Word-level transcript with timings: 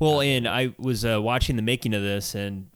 Well, 0.00 0.20
and 0.20 0.48
I 0.48 0.74
was 0.78 1.04
uh, 1.04 1.20
watching 1.22 1.56
the 1.56 1.62
making 1.62 1.94
of 1.94 2.02
this, 2.02 2.34
and 2.34 2.68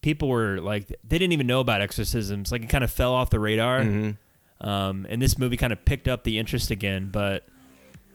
people 0.00 0.28
were 0.28 0.58
like, 0.58 0.88
they 0.88 1.18
didn't 1.18 1.32
even 1.32 1.46
know 1.46 1.60
about 1.60 1.80
exorcisms. 1.80 2.50
Like 2.50 2.62
it 2.62 2.68
kind 2.68 2.82
of 2.82 2.90
fell 2.90 3.12
off 3.12 3.30
the 3.30 3.38
radar. 3.38 3.80
Mm-hmm. 3.80 4.66
Um, 4.66 5.06
and 5.08 5.20
this 5.20 5.38
movie 5.38 5.56
kind 5.56 5.72
of 5.72 5.84
picked 5.84 6.08
up 6.08 6.24
the 6.24 6.38
interest 6.38 6.70
again. 6.70 7.10
But 7.12 7.46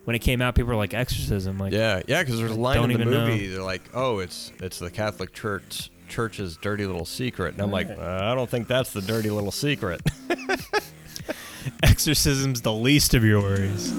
when 0.05 0.15
it 0.15 0.19
came 0.19 0.41
out, 0.41 0.55
people 0.55 0.69
were 0.69 0.75
like, 0.75 0.93
exorcism. 0.93 1.57
Like, 1.57 1.73
Yeah, 1.73 2.01
yeah, 2.07 2.23
because 2.23 2.39
there's 2.39 2.51
a 2.51 2.55
line 2.55 2.83
in 2.83 2.89
the 2.89 2.93
even 2.95 3.11
know. 3.11 3.27
movie. 3.27 3.47
They're 3.47 3.61
like, 3.61 3.83
"Oh, 3.93 4.19
it's 4.19 4.51
it's 4.59 4.79
the 4.79 4.89
Catholic 4.89 5.33
Church 5.33 5.91
Church's 6.07 6.57
dirty 6.57 6.85
little 6.85 7.05
secret," 7.05 7.53
and 7.53 7.61
I'm 7.61 7.71
like, 7.71 7.89
uh, 7.89 8.19
"I 8.21 8.33
don't 8.33 8.49
think 8.49 8.67
that's 8.67 8.93
the 8.93 9.01
dirty 9.01 9.29
little 9.29 9.51
secret." 9.51 10.01
exorcism's 11.83 12.61
the 12.61 12.73
least 12.73 13.13
of 13.13 13.23
your 13.23 13.41
worries. 13.41 13.91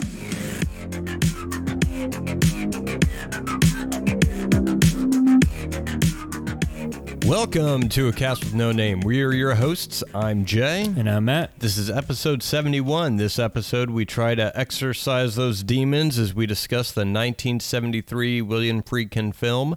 Welcome 7.28 7.90
to 7.90 8.08
a 8.08 8.12
cast 8.14 8.42
with 8.42 8.54
no 8.54 8.72
name. 8.72 9.00
We 9.00 9.22
are 9.22 9.34
your 9.34 9.54
hosts. 9.54 10.02
I'm 10.14 10.46
Jay. 10.46 10.84
And 10.84 11.10
I'm 11.10 11.26
Matt. 11.26 11.60
This 11.60 11.76
is 11.76 11.90
episode 11.90 12.42
71. 12.42 13.16
This 13.16 13.38
episode, 13.38 13.90
we 13.90 14.06
try 14.06 14.34
to 14.34 14.50
exorcise 14.58 15.36
those 15.36 15.62
demons 15.62 16.18
as 16.18 16.32
we 16.32 16.46
discuss 16.46 16.90
the 16.90 17.00
1973 17.00 18.40
William 18.40 18.82
Friedkin 18.82 19.34
film, 19.34 19.76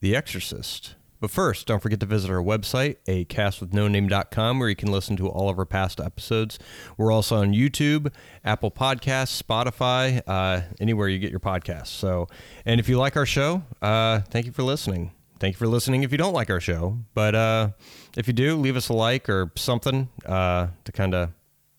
The 0.00 0.16
Exorcist. 0.16 0.94
But 1.20 1.30
first, 1.30 1.66
don't 1.66 1.82
forget 1.82 2.00
to 2.00 2.06
visit 2.06 2.30
our 2.30 2.42
website, 2.42 2.96
acastwithnoname.com, 3.06 4.58
where 4.58 4.70
you 4.70 4.76
can 4.76 4.90
listen 4.90 5.18
to 5.18 5.28
all 5.28 5.50
of 5.50 5.58
our 5.58 5.66
past 5.66 6.00
episodes. 6.00 6.58
We're 6.96 7.12
also 7.12 7.36
on 7.36 7.52
YouTube, 7.52 8.10
Apple 8.42 8.70
Podcasts, 8.70 9.42
Spotify, 9.42 10.22
uh, 10.26 10.62
anywhere 10.80 11.08
you 11.08 11.18
get 11.18 11.30
your 11.30 11.40
podcasts. 11.40 11.88
So, 11.88 12.26
and 12.64 12.80
if 12.80 12.88
you 12.88 12.96
like 12.96 13.18
our 13.18 13.26
show, 13.26 13.64
uh, 13.82 14.20
thank 14.20 14.46
you 14.46 14.52
for 14.52 14.62
listening. 14.62 15.12
Thank 15.38 15.54
you 15.54 15.58
for 15.58 15.66
listening 15.68 16.02
if 16.02 16.12
you 16.12 16.18
don't 16.18 16.32
like 16.32 16.48
our 16.50 16.60
show. 16.60 16.98
But 17.14 17.34
uh, 17.34 17.68
if 18.16 18.26
you 18.26 18.32
do, 18.32 18.56
leave 18.56 18.76
us 18.76 18.88
a 18.88 18.94
like 18.94 19.28
or 19.28 19.52
something 19.56 20.08
uh, 20.24 20.68
to 20.84 20.92
kind 20.92 21.14
of 21.14 21.30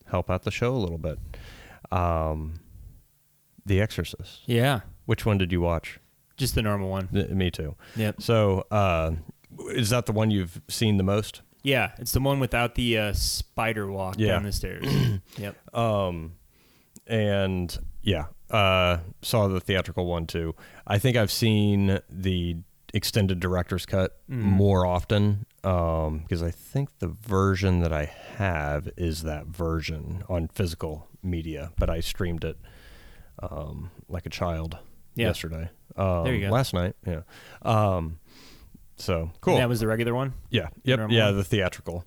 help 0.06 0.30
out 0.30 0.44
the 0.44 0.52
show 0.52 0.74
a 0.74 0.78
little 0.78 0.98
bit. 1.00 1.18
Um, 1.92 2.60
the 3.66 3.82
Exorcist. 3.82 4.42
Yeah. 4.46 4.82
Which 5.06 5.26
one 5.26 5.38
did 5.38 5.52
you 5.52 5.62
watch? 5.62 6.00
Just 6.38 6.54
the 6.56 6.62
normal 6.62 6.90
one. 6.90 7.08
Th- 7.08 7.30
me 7.30 7.50
too. 7.50 7.76
Yep. 7.96 8.22
So, 8.22 8.66
uh, 8.70 9.14
is 9.72 9.90
that 9.90 10.06
the 10.06 10.12
one 10.12 10.30
you've 10.30 10.62
seen 10.68 10.98
the 10.98 11.04
most? 11.04 11.42
Yeah. 11.64 11.92
It's 11.98 12.12
the 12.12 12.20
one 12.20 12.40
without 12.40 12.76
the 12.76 12.98
uh, 12.98 13.14
spider 13.14 13.90
walk 13.92 14.16
Yeah. 14.20 14.34
down 14.34 14.44
the 14.44 14.52
stairs. 14.52 14.86
yep. 15.38 15.56
Um, 15.76 16.34
and 17.08 17.76
yeah, 18.04 18.26
uh, 18.52 18.98
saw 19.22 19.48
the 19.48 19.60
theatrical 19.60 20.06
one 20.06 20.28
too. 20.28 20.54
I 20.86 21.00
think 21.00 21.18
I've 21.18 21.32
seen 21.32 22.00
the 22.10 22.58
extended 22.94 23.40
director's 23.40 23.86
cut 23.86 24.18
more 24.28 24.86
often 24.86 25.46
um, 25.64 26.20
because 26.20 26.42
I 26.42 26.52
think 26.52 27.00
the 27.00 27.08
version 27.08 27.82
that 27.82 27.92
I 27.92 28.06
have 28.38 28.90
is 28.98 29.24
that 29.24 29.48
version 29.48 30.24
on 30.30 30.48
physical 30.48 31.08
media, 31.22 31.72
but 31.78 31.90
I 31.90 32.00
streamed 32.00 32.44
it 32.46 32.58
um, 33.44 33.92
like 34.08 34.26
a 34.26 34.30
child 34.30 34.78
Yeah. 35.16 35.28
yesterday. 35.28 35.70
Um, 35.96 36.24
There 36.24 36.34
you 36.36 36.48
go. 36.48 36.54
Last 36.54 36.74
night, 36.74 36.96
yeah. 37.06 37.22
Um, 37.64 38.20
so 38.96 39.32
cool. 39.42 39.56
And 39.56 39.62
that 39.62 39.70
was 39.70 39.80
the 39.80 39.88
regular 39.88 40.14
one. 40.16 40.34
yeah, 40.50 40.70
yep, 40.84 41.00
normal 41.00 41.16
yeah. 41.18 41.26
one? 41.26 41.38
The 41.38 41.44
theatrical 41.44 42.06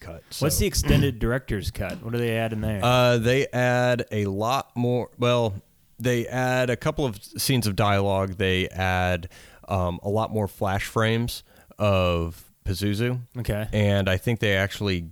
cut. 0.00 0.22
What's 0.40 0.58
the 0.58 0.66
extended 0.66 1.18
director's 1.18 1.70
cut? 1.70 2.02
What 2.02 2.12
do 2.12 2.18
they 2.18 2.36
add 2.36 2.52
in 2.52 2.60
there? 2.60 2.80
uh, 2.82 3.18
they 3.18 3.46
add 3.48 4.06
a 4.10 4.24
lot 4.26 4.74
more. 4.74 5.10
Well, 5.18 5.54
they 6.00 6.26
add 6.26 6.70
a 6.70 6.76
couple 6.76 7.04
of 7.04 7.22
scenes 7.22 7.66
of 7.68 7.76
dialogue. 7.76 8.32
They 8.38 8.68
add 8.68 9.28
um, 9.68 10.00
a 10.02 10.08
lot 10.08 10.30
more 10.30 10.48
flash 10.48 10.86
frames 10.86 11.42
of 11.78 12.52
Pazuzu, 12.64 13.20
okay. 13.38 13.68
and 13.72 14.08
I 14.08 14.16
think 14.16 14.40
they 14.40 14.56
actually. 14.56 15.10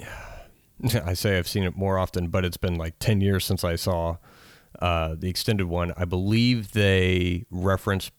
I 1.04 1.12
say 1.12 1.36
I've 1.36 1.48
seen 1.48 1.64
it 1.64 1.76
more 1.76 1.98
often, 1.98 2.28
but 2.28 2.44
it's 2.44 2.56
been 2.56 2.76
like 2.76 2.98
ten 2.98 3.20
years 3.20 3.44
since 3.44 3.64
I 3.64 3.76
saw 3.76 4.16
uh, 4.80 5.14
the 5.18 5.28
extended 5.28 5.66
one. 5.66 5.92
I 5.96 6.06
believe 6.06 6.72
they 6.72 7.44
reference 7.50 8.10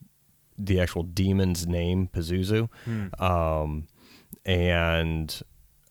the 0.58 0.80
actual 0.80 1.04
demon's 1.04 1.66
name, 1.66 2.10
Pazuzu, 2.14 2.70
um, 3.20 3.88
and 4.46 5.42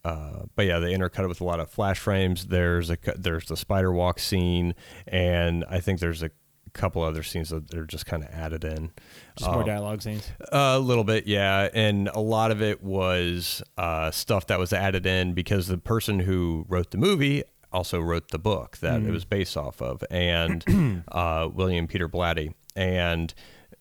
uh, 0.05 0.45
but 0.55 0.67
yeah, 0.67 0.79
they 0.79 0.95
intercut 0.95 1.25
it 1.25 1.29
with 1.29 1.41
a 1.41 1.45
lot 1.45 1.61
of 1.61 1.71
flash 1.71 1.99
frames. 1.99 2.47
There's 2.47 2.91
a 2.91 2.97
there's 3.17 3.47
the 3.47 3.57
spider 3.57 3.93
walk 3.93 4.19
scene, 4.19 4.75
and 5.07 5.65
I 5.69 5.81
think 5.81 6.01
there's 6.01 6.23
a 6.23 6.31
couple 6.71 7.03
other 7.03 7.23
scenes 7.23 7.51
that 7.51 7.75
are 7.75 7.87
just 7.87 8.07
kind 8.07 8.23
of 8.23 8.31
added 8.31 8.65
in. 8.65 8.91
Just 9.37 9.51
more 9.51 9.65
dialogue 9.65 10.03
scenes. 10.03 10.31
A 10.53 10.79
little 10.79 11.05
bit, 11.05 11.27
yeah, 11.27 11.69
and 11.73 12.09
a 12.09 12.21
lot 12.21 12.51
of 12.51 12.63
it 12.63 12.83
was 12.83 13.63
uh, 13.79 14.11
stuff 14.11 14.47
that 14.49 14.59
was 14.59 14.73
added 14.73 15.07
in 15.07 15.33
because 15.33 15.69
the 15.69 15.79
person 15.79 16.21
who 16.21 16.65
wrote 16.69 16.91
the 16.91 16.99
movie 16.99 17.43
also 17.73 18.01
wrote 18.01 18.31
the 18.31 18.39
book 18.39 18.79
that 18.79 19.03
it 19.03 19.11
was 19.11 19.25
based 19.25 19.57
off 19.57 19.81
of, 19.81 20.03
and 20.11 21.05
uh, 21.09 21.49
William 21.53 21.87
Peter 21.87 22.09
Blatty, 22.09 22.55
and 22.75 23.33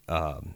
um, 0.07 0.55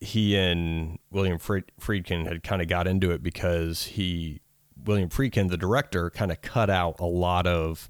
he 0.00 0.36
and 0.36 0.98
William 1.10 1.38
Friedkin 1.38 2.26
had 2.26 2.42
kind 2.42 2.62
of 2.62 2.68
got 2.68 2.86
into 2.86 3.10
it 3.10 3.22
because 3.22 3.84
he 3.84 4.40
William 4.84 5.08
Friedkin, 5.08 5.50
the 5.50 5.56
director, 5.56 6.10
kind 6.10 6.32
of 6.32 6.40
cut 6.40 6.70
out 6.70 6.96
a 7.00 7.06
lot 7.06 7.46
of 7.46 7.88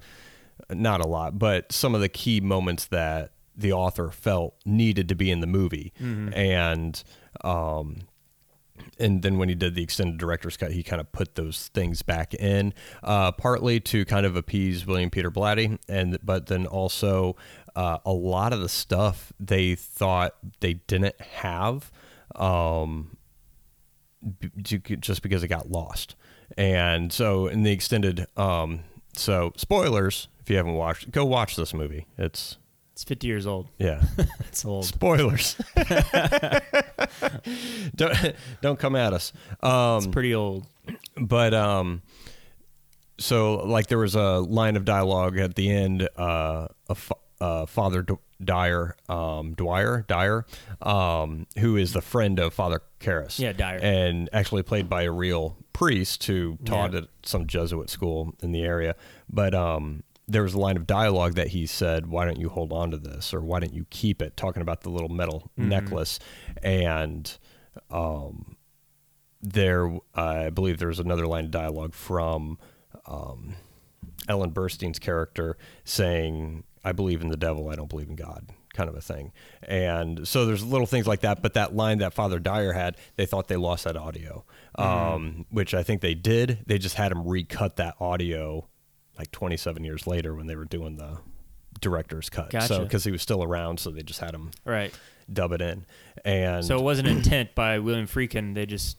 not 0.69 1.01
a 1.01 1.07
lot, 1.07 1.39
but 1.39 1.71
some 1.71 1.95
of 1.95 2.01
the 2.01 2.09
key 2.09 2.39
moments 2.39 2.85
that 2.87 3.31
the 3.55 3.71
author 3.73 4.09
felt 4.11 4.55
needed 4.65 5.09
to 5.09 5.15
be 5.15 5.29
in 5.31 5.39
the 5.39 5.47
movie, 5.47 5.93
and 6.33 7.03
um, 7.43 8.01
and 8.99 9.21
then 9.21 9.37
when 9.37 9.49
he 9.49 9.55
did 9.55 9.75
the 9.75 9.83
extended 9.83 10.17
director's 10.17 10.57
cut, 10.57 10.71
he 10.71 10.83
kind 10.83 10.99
of 10.99 11.11
put 11.11 11.35
those 11.35 11.67
things 11.69 12.01
back 12.01 12.33
in, 12.33 12.73
uh, 13.03 13.31
partly 13.31 13.79
to 13.79 14.05
kind 14.05 14.25
of 14.25 14.35
appease 14.35 14.85
William 14.85 15.09
Peter 15.09 15.29
Blatty, 15.31 15.77
and 15.87 16.17
but 16.23 16.47
then 16.47 16.65
also 16.65 17.35
uh, 17.75 17.97
a 18.05 18.11
lot 18.11 18.53
of 18.53 18.59
the 18.61 18.69
stuff 18.69 19.31
they 19.39 19.75
thought 19.75 20.35
they 20.61 20.75
didn't 20.75 21.19
have. 21.21 21.91
Um, 22.35 23.17
b- 24.39 24.49
just 24.99 25.21
because 25.21 25.43
it 25.43 25.47
got 25.49 25.69
lost. 25.69 26.15
And 26.57 27.11
so 27.11 27.47
in 27.47 27.63
the 27.63 27.71
extended, 27.71 28.25
um, 28.37 28.81
so 29.15 29.51
spoilers, 29.57 30.27
if 30.39 30.49
you 30.49 30.57
haven't 30.57 30.73
watched, 30.75 31.11
go 31.11 31.25
watch 31.25 31.55
this 31.55 31.73
movie. 31.73 32.07
It's, 32.17 32.57
It's 32.93 33.03
50 33.05 33.27
years 33.27 33.47
old. 33.47 33.67
yeah, 33.77 34.01
It's 34.47 34.65
old. 34.65 34.85
spoilers. 34.85 35.55
don't, 37.95 38.35
don't 38.61 38.79
come 38.79 38.95
at 38.95 39.13
us. 39.13 39.33
Um, 39.61 39.97
It's 39.97 40.07
pretty 40.07 40.33
old. 40.35 40.67
but 41.15 41.53
um 41.53 42.01
so 43.17 43.55
like 43.67 43.87
there 43.87 43.97
was 43.99 44.15
a 44.15 44.39
line 44.39 44.75
of 44.75 44.83
dialogue 44.85 45.37
at 45.37 45.55
the 45.55 45.69
end 45.71 46.07
uh 46.17 46.67
of 46.89 47.13
uh, 47.39 47.65
father 47.65 48.01
D- 48.01 48.15
dyer 48.43 48.95
um 49.07 49.53
dwyer 49.53 50.03
dyer 50.07 50.45
um 50.81 51.45
who 51.59 51.77
is 51.77 51.93
the 51.93 52.01
friend 52.01 52.39
of 52.39 52.53
father 52.53 52.81
Karras. 52.99 53.39
Yeah, 53.39 53.53
Dyer. 53.53 53.79
and 53.81 54.29
actually 54.33 54.63
played 54.63 54.89
by 54.89 55.03
a 55.03 55.11
real 55.11 55.57
priest 55.73 56.23
who 56.25 56.57
taught 56.65 56.93
Yeah. 56.93 56.99
at 56.99 57.07
some 57.23 57.47
jesuit 57.47 57.89
school 57.89 58.33
in 58.41 58.51
the 58.51 58.63
area 58.63 58.95
but 59.29 59.53
um 59.53 60.03
there 60.31 60.43
was 60.43 60.53
a 60.53 60.59
line 60.59 60.77
of 60.77 60.87
dialogue 60.87 61.35
that 61.35 61.49
he 61.49 61.65
said, 61.65 62.07
"Why 62.07 62.25
don't 62.25 62.39
you 62.39 62.49
hold 62.49 62.71
on 62.71 62.91
to 62.91 62.97
this, 62.97 63.33
or 63.33 63.41
why 63.41 63.59
don't 63.59 63.73
you 63.73 63.85
keep 63.89 64.21
it?" 64.21 64.37
Talking 64.37 64.61
about 64.61 64.81
the 64.81 64.89
little 64.89 65.09
metal 65.09 65.51
necklace, 65.57 66.19
and 66.63 67.37
um, 67.89 68.55
there 69.41 69.97
I 70.15 70.49
believe 70.49 70.79
there 70.79 70.87
was 70.87 70.99
another 70.99 71.27
line 71.27 71.45
of 71.45 71.51
dialogue 71.51 71.93
from 71.93 72.57
um, 73.05 73.55
Ellen 74.27 74.51
Burstyn's 74.51 74.99
character 74.99 75.57
saying, 75.83 76.63
"I 76.83 76.91
believe 76.91 77.21
in 77.21 77.29
the 77.29 77.37
devil, 77.37 77.69
I 77.69 77.75
don't 77.75 77.89
believe 77.89 78.09
in 78.09 78.15
God." 78.15 78.47
kind 78.73 78.87
of 78.87 78.95
a 78.95 79.01
thing. 79.01 79.33
And 79.63 80.25
so 80.25 80.45
there's 80.45 80.63
little 80.63 80.87
things 80.87 81.05
like 81.05 81.19
that, 81.21 81.41
but 81.41 81.55
that 81.55 81.75
line 81.75 81.97
that 81.97 82.13
Father 82.13 82.39
Dyer 82.39 82.71
had, 82.71 82.95
they 83.17 83.25
thought 83.25 83.49
they 83.49 83.57
lost 83.57 83.83
that 83.83 83.97
audio. 83.97 84.45
Um, 84.75 85.45
which 85.49 85.73
I 85.73 85.83
think 85.83 85.99
they 85.99 86.15
did. 86.15 86.59
They 86.67 86.77
just 86.77 86.95
had 86.95 87.11
him 87.11 87.27
recut 87.27 87.75
that 87.75 87.95
audio 87.99 88.69
like 89.17 89.31
27 89.31 89.83
years 89.83 90.07
later 90.07 90.33
when 90.35 90.47
they 90.47 90.55
were 90.55 90.65
doing 90.65 90.95
the 90.97 91.17
director's 91.79 92.29
cut. 92.29 92.51
So 92.63 92.83
because 92.83 93.03
he 93.03 93.11
was 93.11 93.21
still 93.21 93.43
around, 93.43 93.79
so 93.79 93.91
they 93.91 94.03
just 94.03 94.19
had 94.19 94.33
him 94.33 94.51
Right. 94.65 94.93
dub 95.31 95.51
it 95.53 95.61
in. 95.61 95.85
And 96.25 96.63
So 96.65 96.77
it 96.77 96.83
wasn't 96.83 97.07
intent 97.07 97.55
by 97.55 97.79
William 97.79 98.07
Friedkin. 98.07 98.53
They 98.55 98.65
just 98.65 98.97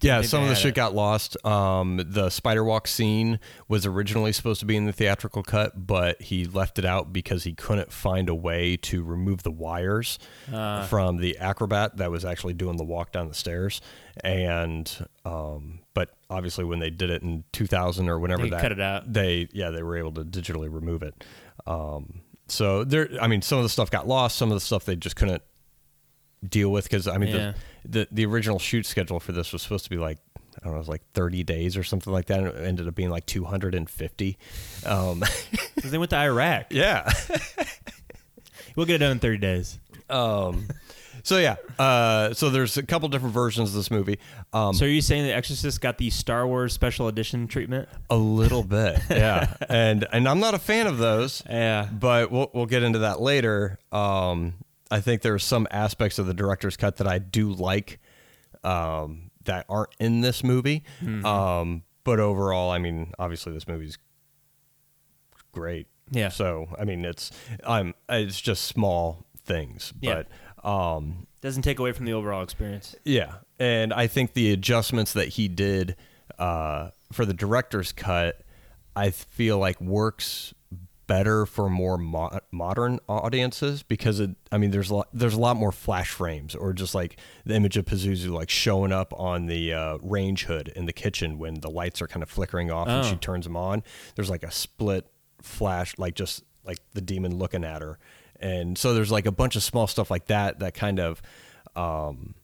yeah, 0.00 0.22
some 0.22 0.42
of 0.42 0.48
the 0.48 0.54
shit 0.54 0.70
it. 0.70 0.74
got 0.74 0.94
lost. 0.94 1.42
Um, 1.44 2.00
the 2.04 2.30
spider 2.30 2.64
walk 2.64 2.88
scene 2.88 3.38
was 3.68 3.86
originally 3.86 4.32
supposed 4.32 4.60
to 4.60 4.66
be 4.66 4.76
in 4.76 4.86
the 4.86 4.92
theatrical 4.92 5.42
cut, 5.42 5.86
but 5.86 6.20
he 6.22 6.44
left 6.44 6.78
it 6.78 6.84
out 6.84 7.12
because 7.12 7.44
he 7.44 7.52
couldn't 7.54 7.92
find 7.92 8.28
a 8.28 8.34
way 8.34 8.76
to 8.78 9.02
remove 9.04 9.42
the 9.42 9.50
wires 9.50 10.18
Uh. 10.52 10.86
from 10.86 11.18
the 11.18 11.38
acrobat 11.38 11.96
that 11.98 12.10
was 12.10 12.24
actually 12.24 12.54
doing 12.54 12.76
the 12.78 12.84
walk 12.84 13.12
down 13.12 13.28
the 13.28 13.34
stairs. 13.34 13.80
And 14.24 14.90
um, 15.24 15.80
but 15.94 16.10
obviously, 16.30 16.64
when 16.64 16.78
they 16.78 16.88
did 16.90 17.10
it 17.10 17.22
in 17.22 17.44
2000 17.52 18.08
or 18.08 18.18
whenever 18.18 18.44
They 18.44 18.50
that 18.50 18.62
cut 18.62 18.72
it 18.72 18.80
out. 18.80 19.12
they 19.12 19.48
yeah 19.52 19.70
they 19.70 19.82
were 19.82 19.96
able 19.96 20.12
to 20.12 20.24
digitally 20.24 20.72
remove 20.72 21.02
it. 21.02 21.24
Um, 21.66 22.20
so 22.48 22.84
there, 22.84 23.08
I 23.20 23.26
mean, 23.26 23.42
some 23.42 23.58
of 23.58 23.64
the 23.64 23.68
stuff 23.68 23.90
got 23.90 24.08
lost. 24.08 24.36
Some 24.36 24.50
of 24.50 24.56
the 24.56 24.60
stuff 24.60 24.84
they 24.84 24.96
just 24.96 25.16
couldn't 25.16 25.42
deal 26.48 26.70
with 26.70 26.84
because 26.84 27.06
I 27.06 27.18
mean 27.18 27.28
Yeah. 27.34 27.52
the, 27.84 27.88
the 28.00 28.08
the 28.12 28.26
original 28.26 28.58
shoot 28.58 28.86
schedule 28.86 29.20
for 29.20 29.32
this 29.32 29.52
was 29.52 29.60
supposed 29.62 29.84
to 29.84 29.90
be 29.90 29.98
like 29.98 30.18
I 30.58 30.64
don't 30.64 30.72
know, 30.72 30.76
it 30.76 30.80
was 30.80 30.88
like 30.88 31.02
30 31.14 31.42
days 31.44 31.76
or 31.76 31.82
something 31.84 32.12
like 32.12 32.26
that, 32.26 32.40
and 32.40 32.48
it 32.48 32.56
ended 32.66 32.88
up 32.88 32.94
being 32.94 33.08
like 33.10 33.24
250. 33.26 34.36
Um, 34.84 35.22
they 35.84 35.96
went 35.96 36.10
to 36.10 36.16
Iraq. 36.16 36.66
yeah. 36.70 37.10
We'll 38.76 38.86
get 38.86 38.96
it 38.96 38.98
done 38.98 39.12
in 39.12 39.18
30 39.18 39.38
days. 39.38 39.78
Um, 40.08 40.68
so 41.22 41.38
yeah, 41.38 41.56
uh, 41.78 42.32
so 42.34 42.50
there's 42.50 42.76
a 42.76 42.82
couple 42.82 43.08
different 43.08 43.34
versions 43.34 43.70
of 43.70 43.74
this 43.76 43.90
movie. 43.90 44.18
Um, 44.52 44.74
So 44.74 44.84
are 44.86 44.88
you 44.88 45.00
saying 45.00 45.24
The 45.24 45.34
Exorcist 45.34 45.80
got 45.80 45.98
the 45.98 46.10
Star 46.10 46.46
Wars 46.46 46.72
special 46.72 47.08
edition 47.08 47.46
treatment? 47.48 47.88
a 48.08 48.16
little 48.16 48.62
bit, 48.62 49.00
yeah, 49.10 49.54
and 49.68 50.06
and 50.12 50.28
I'm 50.28 50.40
not 50.40 50.54
a 50.54 50.58
fan 50.58 50.86
of 50.86 50.98
those. 50.98 51.42
Yeah. 51.48 51.88
but 51.92 52.30
we'll 52.30 52.50
we'll 52.54 52.66
get 52.66 52.82
into 52.82 53.00
that 53.00 53.20
later. 53.20 53.78
Um, 53.92 54.54
I 54.90 55.00
think 55.00 55.22
there 55.22 55.34
are 55.34 55.38
some 55.38 55.66
aspects 55.70 56.18
of 56.18 56.26
the 56.26 56.34
director's 56.34 56.76
cut 56.76 56.96
that 56.96 57.06
I 57.06 57.18
do 57.18 57.52
like 57.52 58.00
um, 58.64 59.30
that 59.44 59.64
aren't 59.68 59.94
in 60.00 60.20
this 60.20 60.42
movie. 60.42 60.82
Mm-hmm. 61.00 61.24
Um, 61.24 61.82
but 62.02 62.18
overall, 62.18 62.70
I 62.70 62.78
mean, 62.78 63.12
obviously 63.18 63.52
this 63.52 63.68
movie's 63.68 63.98
great. 65.52 65.86
Yeah. 66.10 66.28
So 66.28 66.68
I 66.78 66.84
mean, 66.84 67.04
it's 67.04 67.30
I'm 67.64 67.94
it's 68.08 68.40
just 68.40 68.64
small 68.64 69.26
things, 69.44 69.92
Yeah. 70.00 70.14
but 70.14 70.26
um, 70.64 71.26
Doesn't 71.40 71.62
take 71.62 71.78
away 71.78 71.92
from 71.92 72.04
the 72.06 72.12
overall 72.12 72.42
experience. 72.42 72.94
yeah, 73.04 73.34
and 73.58 73.92
I 73.92 74.06
think 74.06 74.34
the 74.34 74.52
adjustments 74.52 75.12
that 75.14 75.28
he 75.28 75.48
did 75.48 75.96
uh, 76.38 76.90
for 77.12 77.24
the 77.24 77.34
director's 77.34 77.92
cut, 77.92 78.40
I 78.96 79.10
feel 79.10 79.58
like 79.58 79.80
works 79.80 80.54
better 81.06 81.44
for 81.44 81.68
more 81.68 81.98
mo- 81.98 82.38
modern 82.52 83.00
audiences 83.08 83.82
because 83.82 84.20
it. 84.20 84.30
I 84.52 84.58
mean, 84.58 84.70
there's 84.70 84.90
a 84.90 84.94
lot, 84.96 85.08
there's 85.12 85.34
a 85.34 85.40
lot 85.40 85.56
more 85.56 85.72
flash 85.72 86.10
frames 86.10 86.54
or 86.54 86.72
just 86.72 86.94
like 86.94 87.18
the 87.44 87.54
image 87.54 87.76
of 87.76 87.84
Pazuzu 87.84 88.28
like 88.30 88.48
showing 88.48 88.92
up 88.92 89.12
on 89.18 89.46
the 89.46 89.72
uh, 89.72 89.98
range 90.02 90.44
hood 90.44 90.68
in 90.76 90.86
the 90.86 90.92
kitchen 90.92 91.36
when 91.38 91.54
the 91.60 91.70
lights 91.70 92.00
are 92.00 92.06
kind 92.06 92.22
of 92.22 92.30
flickering 92.30 92.70
off 92.70 92.86
and 92.86 93.04
she 93.04 93.14
Oh. 93.14 93.18
turns 93.18 93.44
them 93.44 93.56
on. 93.56 93.82
There's 94.14 94.30
like 94.30 94.44
a 94.44 94.52
split 94.52 95.06
flash, 95.42 95.98
like 95.98 96.14
just 96.14 96.44
like 96.64 96.78
the 96.94 97.00
demon 97.00 97.36
looking 97.38 97.64
at 97.64 97.82
her, 97.82 97.98
and 98.40 98.76
so 98.76 98.94
there's 98.94 99.12
like 99.12 99.26
a 99.26 99.32
bunch 99.32 99.56
of 99.56 99.62
small 99.62 99.86
stuff 99.86 100.10
like 100.10 100.26
that 100.26 100.58
that 100.60 100.74
kind 100.74 100.98
of. 100.98 101.22
Um, 101.76 102.34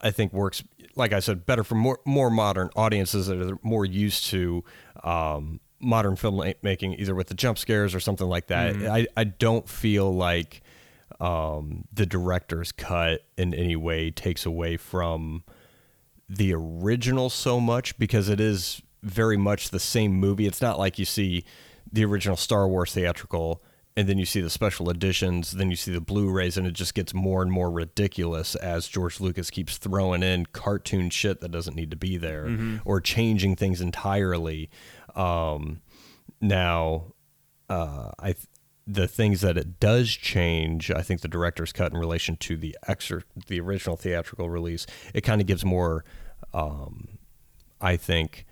I 0.00 0.10
think 0.10 0.32
works, 0.32 0.62
like 0.94 1.12
I 1.12 1.20
said, 1.20 1.44
better 1.44 1.64
for 1.64 1.74
more 1.74 1.98
more 2.04 2.30
modern 2.30 2.70
audiences 2.76 3.26
that 3.26 3.40
are 3.40 3.58
more 3.62 3.84
used 3.84 4.26
to 4.26 4.64
um, 5.02 5.60
modern 5.80 6.16
filmmaking, 6.16 6.98
either 6.98 7.14
with 7.14 7.28
the 7.28 7.34
jump 7.34 7.58
scares 7.58 7.94
or 7.94 8.00
something 8.00 8.28
like 8.28 8.48
that. 8.48 8.76
I, 8.76 9.06
I 9.16 9.24
don't 9.24 9.68
feel 9.68 10.14
like 10.14 10.62
um, 11.20 11.84
the 11.92 12.06
director's 12.06 12.72
cut 12.72 13.24
in 13.36 13.54
any 13.54 13.76
way 13.76 14.10
takes 14.10 14.46
away 14.46 14.76
from 14.76 15.44
the 16.28 16.52
original 16.54 17.30
so 17.30 17.58
much 17.58 17.98
because 17.98 18.28
it 18.28 18.40
is 18.40 18.82
very 19.02 19.36
much 19.36 19.70
the 19.70 19.80
same 19.80 20.12
movie. 20.12 20.46
It's 20.46 20.60
not 20.60 20.78
like 20.78 20.98
you 20.98 21.04
see 21.04 21.44
the 21.90 22.04
original 22.04 22.36
Star 22.36 22.68
Wars 22.68 22.92
theatrical 22.92 23.62
and 23.98 24.08
then 24.08 24.16
you 24.16 24.24
see 24.24 24.40
the 24.40 24.48
special 24.48 24.90
editions, 24.90 25.50
then 25.50 25.70
you 25.70 25.76
see 25.76 25.90
the 25.90 26.00
Blu-rays 26.00 26.56
and 26.56 26.68
it 26.68 26.72
just 26.72 26.94
gets 26.94 27.12
more 27.12 27.42
and 27.42 27.50
more 27.50 27.68
ridiculous 27.68 28.54
as 28.54 28.86
George 28.86 29.18
Lucas 29.18 29.50
keeps 29.50 29.76
throwing 29.76 30.22
in 30.22 30.46
cartoon 30.46 31.10
shit 31.10 31.40
that 31.40 31.50
doesn't 31.50 31.74
need 31.74 31.90
to 31.90 31.96
be 31.96 32.16
there 32.16 32.48
or 32.84 33.00
changing 33.00 33.56
things 33.56 33.80
entirely. 33.80 34.70
Um, 35.16 35.80
now 36.40 37.06
uh, 37.68 38.12
I 38.20 38.34
th- 38.34 38.46
the 38.86 39.08
things 39.08 39.40
that 39.40 39.58
it 39.58 39.80
does 39.80 40.10
change, 40.10 40.92
I 40.92 41.02
think 41.02 41.22
the 41.22 41.26
director's 41.26 41.72
cut 41.72 41.90
in 41.90 41.98
relation 41.98 42.36
to 42.36 42.56
the 42.56 42.78
extra 42.86 43.22
the 43.48 43.58
original 43.58 43.96
theatrical 43.96 44.48
release, 44.48 44.86
it 45.12 45.22
kind 45.22 45.40
of 45.40 45.48
gives 45.48 45.64
more, 45.64 46.04
um, 46.54 47.18
I 47.80 47.96
think, 47.96 48.46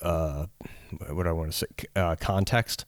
uh, 0.00 0.46
what 1.10 1.24
do 1.24 1.28
I 1.28 1.32
want 1.32 1.50
to 1.50 1.58
say, 1.58 1.66
uh, 1.96 2.14
context 2.20 2.86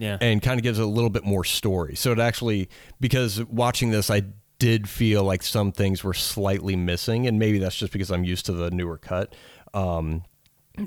Yeah. 0.00 0.16
and 0.20 0.40
kind 0.42 0.58
of 0.58 0.64
gives 0.64 0.78
it 0.78 0.82
a 0.82 0.86
little 0.86 1.10
bit 1.10 1.24
more 1.24 1.44
story. 1.44 1.94
So 1.94 2.10
it 2.12 2.18
actually, 2.18 2.68
because 3.00 3.44
watching 3.44 3.90
this, 3.90 4.10
I 4.10 4.22
did 4.58 4.88
feel 4.88 5.22
like 5.24 5.42
some 5.42 5.72
things 5.72 6.02
were 6.02 6.14
slightly 6.14 6.74
missing, 6.74 7.26
and 7.26 7.38
maybe 7.38 7.58
that's 7.58 7.76
just 7.76 7.92
because 7.92 8.10
I'm 8.10 8.24
used 8.24 8.46
to 8.46 8.52
the 8.52 8.70
newer 8.70 8.96
cut. 8.98 9.34
Um, 9.74 10.24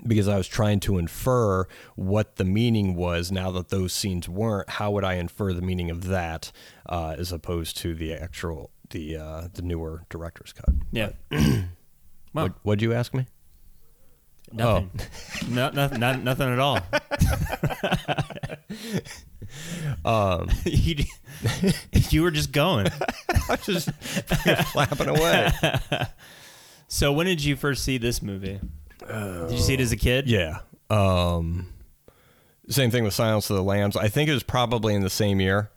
because 0.07 0.27
I 0.27 0.37
was 0.37 0.47
trying 0.47 0.79
to 0.81 0.97
infer 0.97 1.65
what 1.95 2.37
the 2.37 2.45
meaning 2.45 2.95
was 2.95 3.31
now 3.31 3.51
that 3.51 3.69
those 3.69 3.93
scenes 3.93 4.27
weren't. 4.27 4.67
How 4.69 4.89
would 4.91 5.03
I 5.03 5.15
infer 5.15 5.53
the 5.53 5.61
meaning 5.61 5.91
of 5.91 6.05
that 6.05 6.51
uh, 6.87 7.15
as 7.17 7.31
opposed 7.31 7.77
to 7.77 7.93
the 7.93 8.13
actual 8.13 8.71
the 8.89 9.17
uh, 9.17 9.47
the 9.53 9.61
newer 9.61 10.05
director's 10.09 10.53
cut? 10.53 10.73
yeah. 10.91 11.09
well, 11.31 11.65
What, 12.31 12.53
what'd 12.63 12.81
you 12.81 12.93
ask 12.93 13.13
me? 13.13 13.27
nothing. 14.51 14.89
no, 15.49 15.69
nothing. 15.71 15.99
Not, 15.99 16.23
nothing 16.23 16.51
at 16.53 16.59
all. 16.59 16.79
Um, 20.05 20.49
you, 20.65 21.03
you 22.09 22.23
were 22.23 22.31
just 22.31 22.51
going. 22.51 22.87
I 22.87 23.41
was 23.49 23.65
just 23.65 23.91
flapping 24.71 25.09
away. 25.09 25.51
So 26.87 27.11
when 27.11 27.25
did 27.25 27.43
you 27.43 27.55
first 27.55 27.83
see 27.83 27.97
this 27.97 28.21
movie? 28.21 28.59
did 29.07 29.51
you 29.51 29.57
see 29.59 29.73
it 29.73 29.79
as 29.81 29.91
a 29.91 29.97
kid? 29.97 30.27
Yeah. 30.29 30.59
Um, 30.89 31.67
same 32.69 32.89
thing 32.89 33.03
with 33.03 33.13
Silence 33.13 33.49
of 33.49 33.57
the 33.57 33.63
Lambs. 33.63 33.97
I 33.97 34.07
think 34.07 34.29
it 34.29 34.33
was 34.33 34.43
probably 34.43 34.95
in 34.95 35.01
the 35.01 35.09
same 35.09 35.39
year. 35.41 35.69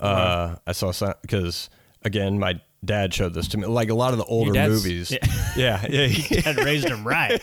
Uh, 0.00 0.56
I 0.66 0.72
saw 0.72 0.92
because 1.20 1.68
again, 2.02 2.38
my 2.38 2.60
dad 2.84 3.12
showed 3.12 3.34
this 3.34 3.48
to 3.48 3.58
me. 3.58 3.66
Like 3.66 3.90
a 3.90 3.94
lot 3.94 4.12
of 4.12 4.18
the 4.18 4.24
older 4.24 4.52
movies. 4.52 5.10
yeah. 5.10 5.18
Yeah, 5.56 5.86
yeah. 5.88 6.06
he- 6.06 6.40
Dad 6.40 6.56
raised 6.56 6.88
him 6.88 7.06
right. 7.06 7.40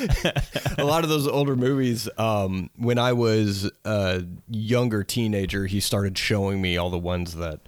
a 0.78 0.84
lot 0.84 1.04
of 1.04 1.10
those 1.10 1.26
older 1.28 1.56
movies. 1.56 2.08
Um, 2.18 2.70
when 2.76 2.98
I 2.98 3.12
was 3.12 3.70
a 3.84 4.24
younger 4.48 5.02
teenager, 5.04 5.66
he 5.66 5.80
started 5.80 6.16
showing 6.18 6.60
me 6.62 6.76
all 6.76 6.90
the 6.90 6.98
ones 6.98 7.34
that 7.36 7.60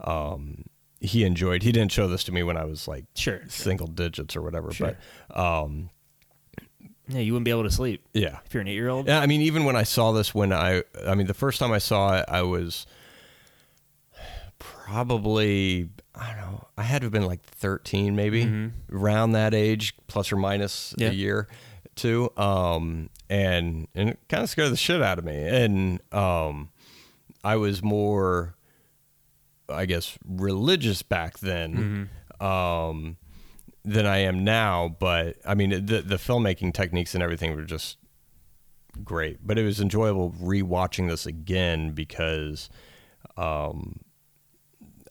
um, 0.00 0.64
he 1.00 1.24
enjoyed. 1.24 1.62
He 1.62 1.72
didn't 1.72 1.92
show 1.92 2.08
this 2.08 2.24
to 2.24 2.32
me 2.32 2.42
when 2.42 2.56
I 2.56 2.64
was 2.64 2.86
like 2.88 3.04
Sure. 3.14 3.40
single 3.48 3.86
digits 3.86 4.34
or 4.36 4.42
whatever. 4.42 4.72
Sure. 4.72 4.96
But 5.28 5.38
um, 5.38 5.90
Yeah, 7.08 7.20
you 7.20 7.32
wouldn't 7.32 7.44
be 7.44 7.50
able 7.50 7.64
to 7.64 7.70
sleep 7.70 8.04
yeah, 8.14 8.38
if 8.46 8.54
you're 8.54 8.60
an 8.62 8.68
eight-year-old. 8.68 9.06
Yeah, 9.08 9.20
I 9.20 9.26
mean, 9.26 9.42
even 9.42 9.64
when 9.64 9.76
I 9.76 9.82
saw 9.82 10.12
this, 10.12 10.34
when 10.34 10.52
I, 10.52 10.82
I 11.06 11.14
mean, 11.14 11.26
the 11.26 11.34
first 11.34 11.58
time 11.58 11.72
I 11.72 11.78
saw 11.78 12.18
it, 12.18 12.24
I 12.28 12.42
was 12.42 12.86
probably, 14.58 15.88
I 16.14 16.28
don't 16.32 16.36
know, 16.40 16.66
I 16.76 16.82
had 16.82 17.00
to 17.02 17.06
have 17.06 17.12
been 17.12 17.26
like 17.26 17.42
13, 17.42 18.14
maybe 18.16 18.70
around 18.92 19.32
that 19.32 19.54
age, 19.54 19.94
plus 20.06 20.32
or 20.32 20.36
minus 20.36 20.94
Yeah. 20.96 21.10
a 21.10 21.12
year, 21.12 21.48
two. 21.94 22.30
Um, 22.36 23.10
and 23.28 23.88
and 23.94 24.10
it 24.10 24.18
kind 24.28 24.42
of 24.42 24.50
scared 24.50 24.72
the 24.72 24.76
shit 24.76 25.02
out 25.02 25.18
of 25.18 25.24
me. 25.24 25.36
And 25.36 26.00
um, 26.12 26.70
I 27.42 27.56
was 27.56 27.82
more, 27.82 28.54
I 29.68 29.86
guess, 29.86 30.18
religious 30.26 31.02
back 31.02 31.38
then. 31.38 32.10
Um, 32.40 33.16
than 33.84 34.06
I 34.06 34.18
am 34.18 34.44
now, 34.44 34.96
but 34.98 35.36
I 35.44 35.54
mean 35.54 35.70
the 35.70 36.00
the 36.00 36.16
filmmaking 36.16 36.72
techniques 36.72 37.14
and 37.14 37.22
everything 37.22 37.54
were 37.54 37.64
just 37.64 37.98
great. 39.04 39.46
But 39.46 39.58
it 39.58 39.64
was 39.64 39.80
enjoyable 39.80 40.30
rewatching 40.32 41.08
this 41.08 41.26
again 41.26 41.92
because 41.92 42.70
um 43.36 44.00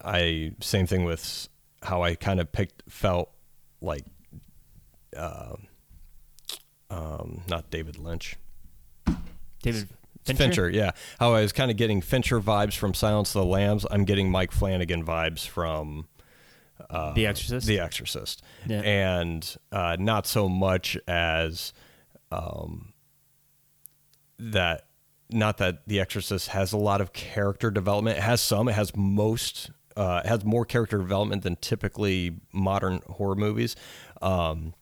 I 0.04 0.54
same 0.60 0.88
thing 0.88 1.04
with 1.04 1.48
how 1.84 2.02
I 2.02 2.16
kind 2.16 2.40
of 2.40 2.52
picked 2.52 2.84
felt 2.90 3.32
like 3.82 4.06
uh, 5.16 5.56
um 6.94 7.42
not 7.48 7.70
David 7.72 7.98
Lynch. 7.98 8.36
David 9.62 9.88
Fincher? 10.26 10.44
Fincher. 10.44 10.70
yeah. 10.70 10.92
How 11.20 11.34
I 11.34 11.42
was 11.42 11.52
kind 11.52 11.70
of 11.72 11.78
getting 11.78 12.02
Fincher 12.02 12.40
vibes 12.40 12.76
from 12.78 12.94
Silence 12.94 13.30
of 13.36 13.42
the 13.42 13.46
Lambs. 13.46 13.86
I'm 13.92 14.06
getting 14.06 14.30
Mike 14.32 14.52
Flanagan 14.52 15.04
vibes 15.06 15.46
from 15.48 16.08
uh, 16.90 17.14
The 17.14 17.26
Exorcist? 17.28 17.68
The 17.68 17.80
Exorcist, 17.80 18.42
Yeah. 18.66 18.82
and 18.82 19.56
uh, 19.72 19.98
not 20.00 20.26
so 20.28 20.48
much 20.48 20.98
as 21.08 21.74
um, 22.32 22.94
that. 24.40 24.86
Not 25.30 25.58
that 25.58 25.88
The 25.88 26.00
Exorcist 26.00 26.50
has 26.50 26.74
a 26.74 26.78
lot 26.78 27.02
of 27.02 27.12
character 27.12 27.72
development. 27.72 28.18
It 28.18 28.24
has 28.24 28.40
some. 28.40 28.68
It 28.70 28.74
has 28.74 28.96
most. 28.96 29.72
Uh, 29.98 30.22
it 30.24 30.28
has 30.28 30.46
more 30.46 30.64
character 30.66 30.98
development 31.00 31.44
than 31.44 31.56
typically 31.56 32.40
modern 32.52 33.00
horror 33.10 33.36
movies. 33.36 33.76
Um, 34.22 34.74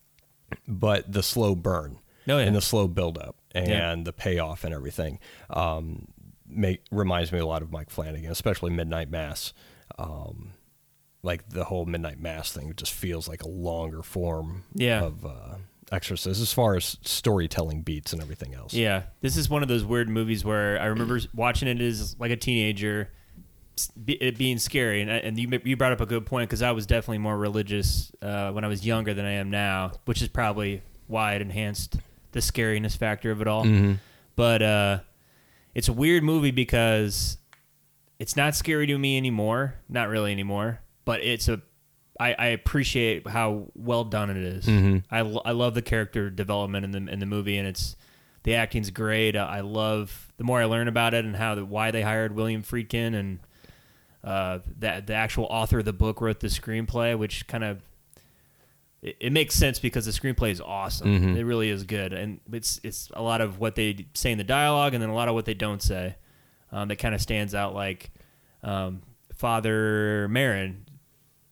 but 0.68 1.12
the 1.12 1.24
slow 1.24 1.56
burn 1.56 2.00
Oh, 2.28 2.38
yeah. 2.38 2.46
and 2.46 2.56
the 2.56 2.62
slow 2.62 2.88
buildup 2.88 3.36
and 3.54 3.68
Yeah. 3.68 3.96
the 4.04 4.14
payoff 4.14 4.64
and 4.64 4.74
everything 4.74 5.20
um, 5.50 6.08
make 6.48 6.84
reminds 6.92 7.32
me 7.32 7.40
a 7.40 7.46
lot 7.46 7.62
of 7.62 7.72
Mike 7.72 7.90
Flanagan, 7.90 8.32
especially 8.32 8.70
Midnight 8.72 9.10
Mass. 9.10 9.54
Um, 9.98 10.52
like 11.24 11.50
the 11.50 11.66
whole 11.66 11.86
Midnight 11.86 12.20
Mass 12.20 12.52
thing 12.52 12.74
just 12.76 12.94
feels 12.94 13.28
like 13.28 13.44
a 13.44 13.48
longer 13.48 14.02
form 14.02 14.64
Yeah. 14.76 15.04
of 15.04 15.26
uh, 15.26 15.56
Exorcist 15.92 16.42
as 16.42 16.54
far 16.54 16.76
as 16.76 16.98
storytelling 17.02 17.82
beats 17.82 18.14
and 18.14 18.22
everything 18.22 18.54
else. 18.54 18.74
Yeah, 18.74 19.04
this 19.20 19.36
is 19.38 19.50
one 19.50 19.62
of 19.62 19.68
those 19.68 19.84
weird 19.84 20.08
movies 20.10 20.46
where 20.46 20.80
I 20.80 20.86
remember 20.86 21.20
watching 21.36 21.68
it 21.68 21.82
as 21.82 22.16
like 22.20 22.32
a 22.32 22.38
teenager, 22.38 23.10
it 24.08 24.38
being 24.38 24.58
scary, 24.60 25.02
and, 25.02 25.10
and 25.10 25.40
you 25.40 25.50
you 25.64 25.76
brought 25.78 25.92
up 25.94 26.02
a 26.02 26.06
good 26.06 26.26
point 26.26 26.50
because 26.50 26.62
I 26.62 26.72
was 26.72 26.86
definitely 26.86 27.20
more 27.20 27.38
religious 27.38 28.12
uh, 28.22 28.52
when 28.52 28.64
I 28.64 28.68
was 28.68 28.86
younger 28.86 29.14
than 29.14 29.26
I 29.26 29.32
am 29.34 29.50
now, 29.50 29.92
which 30.06 30.22
is 30.22 30.28
probably 30.28 30.82
why 31.08 31.34
it 31.36 31.42
enhanced 31.42 31.98
the 32.32 32.40
scariness 32.40 32.96
factor 32.98 33.32
of 33.32 33.42
it 33.42 33.48
all. 33.48 33.64
But 34.36 34.62
uh, 34.62 35.00
it's 35.76 35.88
a 35.88 35.94
weird 35.94 36.24
movie 36.24 36.52
because 36.52 37.38
it's 38.20 38.36
not 38.36 38.56
scary 38.56 38.88
to 38.88 38.98
me 38.98 39.18
anymore, 39.18 39.76
not 39.90 40.10
really 40.10 40.32
anymore. 40.32 40.80
But 41.06 41.22
it's 41.22 41.48
a 41.50 41.62
I, 42.20 42.34
I 42.38 42.46
appreciate 42.48 43.28
how 43.28 43.68
well 43.74 44.04
done 44.04 44.30
it 44.30 44.38
is. 44.38 44.68
I, 45.10 45.22
lo- 45.22 45.42
I 45.44 45.52
love 45.52 45.74
the 45.74 45.82
character 45.82 46.30
development 46.30 46.86
in 46.86 46.92
the 47.06 47.12
in 47.12 47.20
the 47.20 47.26
movie, 47.26 47.58
and 47.58 47.68
it's 47.68 47.96
the 48.44 48.56
acting's 48.56 48.90
great. 48.92 49.36
I 49.36 49.58
I 49.58 49.62
love 49.62 50.32
the 50.38 50.44
more 50.44 50.62
I 50.62 50.66
learn 50.66 50.88
about 50.88 51.14
it 51.14 51.26
and 51.26 51.36
how 51.36 51.56
the, 51.56 51.66
why 51.66 51.92
they 51.92 52.02
hired 52.04 52.34
William 52.36 52.64
Friedkin 52.64 53.14
and 53.16 53.40
uh, 54.24 54.60
that 54.80 55.08
the 55.08 55.14
actual 55.14 55.46
author 55.46 55.80
of 55.80 55.86
the 55.86 55.94
book 55.94 56.22
wrote 56.22 56.40
the 56.40 56.48
screenplay, 56.48 57.18
which 57.18 57.48
kind 57.48 57.64
of 57.64 57.82
it, 59.02 59.18
it 59.20 59.32
makes 59.32 59.56
sense 59.56 59.80
because 59.80 60.06
the 60.06 60.12
screenplay 60.12 60.52
is 60.52 60.62
awesome. 60.62 61.36
It 61.38 61.44
really 61.44 61.70
is 61.70 61.84
good, 61.84 62.14
and 62.14 62.40
it's 62.52 62.80
it's 62.84 63.10
a 63.14 63.22
lot 63.22 63.42
of 63.42 63.60
what 63.60 63.76
they 63.76 64.08
say 64.14 64.32
in 64.32 64.38
the 64.38 64.44
dialogue, 64.44 64.94
and 64.94 65.02
then 65.02 65.10
a 65.10 65.16
lot 65.16 65.28
of 65.28 65.34
what 65.34 65.46
they 65.46 65.54
don't 65.54 65.82
say 65.82 66.16
um, 66.72 66.88
that 66.88 66.98
kind 66.98 67.16
of 67.16 67.22
stands 67.22 67.56
out. 67.56 67.74
Like 67.74 68.12
um, 68.64 69.02
Father 69.36 70.28
Marin, 70.30 70.86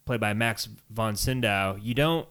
played 0.05 0.19
by 0.19 0.33
Max 0.33 0.67
von 0.89 1.15
Sydow. 1.15 1.77
You 1.81 1.93
don't 1.93 2.27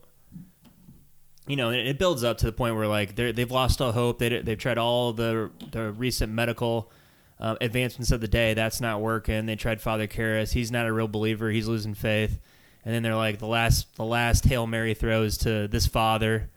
you 1.49 1.57
know, 1.57 1.71
and 1.71 1.88
it 1.88 1.99
builds 1.99 2.23
up 2.23 2.38
to 2.38 2.47
the 2.47 2.52
point 2.52 2.76
where 2.76 2.87
like 2.87 3.16
they 3.16 3.33
they've 3.33 3.50
lost 3.50 3.80
all 3.80 3.90
hope. 3.90 4.18
They 4.18 4.40
they've 4.40 4.59
tried 4.59 4.78
all 4.78 5.12
the 5.12 5.50
the 5.73 5.90
recent 5.92 6.33
medical 6.33 6.92
uh, 7.40 7.57
advancements 7.61 8.11
of 8.11 8.21
the 8.21 8.28
day. 8.28 8.54
That's 8.54 8.80
not 8.80 9.00
working. 9.00 9.47
They 9.47 9.57
tried 9.57 9.80
Father 9.80 10.07
Karras. 10.07 10.52
He's 10.52 10.71
not 10.71 10.87
a 10.87 10.92
real 10.92 11.09
believer. 11.09 11.50
He's 11.50 11.68
losing 11.68 11.95
faith. 11.95 12.38
And 12.85 12.95
then 12.95 13.02
they're 13.02 13.16
like 13.16 13.38
the 13.38 13.47
last 13.47 13.95
the 13.97 14.04
last 14.04 14.45
hail 14.45 14.66
mary 14.66 14.95
throws 14.95 15.37
to 15.38 15.68
this 15.68 15.87
father, 15.87 16.49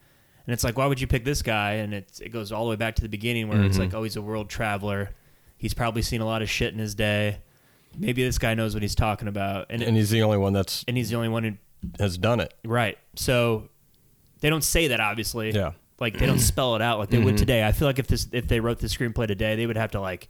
and 0.45 0.53
it's 0.53 0.63
like 0.63 0.77
why 0.77 0.85
would 0.85 1.01
you 1.01 1.07
pick 1.07 1.25
this 1.25 1.41
guy? 1.41 1.73
And 1.73 1.93
it 1.93 2.19
it 2.21 2.29
goes 2.29 2.51
all 2.51 2.63
the 2.63 2.69
way 2.69 2.75
back 2.77 2.95
to 2.95 3.01
the 3.01 3.09
beginning 3.09 3.49
where 3.49 3.61
it's 3.63 3.77
like 3.77 3.93
oh 3.93 4.03
he's 4.03 4.15
a 4.15 4.21
world 4.21 4.49
traveler. 4.49 5.09
He's 5.57 5.73
probably 5.73 6.01
seen 6.03 6.21
a 6.21 6.25
lot 6.25 6.41
of 6.41 6.49
shit 6.49 6.73
in 6.73 6.79
his 6.79 6.95
day. 6.95 7.39
Maybe 7.97 8.23
this 8.23 8.37
guy 8.37 8.53
knows 8.53 8.73
what 8.73 8.81
he's 8.81 8.95
talking 8.95 9.27
about, 9.27 9.65
and 9.69 9.81
And 9.81 9.97
he's 9.97 10.09
the 10.09 10.21
only 10.23 10.37
one 10.37 10.53
that's 10.53 10.85
and 10.87 10.95
he's 10.95 11.09
the 11.09 11.17
only 11.17 11.27
one 11.27 11.43
who 11.43 11.53
has 11.99 12.17
done 12.17 12.39
it. 12.39 12.53
Right. 12.63 12.97
So 13.15 13.67
they 14.39 14.49
don't 14.49 14.63
say 14.63 14.87
that 14.89 14.99
obviously. 14.99 15.51
Yeah. 15.51 15.71
Like 15.99 16.17
they 16.17 16.27
don't 16.27 16.39
spell 16.39 16.75
it 16.75 16.81
out 16.81 16.97
like 16.99 17.09
they 17.09 17.19
would 17.19 17.37
today. 17.37 17.63
I 17.63 17.73
feel 17.73 17.87
like 17.87 17.99
if 17.99 18.07
this 18.07 18.27
if 18.31 18.47
they 18.47 18.59
wrote 18.59 18.79
the 18.79 18.87
screenplay 18.87 19.27
today, 19.27 19.55
they 19.55 19.65
would 19.65 19.77
have 19.77 19.91
to 19.91 19.99
like 19.99 20.29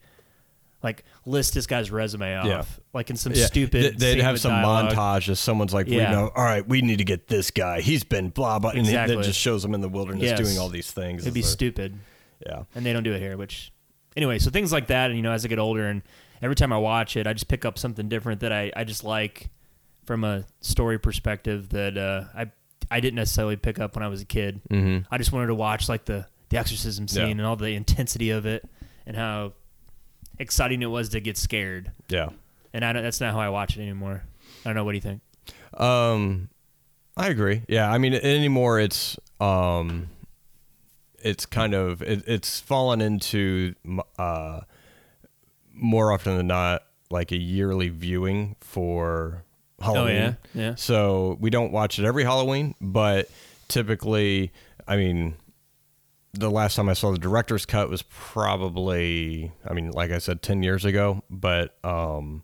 like 0.84 1.04
list 1.26 1.54
this 1.54 1.68
guy's 1.68 1.92
resume 1.92 2.36
off 2.36 2.46
Yeah. 2.46 2.64
like 2.94 3.10
in 3.10 3.16
some 3.18 3.34
Yeah, 3.34 3.46
stupid. 3.46 3.82
th- 3.82 3.98
They'd 3.98 4.22
have 4.22 4.40
some 4.40 4.52
dialogue. 4.52 4.94
montage 4.96 5.30
as 5.30 5.40
someone's 5.40 5.74
like, 5.74 5.88
Yeah. 5.88 6.10
we 6.10 6.16
know, 6.16 6.32
all 6.36 6.44
right, 6.44 6.68
we 6.68 6.82
need 6.82 6.98
to 6.98 7.04
get 7.04 7.28
this 7.28 7.52
guy. 7.52 7.82
He's 7.82 8.04
been 8.04 8.30
blah 8.30 8.60
blah, 8.60 8.72
and 8.72 8.80
Exactly. 8.80 9.16
that 9.16 9.24
just 9.24 9.40
shows 9.40 9.64
him 9.64 9.74
in 9.76 9.82
the 9.82 9.90
wilderness 9.90 10.24
Yes. 10.24 10.40
doing 10.40 10.58
all 10.58 10.70
these 10.70 10.92
things. 10.92 11.22
It'd 11.24 11.34
be 11.34 11.42
stupid, 11.44 12.00
Yeah. 12.46 12.64
and 12.76 12.86
they 12.86 12.94
don't 12.94 13.04
do 13.04 13.14
it 13.14 13.20
here. 13.20 13.38
Which 13.38 13.72
anyway, 14.18 14.40
so 14.40 14.50
things 14.50 14.72
like 14.72 14.88
that, 14.88 15.10
and 15.12 15.18
you 15.18 15.22
know, 15.24 15.32
as 15.32 15.46
I 15.46 15.48
get 15.48 15.60
older, 15.60 15.88
and 15.88 16.02
every 16.42 16.56
time 16.56 16.74
I 16.74 16.78
watch 16.78 17.16
it, 17.16 17.28
I 17.28 17.34
just 17.34 17.48
pick 17.48 17.64
up 17.66 17.78
something 17.78 18.10
different 18.10 18.40
that 18.42 18.52
I 18.52 18.72
I 18.76 18.84
just 18.84 19.04
like 19.04 19.50
from 20.06 20.24
a 20.24 20.46
story 20.62 20.98
perspective 21.00 21.70
that 21.70 21.98
uh, 21.98 22.24
I 22.36 22.52
I 22.90 23.00
didn't 23.00 23.16
necessarily 23.16 23.56
pick 23.56 23.80
up 23.80 23.96
when 23.96 24.04
I 24.04 24.08
was 24.08 24.22
a 24.22 24.26
kid. 24.26 24.62
Mm-hmm. 24.70 25.06
I 25.14 25.18
just 25.20 25.32
wanted 25.32 25.48
to 25.48 25.56
watch 25.56 25.88
like 25.88 26.06
the 26.06 26.26
the 26.50 26.58
exorcism 26.58 27.08
scene 27.08 27.24
Yeah. 27.26 27.30
and 27.32 27.42
all 27.44 27.56
the 27.56 27.70
intensity 27.76 28.32
of 28.32 28.46
it 28.46 28.68
and 29.06 29.16
how 29.16 29.54
exciting 30.42 30.82
it 30.82 30.88
was 30.88 31.10
to 31.10 31.20
get 31.20 31.38
scared. 31.38 31.92
Yeah. 32.10 32.30
And 32.74 32.84
I 32.84 32.94
don't, 32.94 33.04
that's 33.04 33.22
not 33.22 33.34
how 33.34 33.40
I 33.40 33.50
watch 33.50 33.78
it 33.78 33.82
anymore. 33.82 34.24
I 34.66 34.70
don't 34.70 34.76
know. 34.76 34.84
What 34.84 34.92
do 34.92 34.98
you 34.98 35.02
think? 35.02 35.22
Um, 35.74 36.50
I 37.16 37.30
agree. 37.30 37.64
Yeah, 37.68 37.92
I 37.92 37.98
mean, 37.98 38.14
anymore 38.14 38.80
it's 38.80 39.18
um, 39.40 40.10
it's 41.20 41.46
kind 41.46 41.74
of 41.74 42.02
it, 42.02 42.24
it's 42.28 42.60
fallen 42.60 43.02
into 43.02 43.76
uh, 44.18 44.62
more 45.74 46.12
often 46.12 46.38
than 46.38 46.48
not 46.48 46.84
like 47.10 47.32
a 47.32 47.38
yearly 47.38 47.90
viewing 47.90 48.56
for 48.62 49.44
Halloween. 49.80 50.16
Oh 50.16 50.20
yeah, 50.20 50.34
yeah. 50.54 50.76
So 50.76 51.38
we 51.40 51.50
don't 51.50 51.72
watch 51.72 52.00
it 52.00 52.06
every 52.06 52.24
Halloween, 52.24 52.76
but 52.80 53.30
typically, 53.68 54.52
I 54.88 54.96
mean, 54.96 55.36
the 56.34 56.50
last 56.50 56.76
time 56.76 56.90
I 56.90 56.94
saw 56.94 57.12
the 57.12 57.18
director's 57.18 57.66
cut 57.66 57.90
was 57.90 58.04
probably, 58.04 59.52
I 59.68 59.74
mean, 59.74 59.92
like 59.92 60.12
I 60.12 60.18
said, 60.18 60.42
10 60.42 60.64
years 60.64 60.86
ago, 60.86 61.24
but, 61.30 61.78
um, 61.84 62.44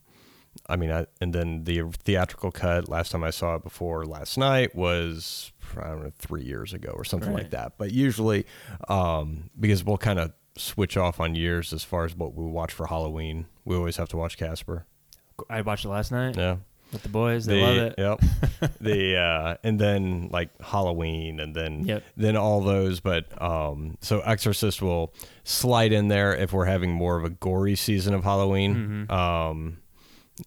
I 0.68 0.76
mean, 0.76 0.92
I, 0.92 1.06
and 1.22 1.34
then 1.34 1.64
the 1.64 1.84
theatrical 2.04 2.52
cut 2.52 2.90
last 2.90 3.12
time 3.12 3.24
I 3.24 3.30
saw 3.30 3.56
it 3.56 3.64
before 3.64 4.06
last 4.06 4.38
night 4.38 4.76
was, 4.76 5.52
I 5.78 5.88
don't 5.88 6.04
know, 6.04 6.12
three 6.18 6.44
years 6.44 6.74
ago 6.74 6.92
or 6.94 7.06
something 7.06 7.32
like 7.32 7.52
that. 7.52 7.74
But 7.78 7.92
usually, 7.92 8.46
um, 8.90 9.50
because 9.58 9.84
we'll 9.84 9.98
kind 9.98 10.20
of 10.20 10.34
switch 10.58 10.98
off 10.98 11.20
on 11.20 11.36
years 11.36 11.72
as 11.72 11.84
far 11.84 12.04
as 12.04 12.16
what 12.16 12.34
we 12.34 12.44
watch 12.46 12.74
for 12.74 12.88
Halloween, 12.88 13.46
we 13.64 13.76
always 13.76 13.96
have 13.98 14.10
to 14.10 14.18
watch 14.18 14.38
Casper. 14.38 14.86
I 15.50 15.62
watched 15.62 15.86
it 15.86 15.90
last 15.90 16.12
night 16.12 16.36
Yeah 16.36 16.58
with 16.92 17.04
the 17.04 17.10
boys. 17.10 17.46
They 17.46 17.60
the, 17.60 17.62
love 17.66 17.78
it. 17.78 17.96
Yep. 17.98 18.72
the 18.82 19.18
uh, 19.18 19.56
and 19.64 19.80
then 19.80 20.30
like 20.32 20.50
Halloween 20.62 21.40
and 21.40 21.56
then 21.56 21.86
Yep. 21.86 22.04
then 22.16 22.36
all 22.38 22.62
those. 22.62 23.00
But 23.00 23.40
um, 23.42 23.98
so 24.02 24.20
Exorcist 24.22 24.82
will 24.82 25.14
slide 25.44 25.92
in 25.92 26.08
there 26.08 26.36
if 26.36 26.54
we're 26.54 26.66
having 26.66 26.92
more 26.92 27.18
of 27.18 27.26
a 27.26 27.30
gory 27.30 27.76
season 27.76 28.14
of 28.14 28.24
Halloween. 28.24 29.08
Mm-hmm. 29.08 29.12
Um, 29.12 29.78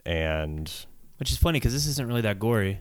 and 0.07 0.71
Which 1.19 1.31
is 1.31 1.37
funny 1.39 1.59
because 1.59 1.73
this 1.73 1.87
isn't 1.87 2.07
really 2.07 2.23
that 2.23 2.39
gory. 2.39 2.81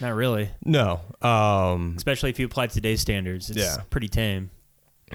Not 0.00 0.14
really, 0.14 0.50
no, 0.64 1.00
um, 1.22 1.94
especially 1.96 2.30
if 2.30 2.38
you 2.38 2.46
apply 2.46 2.68
today's 2.68 3.00
standards. 3.00 3.50
It's 3.50 3.58
Yeah. 3.58 3.78
pretty 3.90 4.08
tame. 4.08 4.50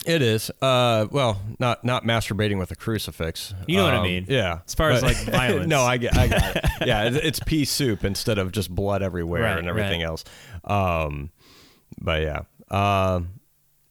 It 0.06 0.22
is. 0.22 0.50
Uh, 0.62 1.08
well, 1.12 1.42
not 1.60 1.84
not 1.84 2.04
masturbating 2.04 2.58
with 2.60 2.72
a 2.72 2.76
crucifix. 2.76 3.54
You 3.68 3.78
know 3.78 3.84
what 3.86 3.94
I 3.94 3.98
Um, 3.98 4.04
mean. 4.04 4.26
Yeah. 4.28 4.60
As 4.66 4.74
far 4.76 4.92
as, 4.92 5.02
like, 5.04 5.18
violence. 5.26 5.68
no, 5.68 5.82
I 5.82 5.98
get, 5.98 6.18
I 6.18 6.28
got 6.28 6.56
it. 6.56 6.66
Yeah, 6.88 7.04
it- 7.06 7.16
it's 7.18 7.40
pea 7.40 7.66
soup 7.66 8.04
instead 8.04 8.38
of 8.38 8.52
just 8.52 8.74
blood 8.74 9.02
everywhere 9.02 9.44
Right, 9.44 9.58
and 9.58 9.68
everything 9.68 10.02
right. 10.02 10.08
else. 10.10 10.24
Um, 10.64 11.30
but 12.02 12.22
yeah. 12.22 12.42
Um, 12.70 13.40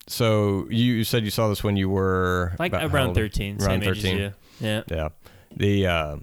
so 0.09 0.67
you, 0.69 1.05
said 1.05 1.23
you 1.25 1.31
saw 1.31 1.49
this 1.49 1.63
when 1.63 1.77
you 1.77 1.89
were 1.89 2.55
Like 2.59 2.73
around 2.75 3.15
thirteen, 3.15 3.57
Around 3.63 3.83
same 3.83 3.83
age 3.83 3.89
as 3.99 4.03
13. 4.03 4.19
you. 4.19 4.33
Yeah. 4.61 4.83
Yeah. 4.89 5.09
The 5.57 5.87
uh, 5.87 6.17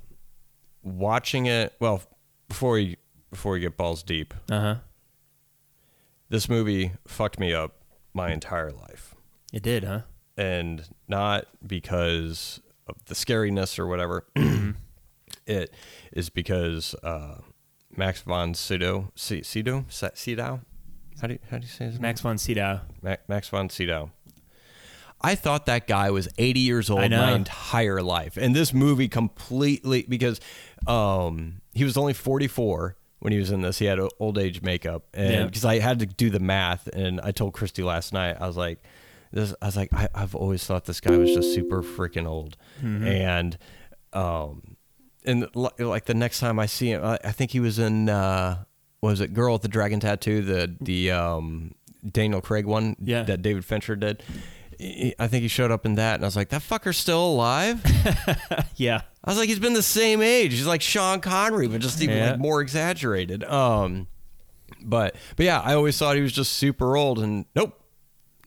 watching 0.83 1.45
it. 1.45 1.73
Well, 1.79 2.01
before 2.47 2.77
you 2.79 2.97
before 3.31 3.55
you 3.57 3.61
get 3.61 3.77
balls 3.77 4.03
deep, 4.03 4.33
Uh 4.51 4.59
huh. 4.59 4.75
this 6.29 6.49
movie 6.49 6.91
fucked 7.07 7.39
me 7.39 7.53
up 7.53 7.75
my 8.13 8.31
entire 8.31 8.71
life. 8.71 9.08
It 9.53 9.63
did, 9.63 9.83
huh? 9.83 10.01
and 10.37 10.87
not 11.07 11.45
because 11.65 12.61
of 12.87 12.95
the 13.05 13.13
scariness 13.15 13.77
or 13.77 13.87
whatever. 13.87 14.25
it 15.47 15.73
is 16.13 16.29
because 16.29 16.95
uh, 17.03 17.39
Max 17.95 18.21
von 18.21 18.53
Sydow, 18.53 19.11
C- 19.15 19.43
Sydow, 19.43 19.85
Sydow. 19.89 20.61
How 21.21 21.27
do 21.27 21.33
you, 21.33 21.39
how 21.51 21.57
do 21.57 21.63
you 21.65 21.69
say 21.71 21.85
his 21.85 21.95
name? 21.95 22.03
Max 22.03 22.21
von 22.21 22.37
Sydow. 22.37 22.81
Ma- 23.01 23.17
Max 23.27 23.49
von 23.49 23.69
Sydow. 23.69 24.11
I 25.21 25.35
thought 25.35 25.65
that 25.65 25.85
guy 25.85 26.09
was 26.11 26.29
80 26.37 26.59
years 26.61 26.89
old 26.89 27.01
my 27.11 27.33
entire 27.33 28.01
life, 28.01 28.37
and 28.37 28.55
this 28.55 28.73
movie 28.73 29.09
completely 29.09 30.05
because 30.07 30.39
um, 30.87 31.59
he 31.73 31.83
was 31.83 31.97
only 31.97 32.13
44 32.13 32.95
when 33.19 33.33
he 33.33 33.39
was 33.39 33.51
in 33.51 33.59
this. 33.59 33.79
He 33.79 33.85
had 33.85 33.99
old 34.21 34.37
age 34.37 34.61
makeup, 34.61 35.07
and 35.13 35.33
Yeah. 35.33 35.45
because 35.47 35.65
I 35.65 35.79
had 35.79 35.99
to 35.99 36.05
do 36.05 36.29
the 36.29 36.39
math, 36.39 36.87
and 36.87 37.19
I 37.19 37.31
told 37.31 37.51
Christy 37.51 37.83
last 37.83 38.13
night, 38.13 38.37
I 38.39 38.47
was 38.47 38.55
like, 38.55 38.79
this, 39.31 39.53
I 39.61 39.65
was 39.67 39.75
like, 39.77 39.93
I, 39.93 40.07
I've 40.15 40.35
always 40.35 40.65
thought 40.65 40.85
this 40.85 40.99
guy 41.01 41.15
was 41.17 41.33
just 41.33 41.53
super 41.53 41.81
freaking 41.83 42.27
old, 42.27 42.57
Mm-hmm. 42.81 43.07
and 43.07 43.57
um, 44.13 44.75
and 45.25 45.47
li- 45.53 45.69
like 45.79 46.05
the 46.05 46.13
next 46.13 46.39
time 46.39 46.57
I 46.59 46.65
see 46.65 46.91
him, 46.91 47.03
I, 47.03 47.19
I 47.23 47.31
think 47.31 47.51
he 47.51 47.59
was 47.59 47.77
in 47.79 48.09
uh, 48.09 48.63
was 49.01 49.21
it 49.21 49.33
Girl 49.33 49.53
with 49.53 49.61
the 49.61 49.67
Dragon 49.67 49.99
Tattoo, 49.99 50.41
the 50.41 50.75
the 50.81 51.11
um, 51.11 51.75
Daniel 52.09 52.41
Craig 52.41 52.65
one 52.65 52.95
Yeah. 52.99 53.23
that 53.23 53.41
David 53.41 53.65
Fincher 53.65 53.95
did. 53.95 54.23
I 55.19 55.27
think 55.27 55.41
he 55.41 55.49
showed 55.49 55.71
up 55.71 55.85
in 55.85 55.95
that, 55.95 56.15
and 56.15 56.23
I 56.23 56.27
was 56.27 56.37
like, 56.37 56.49
that 56.49 56.61
fucker's 56.61 56.95
still 56.97 57.25
alive. 57.25 57.83
Yeah. 58.77 59.01
I 59.25 59.29
was 59.29 59.37
like, 59.37 59.49
he's 59.49 59.59
been 59.59 59.73
the 59.73 59.83
same 59.83 60.21
age. 60.21 60.53
He's 60.53 60.65
like 60.65 60.81
Sean 60.81 61.19
Connery, 61.19 61.67
but 61.67 61.81
just 61.81 62.01
even 62.01 62.15
Yeah. 62.15 62.31
like 62.31 62.39
more 62.39 62.61
exaggerated. 62.61 63.43
Um, 63.43 64.07
but 64.81 65.15
but 65.35 65.45
yeah, 65.45 65.59
I 65.59 65.73
always 65.73 65.97
thought 65.97 66.15
he 66.15 66.21
was 66.21 66.31
just 66.31 66.53
super 66.53 66.95
old, 66.95 67.19
and 67.19 67.43
nope. 67.55 67.77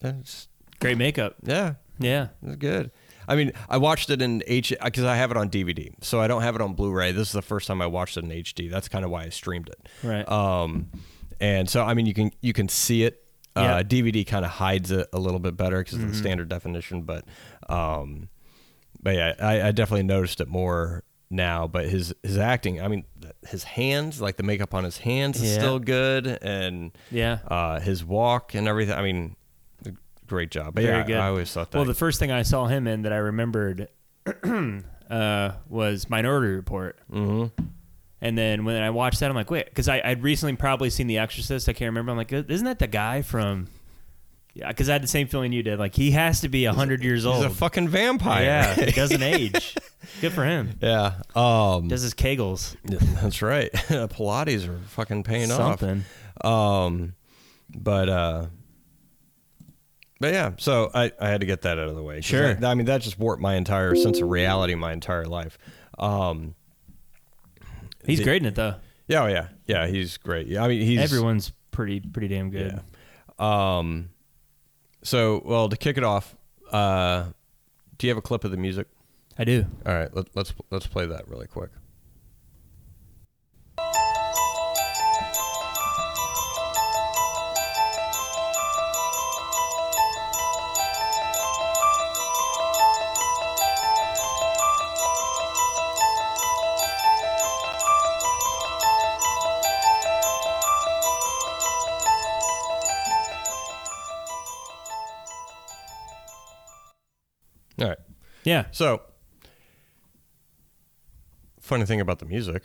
That's, 0.01 0.49
Great 0.83 0.99
makeup. 0.99 1.37
yeah, 1.43 1.75
Yeah. 1.99 2.25
it 2.43 2.47
was 2.47 2.57
good. 2.57 2.91
I 3.29 3.37
mean, 3.37 3.53
I 3.69 3.79
watched 3.79 4.11
it 4.11 4.21
in 4.21 4.43
H 4.47 4.75
because 4.85 5.05
I 5.05 5.17
have 5.17 5.31
it 5.31 5.37
on 5.37 5.49
DVD, 5.49 5.95
so 6.03 6.21
I 6.21 6.27
don't 6.27 6.43
have 6.43 6.55
it 6.57 6.61
on 6.61 6.75
Blu-ray. 6.75 7.13
This 7.13 7.29
is 7.29 7.33
the 7.33 7.41
first 7.43 7.69
time 7.69 7.81
I 7.81 7.87
watched 7.87 8.17
it 8.17 8.25
in 8.25 8.31
HD. 8.31 8.69
That's 8.71 8.89
kind 8.89 9.05
of 9.05 9.11
why 9.13 9.23
I 9.25 9.29
streamed 9.29 9.69
it. 9.69 9.89
Right. 10.03 10.29
Um, 10.29 10.91
and 11.41 11.71
so 11.71 11.85
I 11.85 11.95
mean, 11.95 12.07
you 12.07 12.15
can 12.15 12.33
you 12.41 12.53
can 12.53 12.69
see 12.69 13.05
it. 13.05 13.19
Yeah. 13.57 13.77
Uh, 13.77 13.83
DVD 13.83 14.27
kind 14.27 14.45
of 14.45 14.51
hides 14.51 14.91
it 14.91 15.07
a 15.13 15.19
little 15.21 15.39
bit 15.39 15.57
better 15.57 15.79
because 15.79 15.95
of 15.95 16.01
Mm-hmm. 16.01 16.11
the 16.11 16.17
standard 16.17 16.49
definition, 16.49 17.03
but 17.03 17.25
um, 17.69 18.29
but 19.03 19.15
yeah, 19.15 19.35
I, 19.41 19.69
I 19.69 19.73
definitely 19.73 20.05
noticed 20.05 20.41
it 20.41 20.49
more 20.49 21.05
now, 21.31 21.67
but 21.69 21.89
his 21.89 22.15
his 22.23 22.39
acting, 22.39 22.81
I 22.81 22.89
mean, 22.89 23.05
his 23.49 23.63
hands, 23.65 24.21
like 24.21 24.37
the 24.37 24.43
makeup 24.43 24.75
on 24.75 24.85
his 24.85 24.99
hands, 24.99 25.41
is 25.41 25.53
Yeah. 25.53 25.59
still 25.59 25.79
good, 25.79 26.27
and 26.43 26.93
Yeah. 27.11 27.39
uh, 27.47 27.79
his 27.81 28.05
walk 28.05 28.55
and 28.55 28.67
everything. 28.67 28.95
I 28.95 29.03
mean, 29.03 29.37
great 30.33 30.51
job. 30.51 30.75
Very 30.75 30.87
yeah, 30.87 31.03
good. 31.07 31.17
I 31.19 31.29
always 31.29 31.53
thought 31.53 31.71
that. 31.71 31.77
Well, 31.79 31.85
the 31.85 31.93
first 31.93 32.19
thing 32.19 32.31
I 32.33 32.41
saw 32.43 32.67
him 32.67 32.87
in 32.87 33.03
that 33.03 33.13
I 33.13 33.19
remembered 33.19 33.89
uh, 35.11 35.53
was 35.69 36.09
Minority 36.09 36.55
Report. 36.55 36.99
hmm 37.11 37.47
And 38.23 38.39
then 38.39 38.65
when 38.65 38.83
I 38.83 38.89
watched 38.89 39.21
that, 39.21 39.29
I'm 39.29 39.37
like, 39.37 39.51
wait, 39.51 39.67
because 39.67 39.91
I'd 39.91 40.23
recently 40.23 40.57
probably 40.57 40.89
seen 40.89 41.07
The 41.07 41.19
Exorcist. 41.19 41.69
I 41.69 41.75
can't 41.75 41.91
remember. 41.91 42.13
I'm 42.13 42.17
like, 42.19 42.33
isn't 42.33 42.65
that 42.65 42.79
the 42.79 42.87
guy 42.87 43.21
from? 43.21 43.69
Yeah, 44.55 44.69
because 44.69 44.89
I 44.89 44.93
had 44.95 45.03
the 45.03 45.09
same 45.09 45.29
feeling 45.29 45.53
you 45.53 45.63
did. 45.63 45.79
Like 45.79 45.95
he 45.95 46.13
has 46.13 46.41
to 46.41 46.49
be 46.49 46.65
hundred 46.65 47.03
years 47.03 47.25
old. 47.27 47.37
He's 47.45 47.53
a 47.53 47.55
fucking 47.55 47.89
vampire. 47.89 48.43
yeah, 48.45 48.75
he 48.75 48.91
doesn't 48.93 49.23
age. 49.23 49.75
Good 50.21 50.33
for 50.33 50.45
him. 50.45 50.79
yeah. 50.83 51.23
Um, 51.35 51.89
Does 51.89 52.03
his 52.03 52.13
kegels 52.15 52.77
that's 53.21 53.41
right. 53.43 53.73
Pilates 53.73 54.69
are 54.69 54.79
fucking 54.89 55.23
paying 55.25 55.49
something? 55.49 56.05
off. 56.43 56.47
Um, 56.47 57.15
but 57.75 58.09
uh, 58.11 58.47
but 60.23 60.33
yeah. 60.33 60.53
So 60.59 60.91
I 60.95 61.13
I 61.21 61.29
had 61.29 61.41
to 61.43 61.47
get 61.47 61.63
that 61.63 61.79
out 61.79 61.89
of 61.89 61.97
the 61.97 62.03
way. 62.03 62.23
Sure. 62.23 62.55
that- 62.55 62.65
I 62.71 62.75
mean, 62.75 62.87
that 62.87 63.03
just 63.03 63.19
warped 63.19 63.43
my 63.43 63.57
entire 63.57 63.95
sense 63.95 64.21
of 64.21 64.31
reality, 64.31 64.75
my 64.75 64.93
entire 64.93 65.27
life. 65.27 65.59
Um, 65.99 66.55
He's 68.07 68.19
the- 68.19 68.25
great 68.25 68.41
in 68.41 68.47
it 68.49 68.55
though. 68.55 68.77
Yeah, 69.09 69.25
oh, 69.25 69.27
yeah, 69.27 69.49
yeah. 69.67 69.87
He's 69.89 70.17
great. 70.17 70.47
Yeah, 70.47 70.65
I 70.65 70.69
mean, 70.69 70.81
he's 70.87 71.01
Everyone's 71.01 71.53
pretty 71.73 72.01
pretty 72.01 72.29
damn 72.29 72.51
good. 72.51 72.81
Yeah. 73.39 73.79
Um. 73.79 74.11
So, 75.03 75.43
well, 75.45 75.69
to 75.69 75.77
kick 75.77 75.99
it 75.99 76.05
off, 76.05 76.37
uh, 76.71 77.25
do 77.99 78.07
you 78.07 78.11
have 78.13 78.17
a 78.19 78.23
clip 78.23 78.45
of 78.45 78.53
the 78.53 78.57
music? 78.57 78.87
I 79.37 79.45
do. 79.45 79.67
All 79.85 79.93
right, 79.93 80.15
let, 80.15 80.27
let's 80.35 80.55
let's 80.71 80.87
play 80.87 81.07
that 81.07 81.29
really 81.29 81.47
quick. 81.49 81.71
Yeah, 108.53 108.67
So, 108.71 109.03
funny 111.61 111.85
thing 111.87 112.01
about 112.01 112.19
the 112.19 112.27
music. 112.27 112.63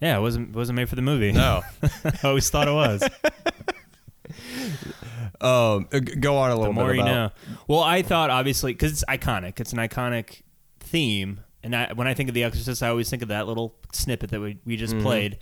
yeah. 0.00 0.16
It 0.16 0.20
wasn't 0.20 0.54
wasn't 0.54 0.76
made 0.76 0.88
for 0.88 0.96
the 0.96 1.02
movie. 1.02 1.32
No. 1.32 1.62
I 2.04 2.18
always 2.24 2.48
thought 2.50 2.68
it 2.68 2.72
was. 2.72 3.02
um. 5.40 5.88
Go 6.20 6.36
on 6.36 6.50
a 6.50 6.54
the 6.54 6.60
little 6.60 6.72
more 6.72 6.88
bit 6.88 6.96
you 6.98 7.04
know. 7.04 7.30
Well, 7.68 7.80
I 7.80 8.02
thought 8.02 8.30
obviously 8.30 8.72
because 8.72 8.92
it's 8.92 9.04
iconic. 9.08 9.60
It's 9.60 9.72
an 9.72 9.78
iconic 9.78 10.42
theme, 10.80 11.40
and 11.62 11.74
I, 11.74 11.92
when 11.92 12.06
I 12.06 12.14
think 12.14 12.28
of 12.28 12.34
The 12.34 12.44
Exorcist, 12.44 12.82
I 12.82 12.88
always 12.88 13.08
think 13.10 13.22
of 13.22 13.28
that 13.28 13.46
little 13.46 13.74
snippet 13.92 14.30
that 14.30 14.40
we 14.40 14.58
we 14.64 14.76
just 14.76 14.94
Mm-hmm. 14.94 15.02
played, 15.04 15.38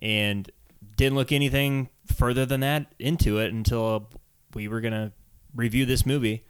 and 0.00 0.50
didn't 0.96 1.16
look 1.16 1.32
anything 1.32 1.88
further 2.06 2.44
than 2.46 2.60
that 2.60 2.94
into 2.98 3.38
it 3.38 3.52
until 3.52 4.10
we 4.54 4.68
were 4.68 4.80
gonna 4.80 5.12
review 5.54 5.86
this 5.86 6.04
movie. 6.06 6.44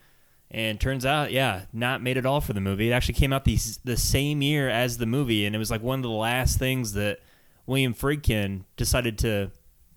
And 0.53 0.79
turns 0.79 1.03
out, 1.03 1.31
yeah, 1.31 1.63
not 1.73 2.03
made 2.03 2.15
at 2.15 2.27
all 2.27 2.39
for 2.39 2.53
the 2.53 2.61
movie. 2.61 2.89
It 2.89 2.93
actually 2.93 3.15
came 3.15 3.33
out 3.33 3.43
the 3.43 3.57
the 3.83 3.97
same 3.97 4.43
year 4.43 4.69
as 4.69 4.97
the 4.97 5.07
movie, 5.07 5.45
and 5.45 5.55
it 5.55 5.59
was 5.59 5.71
like 5.71 5.81
one 5.81 5.99
of 5.99 6.03
the 6.03 6.09
last 6.09 6.59
things 6.59 6.93
that 6.93 7.19
William 7.65 7.93
Friedkin 7.93 8.65
decided 8.77 9.17
to 9.19 9.51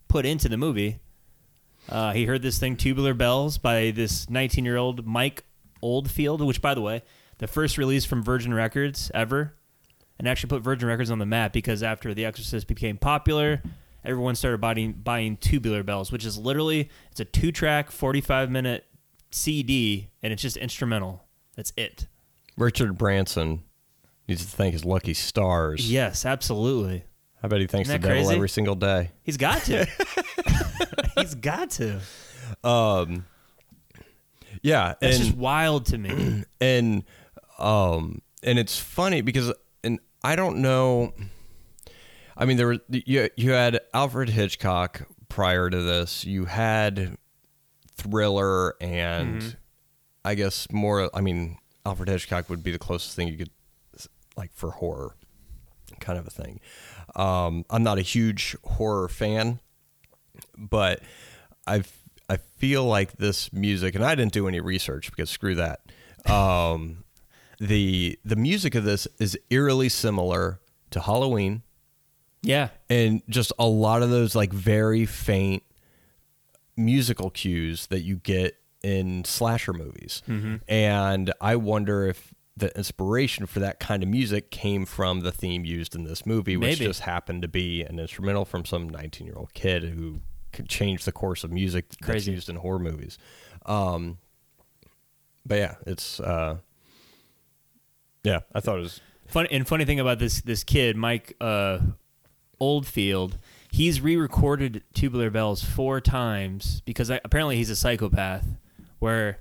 put 0.08 0.24
into 0.24 0.48
the 0.48 0.56
movie. 0.56 1.00
Uh, 1.88 2.12
he 2.12 2.24
heard 2.24 2.42
this 2.42 2.58
thing, 2.58 2.76
Tubular 2.76 3.14
Bells, 3.14 3.58
by 3.58 3.90
this 3.90 4.30
19 4.30 4.64
year 4.64 4.76
old 4.76 5.06
Mike 5.06 5.44
Oldfield, 5.82 6.40
which, 6.40 6.62
by 6.62 6.74
the 6.74 6.80
way, 6.80 7.02
the 7.38 7.46
first 7.46 7.76
release 7.76 8.04
from 8.04 8.22
Virgin 8.22 8.54
Records 8.54 9.10
ever, 9.14 9.54
and 10.18 10.26
actually 10.26 10.48
put 10.48 10.62
Virgin 10.62 10.88
Records 10.88 11.10
on 11.10 11.18
the 11.18 11.26
map 11.26 11.52
because 11.52 11.82
after 11.82 12.14
The 12.14 12.24
Exorcist 12.24 12.66
became 12.66 12.96
popular, 12.96 13.62
everyone 14.04 14.34
started 14.34 14.60
buying, 14.60 14.92
buying 14.92 15.36
Tubular 15.36 15.82
Bells, 15.82 16.10
which 16.10 16.24
is 16.24 16.38
literally 16.38 16.88
it's 17.10 17.20
a 17.20 17.24
two 17.24 17.52
track, 17.52 17.90
45 17.90 18.50
minute 18.50 18.85
CD, 19.36 20.10
and 20.22 20.32
it's 20.32 20.42
just 20.42 20.56
instrumental. 20.56 21.24
That's 21.56 21.72
it. 21.76 22.06
Richard 22.56 22.96
Branson 22.98 23.62
needs 24.26 24.44
to 24.44 24.50
thank 24.56 24.72
his 24.72 24.84
lucky 24.84 25.14
stars. 25.14 25.90
Yes, 25.90 26.24
absolutely. 26.24 27.04
I 27.42 27.48
bet 27.48 27.60
he 27.60 27.66
thanks 27.66 27.88
Isn't 27.88 28.00
the 28.00 28.08
that 28.08 28.14
devil 28.14 28.24
crazy? 28.28 28.36
every 28.36 28.48
single 28.48 28.74
day. 28.74 29.10
He's 29.22 29.36
got 29.36 29.62
to. 29.64 29.86
He's 31.16 31.34
got 31.34 31.70
to. 31.72 32.00
Um. 32.64 33.26
Yeah, 34.62 34.94
That's 35.00 35.16
and 35.16 35.24
just 35.26 35.36
wild 35.36 35.86
to 35.86 35.98
me. 35.98 36.44
and 36.60 37.04
um 37.58 38.20
and 38.42 38.58
it's 38.58 38.78
funny 38.78 39.20
because 39.20 39.52
and 39.84 39.98
I 40.24 40.34
don't 40.36 40.58
know 40.58 41.12
I 42.36 42.44
mean 42.46 42.56
there 42.56 42.68
was 42.68 42.78
you 42.88 43.28
you 43.36 43.52
had 43.52 43.80
Alfred 43.94 44.28
Hitchcock 44.30 45.02
prior 45.28 45.70
to 45.70 45.82
this 45.82 46.24
you 46.24 46.46
had 46.46 47.16
thriller 47.96 48.74
and 48.80 49.56
I 50.24 50.34
guess 50.34 50.66
more 50.72 51.10
I 51.14 51.20
mean 51.20 51.58
Alfred 51.84 52.08
Hitchcock 52.08 52.48
would 52.50 52.62
be 52.62 52.72
the 52.72 52.78
closest 52.78 53.16
thing 53.16 53.28
you 53.28 53.36
could 53.38 53.50
like 54.36 54.52
for 54.52 54.70
horror 54.72 55.14
kind 56.00 56.18
of 56.18 56.26
a 56.26 56.30
thing 56.30 56.60
um 57.14 57.64
I'm 57.70 57.82
not 57.82 57.98
a 57.98 58.02
huge 58.02 58.56
horror 58.64 59.08
fan 59.08 59.60
but 60.56 61.00
I 61.66 61.82
I 62.28 62.38
feel 62.58 62.84
like 62.84 63.12
this 63.18 63.52
music, 63.52 63.94
and 63.94 64.04
I 64.04 64.16
didn't 64.16 64.32
do 64.32 64.48
any 64.48 64.58
research 64.60 65.10
because 65.10 65.30
screw 65.30 65.54
that. 65.54 65.80
Um, 66.28 67.04
the 67.60 68.18
the 68.24 68.34
music 68.34 68.74
of 68.74 68.82
this 68.82 69.06
is 69.20 69.38
eerily 69.48 69.88
similar 69.88 70.58
to 70.90 71.00
Halloween, 71.00 71.62
Yeah. 72.42 72.70
and 72.90 73.22
just 73.28 73.52
a 73.60 73.66
lot 73.66 74.02
of 74.02 74.10
those 74.10 74.34
like 74.34 74.52
very 74.52 75.06
faint 75.06 75.62
musical 76.76 77.30
cues 77.30 77.86
that 77.86 78.00
you 78.00 78.16
get 78.16 78.56
in 78.82 79.24
slasher 79.24 79.72
movies. 79.72 80.22
And 80.68 81.32
I 81.40 81.56
wonder 81.56 82.06
if 82.06 82.32
the 82.56 82.74
inspiration 82.76 83.46
for 83.46 83.60
that 83.60 83.78
kind 83.80 84.02
of 84.02 84.08
music 84.08 84.50
came 84.50 84.86
from 84.86 85.20
the 85.20 85.32
theme 85.32 85.64
used 85.64 85.94
in 85.94 86.04
this 86.04 86.24
movie, 86.24 86.56
which 86.56 86.78
Maybe. 86.78 86.84
just 86.86 87.00
happened 87.00 87.42
to 87.42 87.48
be 87.48 87.82
an 87.82 87.98
instrumental 87.98 88.44
from 88.46 88.64
some 88.64 88.88
19 88.88 89.26
year 89.26 89.36
old 89.36 89.52
kid 89.52 89.82
who 89.84 90.20
could 90.52 90.68
change 90.68 91.04
the 91.04 91.12
course 91.12 91.44
of 91.44 91.52
music 91.52 91.88
that's 91.90 91.96
Crazy. 92.06 92.32
used 92.32 92.48
in 92.48 92.56
horror 92.56 92.78
movies. 92.78 93.18
Um, 93.66 94.16
but 95.44 95.58
yeah, 95.58 95.74
it's 95.86 96.18
uh, 96.20 96.56
yeah, 98.24 98.40
I 98.54 98.60
thought 98.60 98.78
it 98.78 98.82
was 98.82 99.00
Funny 99.26 99.48
and 99.50 99.66
funny 99.66 99.84
thing 99.84 99.98
about 100.00 100.18
this 100.20 100.40
this 100.42 100.62
kid, 100.64 100.96
Mike 100.96 101.34
uh, 101.40 101.78
Oldfield, 102.60 103.36
he's 103.76 104.00
re-recorded 104.00 104.82
Tubular 104.94 105.28
Bells 105.28 105.62
four 105.62 106.00
times 106.00 106.80
because 106.86 107.10
I, 107.10 107.20
apparently 107.22 107.56
he's 107.56 107.68
a 107.68 107.76
psychopath, 107.76 108.56
where 109.00 109.40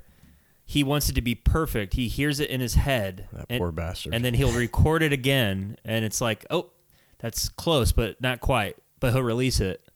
he 0.66 0.84
wants 0.84 1.10
it 1.10 1.14
to 1.14 1.22
be 1.22 1.36
perfect. 1.36 1.94
He 1.94 2.10
hears 2.10 2.42
it 2.42 2.50
in 2.50 2.60
his 2.60 2.76
head, 2.76 3.30
that 3.32 3.46
and, 3.50 3.60
poor 3.60 3.72
bastard. 3.72 4.14
and 4.14 4.26
then 4.26 4.34
he'll 4.34 4.52
record 4.52 5.04
it 5.04 5.14
again, 5.14 5.78
and 5.86 6.04
it's 6.04 6.20
like, 6.20 6.46
oh, 6.50 6.72
that's 7.20 7.48
close, 7.48 7.94
but 7.94 8.20
not 8.20 8.42
quite. 8.42 8.76
But 9.00 9.14
he'll 9.14 9.24
release 9.24 9.62
it, 9.62 9.88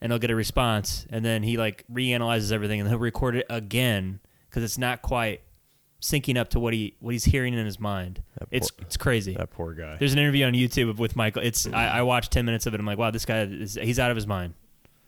and 0.00 0.12
he'll 0.12 0.20
get 0.20 0.30
a 0.30 0.36
response, 0.36 1.04
and 1.10 1.24
then 1.24 1.42
he 1.42 1.56
like 1.56 1.84
reanalyzes 1.92 2.52
everything, 2.52 2.78
and 2.78 2.88
he'll 2.88 2.98
record 2.98 3.34
it 3.34 3.46
again 3.50 4.20
because 4.48 4.62
it's 4.62 4.78
not 4.78 5.02
quite 5.02 5.40
syncing 6.00 6.36
up 6.38 6.48
to 6.50 6.60
what 6.60 6.72
he 6.72 6.94
what 7.00 7.12
he's 7.12 7.24
hearing 7.24 7.54
in 7.54 7.64
his 7.66 7.78
mind. 7.80 8.22
That 8.38 8.48
It's 8.50 8.70
it's 8.80 8.96
crazy. 8.96 9.34
that 9.34 9.50
poor 9.50 9.74
guy. 9.74 9.96
There's 9.98 10.12
an 10.12 10.18
interview 10.18 10.46
on 10.46 10.52
YouTube 10.54 10.96
with 10.96 11.16
Michael. 11.16 11.42
It's 11.42 11.66
I, 11.66 11.86
I 11.98 12.02
watched 12.02 12.32
ten 12.32 12.44
minutes 12.44 12.66
of 12.66 12.74
it. 12.74 12.80
I'm 12.80 12.86
like, 12.86 12.98
wow, 12.98 13.10
this 13.10 13.24
guy 13.24 13.42
is 13.42 13.74
he's 13.80 13.98
out 13.98 14.10
of 14.10 14.16
his 14.16 14.26
mind. 14.26 14.54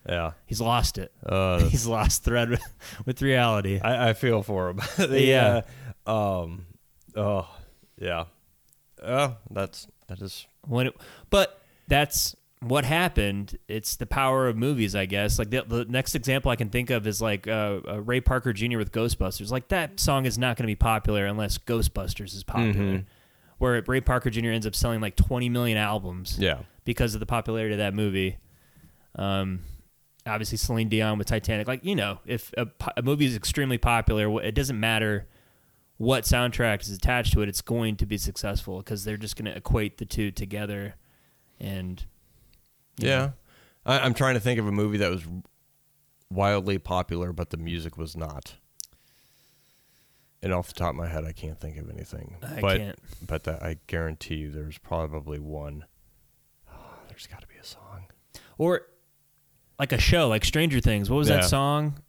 Yeah, 0.07 0.31
He's 0.45 0.59
lost 0.59 0.97
it. 0.97 1.13
uh, 1.25 1.59
He's 1.69 1.87
lost 1.87 2.25
thread 2.25 2.49
with, 2.49 2.61
with 3.05 3.21
reality. 3.21 3.79
I, 3.81 4.09
I 4.09 4.13
feel 4.13 4.43
for 4.43 4.69
him. 4.69 4.81
The, 4.97 5.21
Yeah. 5.21 5.61
uh, 6.05 6.41
um. 6.43 6.65
Oh. 7.15 7.47
Yeah. 7.97 8.25
Oh, 9.01 9.37
that's 9.49 9.87
that 10.07 10.19
is. 10.21 10.45
When 10.67 10.87
it, 10.87 10.95
but 11.29 11.61
that's 11.87 12.35
what 12.63 12.85
happened. 12.85 13.57
It's 13.67 13.95
the 13.95 14.05
power 14.05 14.47
of 14.47 14.57
movies, 14.57 14.95
I 14.95 15.05
guess. 15.05 15.37
Like 15.39 15.49
the, 15.51 15.63
the 15.67 15.85
next 15.85 16.15
example 16.15 16.51
I 16.51 16.55
can 16.55 16.69
think 16.69 16.89
of 16.89 17.05
is 17.07 17.21
like 17.21 17.47
uh, 17.47 17.79
uh, 17.87 18.01
Ray 18.01 18.21
Parker 18.21 18.53
Jr. 18.53 18.77
with 18.77 18.91
Ghostbusters. 18.91 19.51
Like 19.51 19.67
that 19.69 19.99
song 19.99 20.25
is 20.25 20.37
not 20.37 20.57
going 20.57 20.63
to 20.63 20.71
be 20.71 20.75
popular 20.75 21.25
unless 21.25 21.57
Ghostbusters 21.57 22.33
is 22.33 22.43
popular. 22.43 22.73
Mhm. 22.99 23.05
Where 23.59 23.81
Ray 23.87 24.01
Parker 24.01 24.29
Jr. 24.29 24.47
ends 24.49 24.65
up 24.67 24.75
selling 24.75 24.99
like 25.01 25.15
20 25.15 25.49
million 25.49 25.77
albums. 25.77 26.37
Yeah. 26.39 26.59
because 26.85 27.13
of 27.13 27.19
the 27.21 27.25
popularity 27.25 27.73
of 27.73 27.79
that 27.79 27.93
movie. 27.93 28.37
Um, 29.15 29.61
obviously 30.25 30.57
Celine 30.57 30.89
Dion 30.89 31.17
with 31.17 31.27
Titanic. 31.27 31.67
Like 31.67 31.85
you 31.85 31.95
know, 31.95 32.19
if 32.25 32.51
a, 32.57 32.67
a 32.97 33.01
movie 33.01 33.25
is 33.25 33.35
extremely 33.35 33.77
popular, 33.77 34.41
it 34.41 34.53
doesn't 34.55 34.79
matter 34.79 35.27
what 35.97 36.23
soundtrack 36.25 36.81
is 36.81 36.89
attached 36.89 37.31
to 37.33 37.41
it, 37.41 37.47
it's 37.47 37.61
going 37.61 37.95
to 37.97 38.05
be 38.05 38.17
successful 38.17 38.79
because 38.79 39.03
they're 39.05 39.15
just 39.15 39.35
going 39.37 39.45
to 39.45 39.55
equate 39.55 39.97
the 39.99 40.05
two 40.05 40.31
together. 40.31 40.95
And 41.59 42.03
Yeah. 42.97 43.31
I, 43.85 43.99
I'm 43.99 44.13
trying 44.13 44.35
to 44.35 44.39
think 44.39 44.59
of 44.59 44.67
a 44.67 44.71
movie 44.71 44.97
that 44.97 45.09
was 45.11 45.23
wildly 46.29 46.77
popular, 46.77 47.33
but 47.33 47.49
the 47.49 47.57
music 47.57 47.97
was 47.97 48.15
not. 48.15 48.55
And 50.41 50.53
off 50.53 50.67
the 50.67 50.73
top 50.73 50.89
of 50.89 50.95
my 50.95 51.07
head, 51.07 51.23
I 51.23 51.31
can't 51.31 51.57
think 51.59 51.77
of 51.77 51.89
anything. 51.89 52.35
I 52.43 52.59
but 52.59 52.77
can't. 52.77 52.99
but 53.25 53.43
that 53.45 53.63
I 53.63 53.77
guarantee 53.87 54.35
you, 54.35 54.51
there's 54.51 54.77
probably 54.77 55.39
one. 55.39 55.85
Ah, 56.69 56.95
there's 57.07 57.27
got 57.27 57.41
to 57.41 57.47
be 57.47 57.55
a 57.55 57.63
song. 57.63 58.07
or 58.57 58.81
like 59.79 59.91
a 59.93 59.97
show 59.97 60.27
like 60.27 60.43
Stranger 60.45 60.79
Things. 60.81 61.09
What 61.09 61.17
was 61.17 61.29
Yeah. 61.29 61.37
that 61.37 61.45
song 61.45 61.99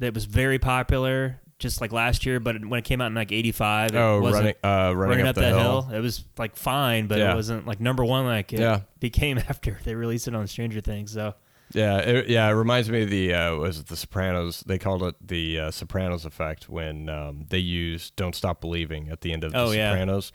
that 0.00 0.12
was 0.12 0.24
very 0.24 0.58
popular 0.58 1.40
just 1.58 1.80
like 1.80 1.92
last 1.92 2.26
year? 2.26 2.40
But 2.40 2.64
when 2.64 2.78
it 2.78 2.84
came 2.84 3.00
out 3.00 3.06
in 3.06 3.14
like 3.14 3.32
'85, 3.32 3.94
it 3.94 3.98
Oh, 3.98 4.20
wasn't 4.20 4.56
running, 4.64 4.88
uh, 4.90 4.92
running, 4.94 5.26
up, 5.26 5.34
the 5.34 5.40
that 5.42 5.48
hill. 5.58 5.82
hill. 5.82 5.94
It 5.96 6.00
was 6.00 6.24
like 6.38 6.56
fine, 6.56 7.06
but 7.06 7.18
Yeah. 7.18 7.32
it 7.32 7.34
wasn't 7.36 7.66
like 7.66 7.80
number 7.80 8.04
one 8.04 8.24
like 8.26 8.52
it 8.52 8.60
Yeah. 8.60 8.80
became 9.00 9.38
after 9.48 9.78
they 9.84 9.94
released 9.94 10.28
it 10.28 10.34
on 10.34 10.46
Stranger 10.46 10.80
Things. 10.80 11.12
So 11.12 11.34
Yeah, 11.72 11.98
it, 11.98 12.28
yeah. 12.28 12.46
It 12.48 12.52
reminds 12.52 12.90
me 12.90 13.02
of 13.04 13.10
the 13.10 13.34
uh, 13.34 13.56
was 13.56 13.78
it 13.78 13.86
the 13.86 13.96
Sopranos? 13.96 14.62
They 14.66 14.78
called 14.78 15.02
it 15.02 15.14
the 15.26 15.58
uh, 15.60 15.70
Sopranos 15.70 16.24
effect 16.24 16.68
when 16.68 17.08
um, 17.08 17.46
they 17.48 17.58
used 17.58 18.14
"Don't 18.16 18.34
Stop 18.34 18.60
Believing" 18.60 19.08
at 19.08 19.22
the 19.22 19.32
end 19.32 19.44
of 19.44 19.52
the 19.52 19.58
Oh, 19.58 19.70
yeah. 19.72 19.90
Sopranos 19.90 20.32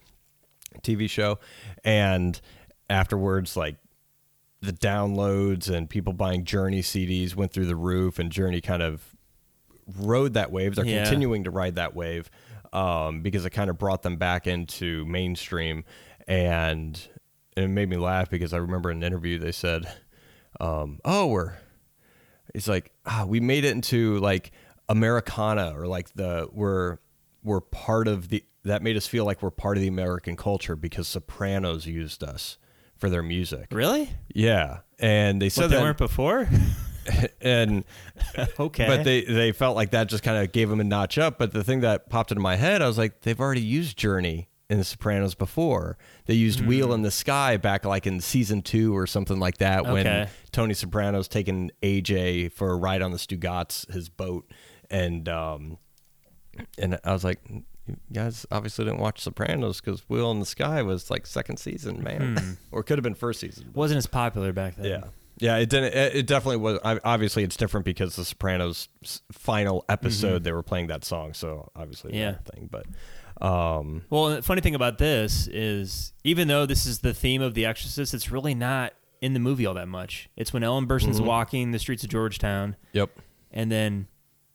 TV 0.84 1.10
show, 1.10 1.40
and 1.84 2.40
afterwards, 2.90 3.56
like 3.58 3.76
the 4.62 4.74
downloads 4.74 5.70
and 5.70 5.90
people 5.90 6.12
buying 6.14 6.44
Journey 6.44 6.82
CDs 6.82 7.34
went 7.36 7.54
through 7.54 7.66
the 7.68 7.76
roof, 7.76 8.20
and 8.20 8.32
Journey 8.32 8.60
kind 8.62 8.82
of 8.84 9.09
rode 9.98 10.34
that 10.36 10.52
wave. 10.52 10.76
They're 10.76 10.86
Yeah. 10.86 11.04
continuing 11.04 11.44
to 11.46 11.52
ride 11.52 11.76
that 11.76 11.96
wave 11.96 12.30
um, 12.74 13.22
because 13.22 13.46
it 13.46 13.50
kind 13.52 13.70
of 13.70 13.78
brought 13.78 14.02
them 14.04 14.18
back 14.18 14.46
into 14.48 15.06
mainstream, 15.06 15.84
and 16.28 17.00
it 17.58 17.68
made 17.68 17.90
me 17.90 17.98
laugh 17.98 18.30
because 18.30 18.54
I 18.54 18.58
remember 18.58 18.92
in 18.92 18.98
an 18.98 19.04
interview 19.04 19.40
they 19.40 19.52
said, 19.52 19.92
um, 20.60 21.00
"Oh, 21.04 21.28
we're," 21.28 21.54
it's 22.54 22.68
like, 22.68 22.92
ah, 23.06 23.26
we 23.28 23.40
made 23.40 23.66
it 23.66 23.72
into 23.72 24.18
like 24.20 24.52
Americana 24.88 25.74
or 25.76 25.88
like 25.88 26.14
the 26.14 26.48
we're 26.52 26.98
we're 27.44 27.62
part 27.62 28.08
of 28.08 28.30
the 28.30 28.44
that 28.66 28.84
made 28.84 28.98
us 28.98 29.08
feel 29.08 29.26
like 29.26 29.42
we're 29.42 29.50
part 29.52 29.78
of 29.78 29.82
the 29.82 29.88
American 29.88 30.36
culture 30.36 30.76
because 30.76 31.08
Sopranos 31.08 31.86
used 31.88 32.24
us 32.24 32.58
for 32.98 33.10
their 33.10 33.24
music. 33.24 33.68
really, 33.72 34.10
Yeah, 34.36 34.80
and 35.00 35.42
they 35.42 35.46
what 35.46 35.54
said 35.54 35.68
they 35.70 35.78
that, 35.78 35.82
weren't 35.82 35.98
before. 35.98 36.50
and 37.42 37.84
okay, 38.60 38.88
but 38.88 39.04
they 39.04 39.24
they 39.24 39.52
felt 39.52 39.76
like 39.76 39.92
that 39.92 40.08
just 40.08 40.24
kind 40.24 40.38
of 40.44 40.52
gave 40.52 40.70
them 40.70 40.80
a 40.80 40.84
notch 40.84 41.18
up. 41.18 41.38
But 41.38 41.52
the 41.54 41.64
thing 41.64 41.82
that 41.82 42.10
popped 42.10 42.32
into 42.32 42.42
my 42.42 42.56
head, 42.56 42.82
I 42.82 42.88
was 42.88 42.98
like, 42.98 43.22
they've 43.22 43.40
already 43.40 43.62
used 43.62 43.98
Journey 43.98 44.50
in 44.70 44.78
The 44.78 44.84
Sopranos 44.84 45.34
before. 45.34 45.98
They 46.28 46.36
used 46.36 46.64
Wheel 46.66 46.94
in 46.94 47.02
the 47.02 47.12
Sky 47.12 47.58
back 47.58 47.86
like 47.86 48.06
in 48.06 48.20
season 48.22 48.62
two 48.62 48.96
or 48.96 49.08
something 49.08 49.40
like 49.40 49.58
that 49.58 49.86
when 49.86 50.30
Tony 50.52 50.74
Soprano's 50.74 51.28
taking 51.28 51.72
AJ 51.82 52.52
for 52.52 52.72
a 52.72 52.76
ride 52.76 53.02
on 53.02 53.12
the 53.12 53.18
Stugots, 53.20 53.92
his 53.92 54.10
boat, 54.10 54.50
and 54.90 55.28
um, 55.28 55.78
and 56.78 57.00
I 57.04 57.14
was 57.14 57.24
like. 57.24 57.40
You 57.88 57.96
guys 58.14 58.46
obviously 58.52 58.86
didn't 58.86 59.00
watch 59.00 59.20
Sopranos 59.20 59.82
because 59.82 60.02
Wheel 60.02 60.30
in 60.30 60.40
the 60.40 60.46
Sky 60.46 60.84
was 60.84 61.10
like 61.10 61.26
second 61.26 61.58
season, 61.58 62.04
man, 62.04 62.60
or 62.72 62.82
it 62.82 62.84
could 62.84 63.00
have 63.00 63.04
been 63.04 63.16
first 63.16 63.40
season. 63.40 63.72
wasn't 63.74 63.98
as 63.98 64.06
popular 64.06 64.54
back 64.54 64.76
then. 64.76 64.86
Yeah. 64.86 65.04
Yeah, 65.40 65.58
it 65.58 65.70
didn't. 65.70 65.94
It 65.94 66.16
it 66.18 66.28
definitely 66.28 66.58
was. 66.58 66.80
Obviously, 66.84 67.44
it's 67.44 67.56
different 67.58 67.86
because 67.86 68.16
the 68.16 68.26
Sopranos' 68.26 68.90
final 69.32 69.86
episode 69.90 70.44
they 70.44 70.52
were 70.52 70.64
playing 70.64 70.88
that 70.88 71.04
song, 71.06 71.34
so 71.34 71.72
obviously 71.76 72.18
Yeah. 72.18 72.36
thing. 72.54 72.70
But 72.72 72.86
um, 73.46 74.04
Well, 74.10 74.30
the 74.36 74.42
funny 74.42 74.62
thing 74.62 74.76
about 74.76 74.98
this 74.98 75.48
is, 75.48 76.14
even 76.24 76.48
though 76.48 76.66
this 76.66 76.86
is 76.86 77.00
the 77.00 77.14
theme 77.14 77.42
of 77.42 77.54
The 77.54 77.66
Exorcist, 77.66 78.14
it's 78.14 78.32
really 78.32 78.54
not 78.54 78.94
in 79.22 79.34
the 79.34 79.40
movie 79.40 79.66
all 79.66 79.74
that 79.76 79.88
much. 79.88 80.30
It's 80.36 80.52
when 80.54 80.64
Ellen 80.64 80.88
Burstyn's 80.88 81.18
Mm-hmm. 81.18 81.26
walking 81.26 81.72
the 81.72 81.80
streets 81.80 82.04
of 82.04 82.10
Georgetown, 82.10 82.76
yep, 82.94 83.10
and 83.52 83.72
then 83.72 84.08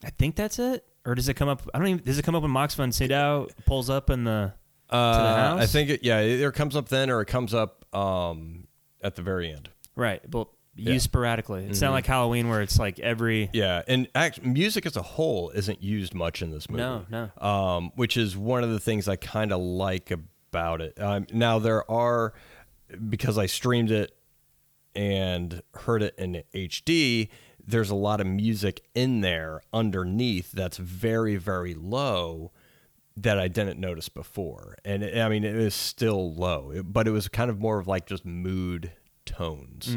I 0.05 0.11
think 0.11 0.37
that's 0.37 0.59
it. 0.59 0.85
Or 1.07 1.15
does 1.15 1.29
it 1.29 1.35
come 1.35 1.49
up? 1.49 1.63
I 1.75 1.79
don't 1.79 1.89
even. 1.89 2.05
Does 2.05 2.19
it 2.19 2.25
come 2.25 2.35
up 2.35 2.43
when 2.43 2.53
Max 2.53 2.75
von 2.75 2.93
Sydow 2.93 3.49
pulls 3.67 3.89
up 3.91 4.11
in 4.11 4.25
the? 4.25 4.53
uh, 4.91 5.37
house? 5.37 5.61
I 5.63 5.67
think 5.67 5.89
it. 5.91 6.03
Yeah, 6.05 6.21
it 6.21 6.35
either 6.35 6.53
comes 6.53 6.77
up 6.77 6.89
then 6.89 7.11
or 7.11 7.21
it 7.23 7.27
comes 7.27 7.53
up 7.55 7.85
um, 7.95 8.67
at 9.03 9.15
the 9.15 9.23
very 9.23 9.51
end. 9.51 9.71
Right, 9.97 10.21
but 10.31 10.49
used 10.77 10.89
Yeah. 10.89 10.95
Mm-hmm. 10.95 10.99
sporadically. 11.01 11.65
It's 11.67 11.81
not 11.81 11.93
like 11.93 12.07
Halloween 12.07 12.49
where 12.49 12.63
it's 12.63 12.79
like 12.79 12.99
every. 13.01 13.51
Yeah, 13.53 13.83
and 13.89 14.09
act, 14.15 14.43
music 14.45 14.87
as 14.87 14.97
a 14.97 15.03
whole 15.03 15.51
isn't 15.51 15.83
used 15.83 16.15
much 16.15 16.43
in 16.43 16.51
this 16.51 16.69
movie. 16.69 16.83
No, 16.83 17.07
no. 17.11 17.47
Um, 17.47 17.93
which 17.97 18.17
is 18.17 18.37
one 18.37 18.63
of 18.65 18.71
the 18.71 18.81
things 18.81 19.09
I 19.09 19.17
kind 19.17 19.53
of 19.53 19.61
like 19.61 20.11
about 20.11 20.81
it. 20.81 21.01
Um, 21.01 21.27
now 21.33 21.59
there 21.59 21.89
are 21.91 22.33
because 23.09 23.39
I 23.39 23.47
streamed 23.47 23.91
it 23.91 24.17
and 24.95 25.63
heard 25.75 26.03
it 26.03 26.15
in 26.19 26.43
HD. 26.55 27.29
There's 27.67 27.91
a 27.91 27.95
lot 27.95 28.21
of 28.21 28.27
music 28.27 28.83
in 28.95 29.21
there 29.23 29.63
underneath 29.73 30.53
that's 30.53 30.77
very 30.77 31.37
very 31.37 31.75
low 31.75 32.53
that 33.17 33.39
I 33.39 33.49
didn't 33.49 33.79
notice 33.81 34.09
before, 34.09 34.77
and 34.85 35.03
it, 35.03 35.17
I 35.19 35.29
mean 35.29 35.45
it 35.45 35.55
is 35.55 35.75
still 35.75 36.35
low, 36.35 36.71
it- 36.73 36.93
but 36.93 37.07
it 37.09 37.13
was 37.13 37.29
kind 37.29 37.49
of 37.51 37.59
more 37.61 37.79
of 37.79 37.87
like 37.87 38.07
just 38.07 38.25
mood 38.25 38.93
tones, 39.37 39.97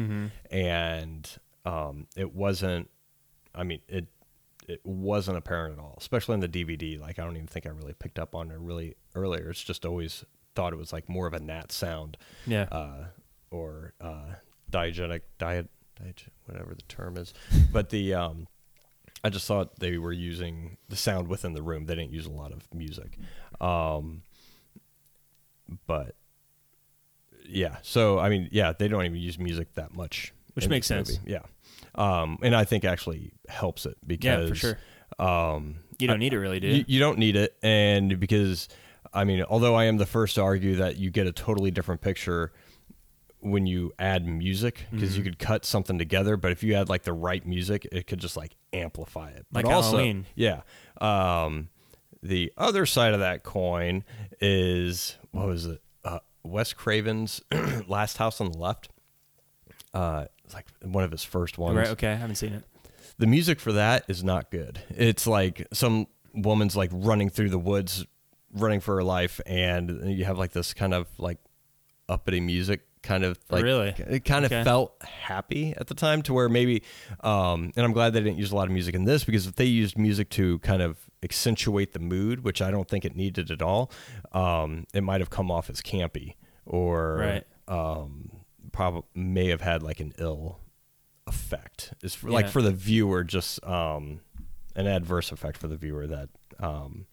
and 0.50 1.30
um, 1.64 2.06
it 2.16 2.34
wasn't. 2.34 2.88
I 3.54 3.64
mean 3.64 3.80
it 3.88 4.06
it 4.68 4.80
wasn't 4.84 5.36
apparent 5.38 5.78
at 5.78 5.80
all, 5.82 5.94
especially 5.98 6.34
in 6.34 6.40
the 6.40 6.48
DVD. 6.48 7.00
Like 7.00 7.18
I 7.18 7.24
don't 7.24 7.36
even 7.36 7.46
think 7.48 7.66
I 7.66 7.70
really 7.70 7.94
picked 7.94 8.18
up 8.18 8.34
on 8.34 8.50
it 8.50 8.58
really 8.58 8.94
earlier. 9.14 9.50
It's 9.50 9.62
just 9.64 9.84
always 9.86 10.24
thought 10.54 10.72
it 10.72 10.76
was 10.76 10.92
like 10.92 11.08
more 11.08 11.26
of 11.26 11.32
a 11.34 11.40
nat 11.40 11.72
sound, 11.72 12.16
Yeah. 12.46 12.64
uh, 12.70 13.04
or 13.50 13.94
uh, 14.00 14.34
diegetic 14.70 15.22
diet, 15.38 15.68
diet, 15.98 16.24
whatever 16.46 16.74
the 16.74 16.82
term 16.82 17.16
is. 17.16 17.32
But 17.72 17.88
the 17.90 18.14
um, 18.14 18.46
I 19.24 19.30
just 19.30 19.46
thought 19.46 19.78
they 19.80 19.96
were 19.98 20.12
using 20.12 20.76
the 20.88 20.96
sound 20.96 21.28
within 21.28 21.52
the 21.54 21.62
room. 21.62 21.86
They 21.86 21.94
didn't 21.94 22.12
use 22.12 22.26
a 22.26 22.30
lot 22.30 22.52
of 22.52 22.62
music, 22.74 23.18
um, 23.60 24.22
but 25.86 26.14
yeah. 27.48 27.76
So 27.82 28.18
I 28.18 28.28
mean, 28.28 28.48
yeah, 28.52 28.72
they 28.78 28.88
don't 28.88 29.04
even 29.04 29.16
use 29.18 29.38
music 29.38 29.74
that 29.74 29.94
much, 29.94 30.32
Which 30.54 30.68
makes 30.68 30.86
sense. 30.86 31.18
movie. 31.18 31.32
Yeah, 31.32 31.42
um, 31.94 32.38
and 32.42 32.54
I 32.54 32.64
think 32.64 32.84
actually 32.84 33.32
helps 33.48 33.86
it 33.86 33.96
because 34.06 34.24
Yeah, 34.42 34.48
for 34.48 34.54
sure. 34.54 34.78
Um, 35.18 35.76
you 35.98 36.06
don't 36.06 36.18
need 36.20 36.32
it 36.32 36.38
really, 36.38 36.60
do 36.60 36.68
you? 36.68 36.74
you, 36.76 36.84
you 36.86 37.00
don't 37.00 37.18
need 37.18 37.34
it, 37.36 37.56
and 37.62 38.20
because 38.20 38.68
I 39.12 39.24
mean, 39.24 39.42
although 39.48 39.74
I 39.74 39.84
am 39.84 39.96
the 39.96 40.06
first 40.06 40.34
to 40.36 40.42
argue 40.42 40.76
that 40.76 40.96
you 40.96 41.10
get 41.10 41.26
a 41.26 41.32
totally 41.32 41.70
different 41.70 42.00
picture 42.02 42.52
when 43.40 43.66
you 43.66 43.92
add 43.98 44.26
music 44.26 44.86
because 44.90 45.10
Mm-hmm. 45.10 45.18
you 45.18 45.24
could 45.24 45.38
cut 45.38 45.64
something 45.64 45.96
together, 45.98 46.36
but 46.36 46.50
if 46.52 46.62
you 46.62 46.74
add 46.74 46.88
like 46.88 47.04
the 47.04 47.12
right 47.12 47.44
music, 47.46 47.86
it 47.92 48.06
could 48.06 48.18
just 48.18 48.36
like 48.36 48.54
amplify 48.72 49.30
it. 49.30 49.46
But 49.50 49.64
Like 49.64 49.74
also, 49.74 49.96
Halloween. 49.98 50.26
yeah. 50.34 50.62
Um, 51.00 51.68
the 52.22 52.52
other 52.56 52.84
side 52.84 53.14
of 53.14 53.20
that 53.20 53.44
coin 53.44 54.02
is 54.40 55.16
what 55.30 55.46
was 55.46 55.66
it? 55.66 55.80
Uh, 56.04 56.18
Wes 56.48 56.72
Craven's 56.72 57.40
Last 57.88 58.16
House 58.18 58.40
on 58.40 58.50
the 58.52 58.58
Left. 58.58 58.88
Uh, 59.94 60.26
it's 60.44 60.54
like 60.54 60.66
one 60.82 61.04
of 61.04 61.10
his 61.10 61.24
first 61.24 61.58
ones 61.58 61.76
right. 61.76 61.88
Okay. 61.88 62.08
I 62.08 62.14
haven't 62.14 62.36
seen 62.36 62.52
it. 62.52 62.64
the 63.18 63.26
music 63.26 63.60
for 63.60 63.72
that 63.72 64.04
is 64.08 64.22
not 64.24 64.50
good. 64.50 64.80
It's 64.90 65.26
like 65.26 65.66
some 65.72 66.06
woman's 66.34 66.76
like 66.76 66.90
running 66.92 67.30
through 67.30 67.50
the 67.50 67.58
woods, 67.58 68.04
running 68.52 68.80
for 68.80 68.96
her 68.96 69.04
life, 69.04 69.40
and 69.46 70.10
you 70.16 70.24
have 70.24 70.38
like 70.38 70.52
this 70.52 70.74
kind 70.74 70.94
of 70.94 71.06
like 71.18 71.38
uppity 72.08 72.40
music, 72.40 72.86
kind 73.02 73.24
of 73.24 73.38
like 73.50 73.62
Really? 73.64 73.94
It 73.96 74.24
kind 74.24 74.44
of 74.44 74.52
Okay. 74.52 74.64
felt 74.64 74.94
happy 75.02 75.74
at 75.76 75.86
the 75.86 75.94
time 75.94 76.22
to 76.22 76.32
where 76.34 76.48
maybe, 76.48 76.82
um, 77.20 77.72
and 77.76 77.84
I'm 77.84 77.92
glad 77.92 78.12
they 78.12 78.20
didn't 78.20 78.38
use 78.38 78.50
a 78.52 78.56
lot 78.56 78.66
of 78.66 78.72
music 78.72 78.94
in 78.94 79.04
this 79.04 79.24
because 79.24 79.46
if 79.46 79.56
they 79.56 79.64
used 79.64 79.96
music 79.98 80.30
to 80.30 80.58
kind 80.60 80.82
of 80.82 80.98
accentuate 81.22 81.92
the 81.92 81.98
mood, 81.98 82.44
which 82.44 82.60
I 82.62 82.70
don't 82.70 82.88
think 82.88 83.04
it 83.04 83.14
needed 83.16 83.50
at 83.50 83.62
all, 83.62 83.90
um, 84.32 84.86
it 84.94 85.02
might 85.02 85.20
have 85.20 85.30
come 85.30 85.50
off 85.50 85.68
as 85.70 85.80
campy 85.80 86.34
or 86.66 87.16
Right. 87.16 87.44
um, 87.68 88.30
probably 88.72 89.02
may 89.14 89.48
have 89.48 89.60
had 89.60 89.82
like 89.82 90.00
an 90.00 90.12
ill 90.18 90.60
effect. 91.26 91.92
It's 92.02 92.14
for, 92.14 92.30
like 92.30 92.48
for 92.48 92.62
the 92.62 92.72
viewer, 92.72 93.24
just 93.24 93.62
um, 93.64 94.20
an 94.74 94.86
adverse 94.86 95.32
effect 95.32 95.56
for 95.58 95.68
the 95.68 95.76
viewer 95.76 96.06
that 96.06 96.28
um, 96.60 97.06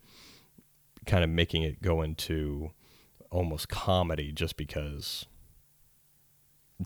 kind 1.06 1.24
of 1.24 1.30
making 1.30 1.64
it 1.64 1.82
go 1.82 2.02
into 2.02 2.72
almost 3.32 3.68
comedy 3.70 4.32
just 4.32 4.56
because 4.56 5.26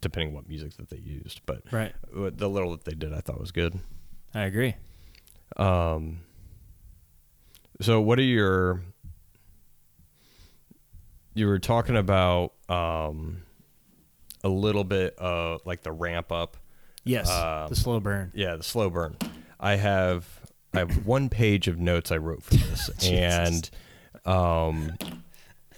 depending 0.02 0.34
what 0.36 0.48
music 0.48 0.76
that 0.78 0.90
they 0.90 0.98
used 0.98 1.42
but 1.46 1.62
Right. 1.72 1.94
the 2.14 2.50
little 2.50 2.72
that 2.72 2.86
they 2.86 2.94
did 2.94 3.14
i 3.14 3.22
thought 3.22 3.40
was 3.40 3.52
good 3.52 3.80
I 4.34 4.42
agree. 4.44 4.76
um 5.58 6.20
so 7.82 8.00
what 8.02 8.20
are 8.20 8.24
your 8.24 8.82
you 11.34 11.48
were 11.48 11.60
talking 11.60 11.96
about 11.98 12.54
um 12.70 13.44
a 14.44 14.50
little 14.50 14.84
bit 14.84 15.16
of 15.18 15.62
like 15.66 15.82
the 15.84 15.92
ramp 15.92 16.32
up 16.32 16.58
Yes. 17.06 17.30
Um, 17.32 17.70
the 17.70 17.76
slow 17.76 18.00
burn. 18.00 18.32
yeah 18.36 18.56
the 18.56 18.64
slow 18.64 18.90
burn 18.90 19.16
i 19.60 19.76
have 19.76 20.28
i 20.74 20.80
have 20.80 21.06
one 21.06 21.30
page 21.30 21.68
of 21.68 21.80
notes 21.80 22.12
i 22.12 22.18
wrote 22.18 22.44
for 22.44 22.56
this 22.56 22.90
and 23.10 23.70
um, 24.26 24.92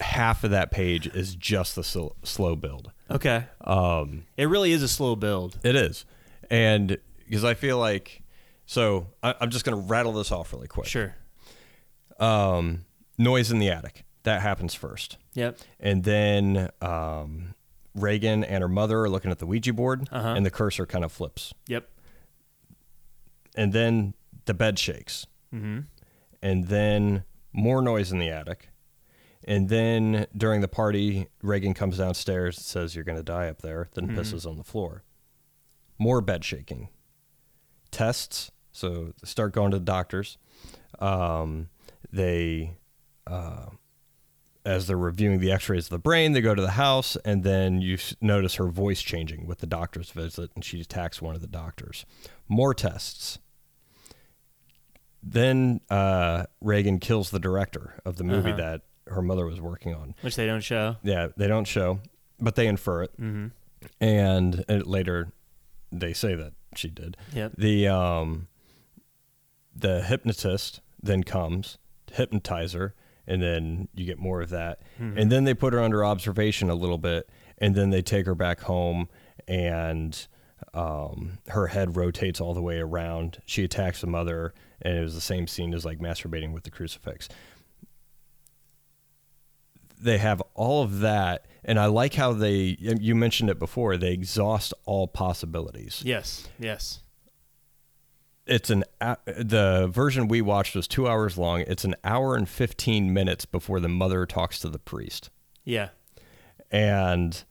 half 0.01 0.43
of 0.43 0.51
that 0.51 0.71
page 0.71 1.07
is 1.07 1.35
just 1.35 1.75
the 1.75 1.83
sl- 1.83 2.07
slow 2.23 2.55
build. 2.55 2.91
Okay. 3.11 3.45
Um, 3.61 4.23
It 4.37 4.45
really 4.45 4.71
is 4.71 4.81
a 4.83 4.87
slow 4.87 5.15
build. 5.15 5.57
it 5.63 5.75
is, 5.75 6.05
and 6.49 6.97
because 7.19 7.43
I 7.43 7.53
feel 7.53 7.77
like, 7.77 8.21
so 8.65 9.07
I, 9.23 9.35
I'm 9.39 9.49
just 9.49 9.65
going 9.65 9.77
to 9.79 9.87
rattle 9.87 10.13
this 10.13 10.31
off 10.31 10.51
really 10.53 10.67
quick. 10.67 10.87
Sure. 10.87 11.15
Um, 12.19 12.85
noise 13.17 13.51
in 13.51 13.59
the 13.59 13.69
attic 13.69 14.03
that 14.23 14.41
happens 14.41 14.73
first, 14.75 15.17
Yep. 15.33 15.57
and 15.79 16.03
then 16.03 16.69
um, 16.81 17.55
Regan 17.95 18.43
and 18.43 18.61
her 18.61 18.67
mother 18.67 19.01
are 19.01 19.09
looking 19.09 19.31
at 19.31 19.39
the 19.39 19.45
Ouija 19.47 19.73
board, 19.73 20.07
Uh-huh. 20.11 20.29
and 20.35 20.45
the 20.45 20.51
cursor 20.51 20.85
kind 20.85 21.03
of 21.05 21.11
flips, 21.11 21.53
Yep. 21.67 21.89
and 23.55 23.73
then 23.73 24.13
the 24.45 24.53
bed 24.53 24.77
shakes, 24.79 25.25
Mm-hmm. 25.53 25.79
and 26.41 26.67
then 26.67 27.23
more 27.53 27.81
noise 27.81 28.11
in 28.11 28.19
the 28.19 28.29
attic. 28.29 28.69
And 29.47 29.69
then 29.69 30.27
during 30.37 30.61
the 30.61 30.67
party, 30.67 31.27
Regan 31.41 31.73
comes 31.73 31.97
downstairs 31.97 32.57
and 32.57 32.65
says, 32.65 32.95
You're 32.95 33.03
going 33.03 33.17
to 33.17 33.23
die 33.23 33.47
up 33.47 33.61
there, 33.61 33.89
then 33.93 34.09
pisses 34.15 34.45
on 34.45 34.57
the 34.57 34.63
floor. 34.63 35.03
More 35.97 36.21
bed 36.21 36.43
shaking. 36.43 36.89
Tests. 37.91 38.51
So 38.71 39.13
start 39.23 39.53
going 39.53 39.71
to 39.71 39.79
the 39.79 39.85
doctors. 39.85 40.37
Um, 40.99 41.69
they, 42.11 42.77
uh, 43.27 43.67
as 44.63 44.85
they're 44.87 44.95
reviewing 44.97 45.39
the 45.39 45.51
x 45.51 45.67
rays 45.69 45.85
of 45.85 45.89
the 45.89 45.97
brain, 45.99 46.33
they 46.33 46.41
go 46.41 46.53
to 46.53 46.61
the 46.61 46.71
house, 46.71 47.17
and 47.25 47.43
then 47.43 47.81
you 47.81 47.95
s- 47.95 48.15
notice 48.21 48.55
her 48.55 48.67
voice 48.67 49.01
changing 49.01 49.47
with 49.47 49.57
the 49.57 49.65
doctor's 49.67 50.11
visit, 50.11 50.51
and 50.55 50.63
she 50.63 50.81
attacks 50.81 51.21
one 51.21 51.33
of 51.35 51.41
the 51.41 51.47
doctors. 51.47 52.05
More 52.47 52.73
tests. 52.75 53.39
Then 55.23 55.81
uh, 55.89 56.45
Regan 56.61 56.99
kills 56.99 57.29
the 57.31 57.39
director 57.39 57.95
of 58.05 58.15
the 58.17 58.23
movie 58.23 58.49
Uh-huh. 58.51 58.57
that 58.57 58.81
her 59.07 59.21
mother 59.21 59.45
was 59.45 59.59
working 59.61 59.93
on. 59.95 60.15
Which 60.21 60.35
they 60.35 60.45
don't 60.45 60.61
show. 60.63 60.95
Yeah, 61.03 61.27
they 61.37 61.47
don't 61.47 61.65
show, 61.65 61.99
but 62.39 62.55
they 62.55 62.67
infer 62.67 63.03
it, 63.03 63.11
Mm-hmm. 63.19 63.47
and 63.99 64.63
later 64.85 65.31
they 65.91 66.13
say 66.13 66.35
that 66.35 66.53
she 66.75 66.89
did. 66.89 67.17
Yep. 67.33 67.53
The 67.57 67.87
um, 67.87 68.47
the 69.75 70.01
hypnotist 70.03 70.81
then 71.01 71.23
comes 71.23 71.77
to 72.07 72.13
hypnotize 72.15 72.73
her, 72.73 72.93
and 73.27 73.41
then 73.41 73.87
you 73.93 74.05
get 74.05 74.19
more 74.19 74.41
of 74.41 74.49
that, 74.49 74.81
and 74.99 75.31
then 75.31 75.43
they 75.45 75.53
put 75.53 75.73
her 75.73 75.79
under 75.79 76.03
observation 76.05 76.69
a 76.69 76.75
little 76.75 76.97
bit, 76.97 77.29
and 77.57 77.75
then 77.75 77.89
they 77.89 78.01
take 78.01 78.25
her 78.25 78.35
back 78.35 78.61
home, 78.61 79.09
and 79.47 80.27
um, 80.73 81.39
her 81.49 81.67
head 81.67 81.95
rotates 81.95 82.39
all 82.39 82.53
the 82.53 82.61
way 82.61 82.79
around. 82.79 83.39
She 83.45 83.63
attacks 83.63 84.01
the 84.01 84.07
mother, 84.07 84.53
and 84.81 84.97
it 84.97 85.01
was 85.01 85.15
the 85.15 85.21
same 85.21 85.47
scene 85.47 85.73
as 85.73 85.85
like 85.85 85.99
masturbating 85.99 86.53
with 86.53 86.63
the 86.63 86.71
crucifix. 86.71 87.27
They 90.01 90.17
have 90.17 90.41
all 90.55 90.83
of 90.83 90.99
that, 91.01 91.45
and 91.63 91.79
I 91.79 91.85
like 91.85 92.15
how 92.15 92.33
they. 92.33 92.75
You 92.79 93.13
mentioned 93.15 93.49
it 93.49 93.59
before. 93.59 93.97
They 93.97 94.13
exhaust 94.13 94.73
all 94.85 95.07
possibilities 95.07 96.01
Yes. 96.05 96.47
Yes. 96.59 97.01
it's 98.47 98.69
an 98.69 98.83
the 99.25 99.87
version 99.93 100.27
we 100.27 100.41
watched 100.41 100.75
was 100.75 100.87
two 100.87 101.07
hours 101.07 101.37
long. 101.37 101.61
It's 101.61 101.83
an 101.83 101.95
hour 102.03 102.35
and 102.35 102.49
fifteen 102.49 103.13
minutes 103.13 103.45
before 103.45 103.79
the 103.79 103.89
mother 103.89 104.25
talks 104.25 104.59
to 104.59 104.69
the 104.69 104.79
priest, 104.79 105.29
Yeah. 105.63 105.89
and 106.71 107.43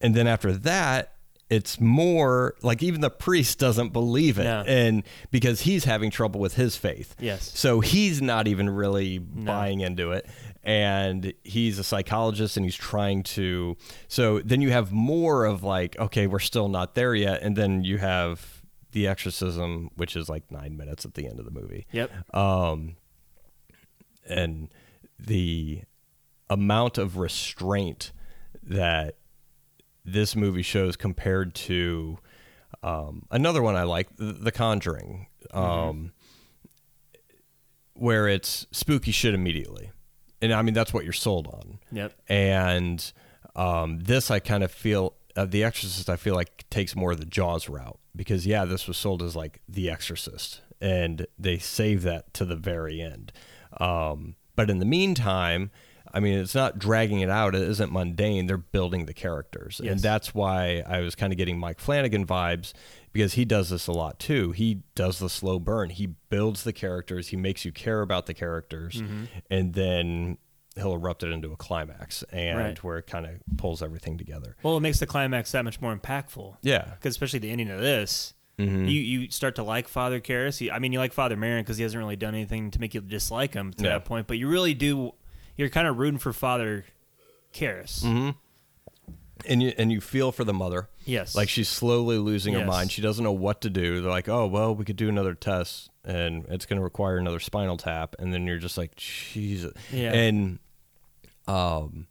and 0.00 0.14
then 0.14 0.26
after 0.28 0.52
that, 0.52 1.14
it's 1.50 1.80
more 1.80 2.54
like 2.62 2.82
even 2.82 3.00
the 3.00 3.10
priest 3.10 3.58
doesn't 3.58 3.92
believe 3.92 4.38
it, 4.38 4.44
No. 4.44 4.62
and 4.66 5.02
because 5.32 5.62
he's 5.62 5.84
having 5.84 6.10
trouble 6.10 6.38
with 6.40 6.54
his 6.54 6.76
faith, 6.76 7.16
Yes. 7.18 7.50
so 7.58 7.80
he's 7.80 8.22
not 8.22 8.46
even 8.46 8.70
really 8.70 9.18
buying 9.18 9.80
into 9.80 10.12
it. 10.12 10.26
And 10.64 11.32
he's 11.44 11.78
a 11.78 11.84
psychologist 11.84 12.56
and 12.56 12.66
he's 12.66 12.76
trying 12.76 13.22
to. 13.22 13.76
So 14.08 14.40
then 14.40 14.60
you 14.60 14.70
have 14.70 14.92
more 14.92 15.44
of 15.44 15.62
like, 15.62 15.98
okay, 15.98 16.26
we're 16.26 16.40
still 16.40 16.68
not 16.68 16.94
there 16.94 17.14
yet. 17.14 17.42
And 17.42 17.56
then 17.56 17.84
you 17.84 17.98
have 17.98 18.62
The 18.92 19.06
Exorcism, 19.06 19.90
which 19.96 20.14
is 20.16 20.28
like 20.28 20.50
nine 20.50 20.76
minutes 20.76 21.04
at 21.04 21.14
the 21.14 21.26
end 21.26 21.38
of 21.38 21.44
the 21.44 21.50
movie. 21.52 21.86
Yep. 21.92 22.34
Um, 22.34 22.96
and 24.28 24.68
the 25.18 25.82
amount 26.50 26.98
of 26.98 27.16
restraint 27.16 28.12
that 28.62 29.16
this 30.04 30.36
movie 30.36 30.62
shows 30.62 30.96
compared 30.96 31.54
to 31.54 32.18
um, 32.82 33.26
another 33.30 33.62
one 33.62 33.76
I 33.76 33.84
like, 33.84 34.16
The, 34.16 34.32
the 34.32 34.52
Conjuring, 34.52 35.28
um, 35.52 36.12
where 37.94 38.28
it's 38.28 38.66
spooky 38.70 39.12
shit 39.12 39.34
immediately. 39.34 39.92
And 40.40 40.52
I 40.52 40.62
mean, 40.62 40.74
that's 40.74 40.94
what 40.94 41.04
you're 41.04 41.12
sold 41.12 41.46
on. 41.48 41.78
Yep. 41.92 42.12
And 42.28 43.12
um, 43.56 44.00
this, 44.00 44.30
I 44.30 44.38
kind 44.38 44.62
of 44.62 44.70
feel, 44.70 45.14
uh, 45.36 45.46
The 45.46 45.64
Exorcist, 45.64 46.08
I 46.08 46.16
feel 46.16 46.34
like 46.34 46.64
takes 46.70 46.94
more 46.94 47.12
of 47.12 47.18
the 47.18 47.26
Jaws 47.26 47.68
route 47.68 47.98
because, 48.14 48.46
yeah, 48.46 48.64
this 48.64 48.86
was 48.86 48.96
sold 48.96 49.22
as 49.22 49.34
like 49.34 49.60
The 49.68 49.90
Exorcist, 49.90 50.60
and 50.80 51.26
they 51.38 51.58
save 51.58 52.02
that 52.02 52.32
to 52.34 52.44
the 52.44 52.56
very 52.56 53.00
end. 53.00 53.32
Um, 53.80 54.36
but 54.54 54.70
in 54.70 54.78
the 54.78 54.84
meantime, 54.84 55.70
I 56.12 56.20
mean, 56.20 56.38
it's 56.38 56.54
not 56.54 56.78
dragging 56.78 57.20
it 57.20 57.30
out. 57.30 57.54
It 57.54 57.62
isn't 57.62 57.92
mundane. 57.92 58.46
They're 58.46 58.56
building 58.56 59.06
the 59.06 59.14
characters. 59.14 59.80
And 59.80 60.00
that's 60.00 60.34
why 60.34 60.82
I 60.86 61.00
was 61.00 61.14
kind 61.14 61.32
of 61.32 61.36
getting 61.36 61.58
Mike 61.58 61.80
Flanagan 61.80 62.26
vibes 62.26 62.72
because 63.12 63.34
he 63.34 63.44
does 63.44 63.70
this 63.70 63.86
a 63.86 63.92
lot 63.92 64.18
too. 64.18 64.52
He 64.52 64.82
does 64.94 65.18
the 65.18 65.28
slow 65.28 65.58
burn. 65.58 65.90
He 65.90 66.06
builds 66.30 66.64
the 66.64 66.72
characters. 66.72 67.28
He 67.28 67.36
makes 67.36 67.64
you 67.64 67.72
care 67.72 68.00
about 68.02 68.26
the 68.26 68.34
characters. 68.34 69.02
Mm-hmm. 69.02 69.24
And 69.50 69.74
then 69.74 70.38
he'll 70.76 70.94
erupt 70.94 71.22
it 71.24 71.32
into 71.32 71.50
a 71.52 71.56
climax 71.56 72.22
and 72.30 72.58
Right. 72.58 72.84
where 72.84 72.98
it 72.98 73.06
kind 73.06 73.26
of 73.26 73.32
pulls 73.56 73.82
everything 73.82 74.16
together. 74.16 74.56
Well, 74.62 74.76
it 74.76 74.80
makes 74.80 75.00
the 75.00 75.06
climax 75.06 75.50
that 75.52 75.64
much 75.64 75.80
more 75.80 75.96
impactful. 75.96 76.56
Yeah. 76.62 76.84
Because 76.94 77.10
especially 77.14 77.40
the 77.40 77.50
ending 77.50 77.70
of 77.70 77.80
this, 77.80 78.34
Mm-hmm. 78.58 78.86
you 78.86 79.00
you 79.00 79.30
start 79.30 79.54
to 79.54 79.62
like 79.62 79.86
Father 79.86 80.20
Karras. 80.20 80.68
I 80.72 80.80
mean, 80.80 80.92
you 80.92 80.98
like 80.98 81.12
Father 81.12 81.36
Marin 81.36 81.62
because 81.62 81.76
he 81.76 81.84
hasn't 81.84 81.96
really 82.00 82.16
done 82.16 82.34
anything 82.34 82.72
to 82.72 82.80
make 82.80 82.92
you 82.92 83.00
dislike 83.00 83.54
him 83.54 83.72
to 83.74 83.84
Yeah. 83.84 83.90
that 83.90 84.04
point. 84.04 84.26
But 84.26 84.36
you 84.38 84.48
really 84.48 84.74
do. 84.74 85.12
You're 85.58 85.68
kind 85.68 85.88
of 85.88 85.98
rooting 85.98 86.18
for 86.18 86.32
Father 86.32 86.86
Karras. 87.52 88.02
Mm-hmm. 88.02 88.30
And 89.46 89.62
you 89.62 89.72
and 89.76 89.92
you 89.92 90.00
feel 90.00 90.32
for 90.32 90.44
the 90.44 90.54
mother. 90.54 90.88
Yes. 91.04 91.34
Like 91.34 91.48
she's 91.48 91.68
slowly 91.68 92.16
losing 92.18 92.54
her 92.54 92.64
mind. 92.64 92.90
She 92.90 93.02
doesn't 93.02 93.22
know 93.22 93.32
what 93.32 93.60
to 93.60 93.70
do. 93.70 94.00
They're 94.00 94.10
like, 94.10 94.28
"Oh, 94.28 94.46
well, 94.46 94.74
we 94.74 94.84
could 94.84 94.96
do 94.96 95.08
another 95.08 95.34
test 95.34 95.90
and 96.04 96.44
it's 96.48 96.66
going 96.66 96.78
to 96.78 96.82
require 96.82 97.18
another 97.18 97.38
spinal 97.38 97.76
tap." 97.76 98.16
And 98.18 98.32
then 98.32 98.46
you're 98.46 98.58
just 98.58 98.76
like, 98.78 98.96
"Jesus." 98.96 99.74
Yeah. 99.92 100.12
And 100.12 100.58
um 101.46 102.08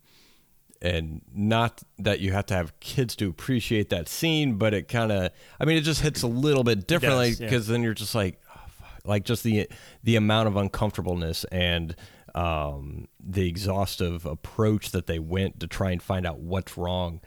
and 0.81 1.21
not 1.33 1.83
that 1.99 2.19
you 2.19 2.31
have 2.31 2.45
to 2.47 2.53
have 2.53 2.79
kids 2.79 3.15
to 3.17 3.29
appreciate 3.29 3.89
that 3.89 4.07
scene, 4.07 4.55
but 4.55 4.73
it 4.73 4.88
kind 4.88 5.12
of 5.12 5.31
I 5.60 5.65
mean, 5.65 5.77
it 5.77 5.81
just 5.81 6.01
hits 6.01 6.21
a 6.21 6.27
little 6.27 6.63
bit 6.63 6.88
differently 6.88 7.31
does, 7.31 7.41
yeah. 7.41 7.47
because 7.47 7.67
then 7.67 7.83
you're 7.83 7.93
just 7.93 8.15
like 8.15 8.39
oh, 8.55 8.62
fuck. 8.79 9.01
like 9.05 9.25
just 9.25 9.43
the 9.43 9.69
the 10.03 10.15
amount 10.15 10.47
of 10.47 10.55
uncomfortableness 10.55 11.43
and 11.45 11.95
um, 12.35 13.07
the 13.19 13.47
exhaustive 13.47 14.25
approach 14.25 14.91
that 14.91 15.07
they 15.07 15.19
went 15.19 15.59
to 15.59 15.67
try 15.67 15.91
and 15.91 16.01
find 16.01 16.25
out 16.25 16.39
what's 16.39 16.77
wrong. 16.77 17.21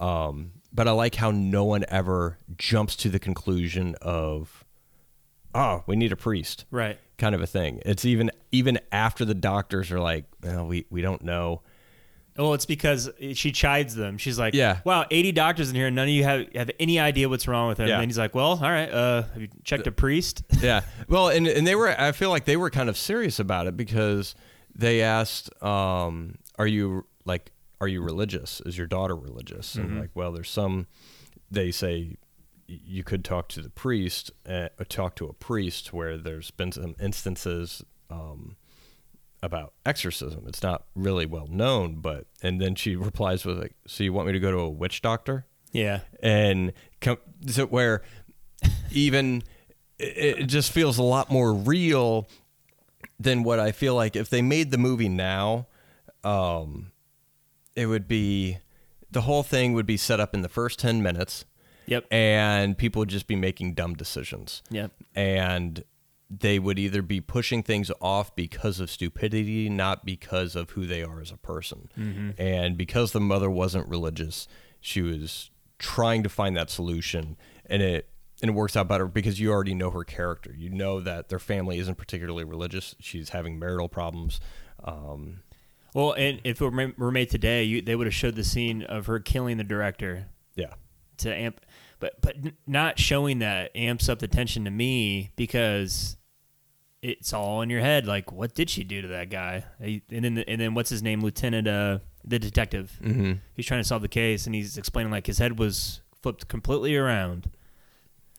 Um, 0.00 0.52
but 0.72 0.88
I 0.88 0.92
like 0.92 1.14
how 1.14 1.30
no 1.30 1.64
one 1.64 1.84
ever 1.88 2.38
jumps 2.56 2.96
to 2.96 3.08
the 3.08 3.18
conclusion 3.18 3.94
of, 4.02 4.64
oh, 5.54 5.84
we 5.86 5.96
need 5.96 6.12
a 6.12 6.16
priest, 6.16 6.66
right. 6.70 6.98
kind 7.18 7.34
of 7.34 7.40
a 7.40 7.46
thing. 7.46 7.80
It's 7.86 8.04
even 8.04 8.30
even 8.52 8.78
after 8.92 9.24
the 9.24 9.34
doctors 9.34 9.90
are 9.90 10.00
like, 10.00 10.24
well, 10.42 10.66
we 10.66 10.86
we 10.90 11.00
don't 11.00 11.22
know. 11.22 11.62
Well, 12.36 12.54
it's 12.54 12.66
because 12.66 13.10
she 13.34 13.52
chides 13.52 13.94
them. 13.94 14.18
She's 14.18 14.38
like, 14.38 14.54
Yeah. 14.54 14.80
wow, 14.84 15.06
80 15.10 15.32
doctors 15.32 15.70
in 15.70 15.74
here, 15.76 15.86
and 15.86 15.96
none 15.96 16.04
of 16.08 16.10
you 16.14 16.24
have, 16.24 16.46
have 16.54 16.70
any 16.78 16.98
idea 17.00 17.28
what's 17.28 17.48
wrong 17.48 17.68
with 17.68 17.78
him." 17.78 17.88
Yeah. 17.88 18.00
And 18.00 18.10
he's 18.10 18.18
like, 18.18 18.34
"Well, 18.34 18.58
all 18.62 18.70
right, 18.70 18.90
uh, 18.90 19.22
have 19.32 19.40
you 19.42 19.48
checked 19.64 19.86
a 19.86 19.92
priest?" 19.92 20.42
yeah. 20.60 20.82
Well, 21.08 21.28
and 21.28 21.46
and 21.46 21.66
they 21.66 21.74
were. 21.74 21.88
I 21.98 22.12
feel 22.12 22.30
like 22.30 22.44
they 22.44 22.56
were 22.56 22.70
kind 22.70 22.88
of 22.88 22.96
serious 22.96 23.38
about 23.38 23.66
it 23.66 23.76
because 23.76 24.34
they 24.74 25.02
asked, 25.02 25.50
um, 25.62 26.36
"Are 26.58 26.66
you 26.66 27.06
like, 27.24 27.52
are 27.80 27.88
you 27.88 28.02
religious? 28.02 28.60
Is 28.66 28.76
your 28.76 28.86
daughter 28.86 29.16
religious?" 29.16 29.74
And 29.74 29.98
like, 30.00 30.10
well, 30.14 30.32
there's 30.32 30.50
some. 30.50 30.86
They 31.50 31.70
say 31.70 32.16
you 32.68 33.04
could 33.04 33.24
talk 33.24 33.48
to 33.48 33.62
the 33.62 33.70
priest, 33.70 34.32
uh, 34.48 34.68
talk 34.88 35.14
to 35.16 35.26
a 35.26 35.32
priest, 35.32 35.92
where 35.92 36.16
there's 36.18 36.50
been 36.50 36.72
some 36.72 36.96
instances. 37.00 37.84
Um, 38.10 38.56
about 39.46 39.72
exorcism. 39.86 40.44
It's 40.46 40.62
not 40.62 40.84
really 40.94 41.24
well 41.24 41.46
known, 41.46 41.96
but 42.00 42.26
and 42.42 42.60
then 42.60 42.74
she 42.74 42.94
replies 42.96 43.44
with 43.46 43.58
like, 43.58 43.74
"So 43.86 44.04
you 44.04 44.12
want 44.12 44.26
me 44.26 44.32
to 44.34 44.40
go 44.40 44.50
to 44.50 44.58
a 44.58 44.68
witch 44.70 45.00
doctor?" 45.00 45.46
yeah. 45.72 46.00
and 46.22 46.72
com- 47.00 47.18
so 47.46 47.66
where 47.66 48.02
even 48.90 49.42
it, 49.98 50.40
it 50.40 50.46
just 50.46 50.72
feels 50.72 50.98
a 50.98 51.02
lot 51.02 51.30
more 51.30 51.52
real 51.52 52.28
than 53.18 53.42
what 53.42 53.58
I 53.58 53.72
feel 53.72 53.94
like 53.94 54.16
if 54.16 54.28
they 54.30 54.42
made 54.42 54.70
the 54.70 54.78
movie 54.78 55.08
now, 55.08 55.66
um, 56.24 56.92
it 57.74 57.86
would 57.86 58.08
be 58.08 58.58
the 59.10 59.22
whole 59.22 59.42
thing 59.42 59.72
would 59.72 59.86
be 59.86 59.96
set 59.96 60.20
up 60.20 60.34
in 60.34 60.42
the 60.42 60.48
first 60.48 60.78
ten 60.78 61.02
minutes, 61.02 61.44
Yep. 61.86 62.06
and 62.10 62.76
people 62.76 63.00
would 63.00 63.08
just 63.08 63.26
be 63.26 63.36
making 63.36 63.74
dumb 63.74 63.94
decisions, 63.94 64.62
Yep. 64.70 64.92
and 65.14 65.84
they 66.28 66.58
would 66.58 66.78
either 66.78 67.02
be 67.02 67.20
pushing 67.20 67.62
things 67.62 67.90
off 68.00 68.34
because 68.34 68.80
of 68.80 68.90
stupidity, 68.90 69.68
not 69.68 70.04
because 70.04 70.56
of 70.56 70.70
who 70.70 70.86
they 70.86 71.02
are 71.02 71.20
as 71.20 71.30
a 71.30 71.36
person. 71.36 71.88
Mm-hmm. 71.98 72.30
And 72.36 72.76
because 72.76 73.12
the 73.12 73.20
mother 73.20 73.48
wasn't 73.50 73.88
religious, 73.88 74.48
she 74.80 75.02
was 75.02 75.50
trying 75.78 76.22
to 76.22 76.28
find 76.28 76.56
that 76.56 76.70
solution, 76.70 77.36
and 77.66 77.82
it 77.82 78.08
and 78.42 78.50
it 78.50 78.54
works 78.54 78.76
out 78.76 78.88
better 78.88 79.06
because 79.06 79.40
you 79.40 79.50
already 79.50 79.74
know 79.74 79.90
her 79.90 80.04
character. 80.04 80.54
You 80.56 80.68
know 80.70 81.00
that 81.00 81.28
their 81.28 81.38
family 81.38 81.78
isn't 81.78 81.94
particularly 81.96 82.44
religious. 82.44 82.94
She's 83.00 83.30
having 83.30 83.58
marital 83.58 83.88
problems. 83.88 84.40
Um, 84.84 85.40
Well, 85.94 86.12
and 86.12 86.40
if 86.44 86.60
it 86.60 86.98
were 86.98 87.12
made 87.12 87.30
today, 87.30 87.62
you, 87.64 87.80
they 87.80 87.96
would 87.96 88.06
have 88.06 88.14
showed 88.14 88.34
the 88.34 88.44
scene 88.44 88.82
of 88.82 89.06
her 89.06 89.18
killing 89.20 89.56
the 89.56 89.64
director 89.64 90.26
yeah, 90.54 90.74
to 91.18 91.34
amp, 91.34 91.60
but 91.98 92.20
but 92.20 92.36
not 92.66 92.98
showing 92.98 93.38
that 93.40 93.70
amps 93.74 94.08
up 94.08 94.18
the 94.18 94.28
tension 94.28 94.64
to 94.64 94.70
me 94.70 95.32
because 95.36 96.16
it's 97.02 97.32
all 97.32 97.62
in 97.62 97.70
your 97.70 97.80
head. 97.80 98.06
Like, 98.06 98.32
what 98.32 98.54
did 98.54 98.68
she 98.68 98.84
do 98.84 99.02
to 99.02 99.08
that 99.08 99.30
guy? 99.30 99.64
And 99.80 100.02
then 100.10 100.38
and 100.38 100.60
then 100.60 100.74
what's 100.74 100.90
his 100.90 101.02
name, 101.02 101.20
Lieutenant, 101.20 101.68
uh, 101.68 101.98
the 102.24 102.38
detective. 102.38 102.98
mm-hmm. 103.02 103.32
He's 103.54 103.66
trying 103.66 103.80
to 103.80 103.88
solve 103.88 104.02
the 104.02 104.08
case, 104.08 104.46
and 104.46 104.54
he's 104.54 104.76
explaining 104.76 105.12
like 105.12 105.26
his 105.26 105.38
head 105.38 105.58
was 105.58 106.00
flipped 106.22 106.48
completely 106.48 106.96
around. 106.96 107.50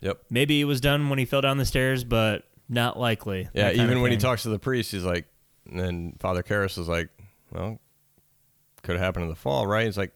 yep. 0.02 0.22
Maybe 0.30 0.60
it 0.60 0.66
was 0.66 0.82
done 0.82 1.10
when 1.10 1.20
he 1.20 1.26
fell 1.26 1.42
down 1.42 1.58
the 1.58 1.66
stairs, 1.66 2.04
but 2.04 2.44
not 2.68 3.00
likely. 3.00 3.48
Yeah, 3.54 3.72
even 3.72 4.02
when 4.02 4.12
he 4.12 4.18
talks 4.18 4.44
to 4.44 4.50
the 4.50 4.60
priest, 4.60 4.92
he's 4.92 5.04
like, 5.04 5.26
and 5.70 5.80
then 5.80 6.16
Father 6.20 6.44
Karras 6.44 6.78
is 6.78 6.88
like, 6.88 7.10
well, 7.52 7.80
could 8.84 8.96
have 8.96 9.04
happened 9.04 9.24
in 9.24 9.30
the 9.30 9.36
fall, 9.36 9.66
right? 9.66 9.86
He's 9.86 9.98
like, 9.98 10.14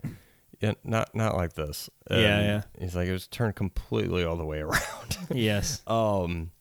yeah, 0.62 0.74
not 0.84 1.13
not 1.15 1.36
like 1.36 1.54
this. 1.54 1.89
Yeah, 2.10 2.17
yeah. 2.17 2.62
He's 2.80 2.95
like, 2.95 3.08
it 3.08 3.12
was 3.13 3.28
turned 3.28 3.56
completely 3.56 4.24
all 4.24 4.36
the 4.38 4.45
way 4.45 4.60
around. 4.62 5.17
Yes, 5.32 5.82
um, 5.88 6.52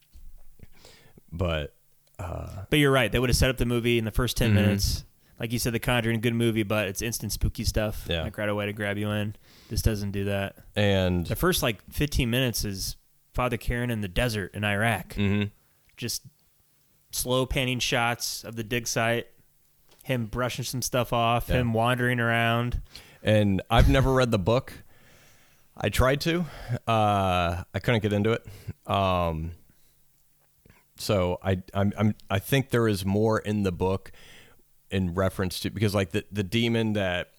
but 1.32 1.74
uh, 2.18 2.64
but 2.68 2.78
you're 2.78 2.92
right. 2.92 3.10
They 3.10 3.18
would 3.18 3.30
have 3.30 3.36
set 3.36 3.50
up 3.50 3.56
the 3.56 3.64
movie 3.66 3.98
in 3.98 4.04
the 4.04 4.10
first 4.10 4.36
10 4.36 4.50
Mhm. 4.50 4.54
minutes. 4.54 5.04
Like 5.38 5.52
you 5.52 5.58
said, 5.58 5.72
The 5.72 5.78
Conjuring, 5.78 6.20
good 6.20 6.34
movie, 6.34 6.64
but 6.64 6.86
it's 6.88 7.00
instant 7.00 7.32
spooky 7.32 7.64
stuff. 7.64 8.06
Yeah. 8.10 8.22
like 8.24 8.36
right 8.36 8.48
away 8.48 8.66
to 8.66 8.74
grab 8.74 8.98
you 8.98 9.10
in. 9.10 9.34
This 9.70 9.80
doesn't 9.80 10.10
do 10.10 10.24
that. 10.24 10.56
and 10.76 11.26
The 11.26 11.36
first 11.36 11.62
like 11.62 11.78
15 11.90 12.28
minutes 12.28 12.62
is 12.64 12.96
Father 13.32 13.56
Karen 13.56 13.90
in 13.90 14.02
the 14.02 14.08
desert 14.08 14.54
in 14.54 14.64
Iraq. 14.64 15.14
mhm. 15.14 15.50
Just 15.96 16.22
slow 17.10 17.46
panning 17.46 17.78
shots 17.78 18.44
of 18.44 18.56
the 18.56 18.62
dig 18.64 18.86
site, 18.86 19.28
him 20.04 20.26
brushing 20.26 20.64
some 20.66 20.82
stuff 20.82 21.12
off, 21.14 21.48
Yeah. 21.48 21.56
him 21.60 21.72
wandering 21.72 22.20
around. 22.20 22.82
And 23.22 23.62
I've 23.70 23.88
never 23.88 24.12
read 24.12 24.30
the 24.30 24.38
book. 24.38 24.72
I 25.76 25.88
tried 25.88 26.20
to, 26.22 26.44
uh, 26.86 27.62
I 27.74 27.78
couldn't 27.82 28.02
get 28.02 28.12
into 28.12 28.32
it. 28.32 28.46
Um, 28.86 29.52
so 30.96 31.38
I 31.42 31.62
I'm, 31.72 31.92
I'm 31.96 32.14
I 32.28 32.38
think 32.38 32.70
there 32.70 32.86
is 32.86 33.04
more 33.04 33.38
in 33.38 33.62
the 33.62 33.72
book 33.72 34.12
in 34.90 35.14
reference 35.14 35.60
to 35.60 35.70
because 35.70 35.94
like 35.94 36.10
the 36.10 36.24
the 36.30 36.42
demon 36.42 36.92
that 36.92 37.30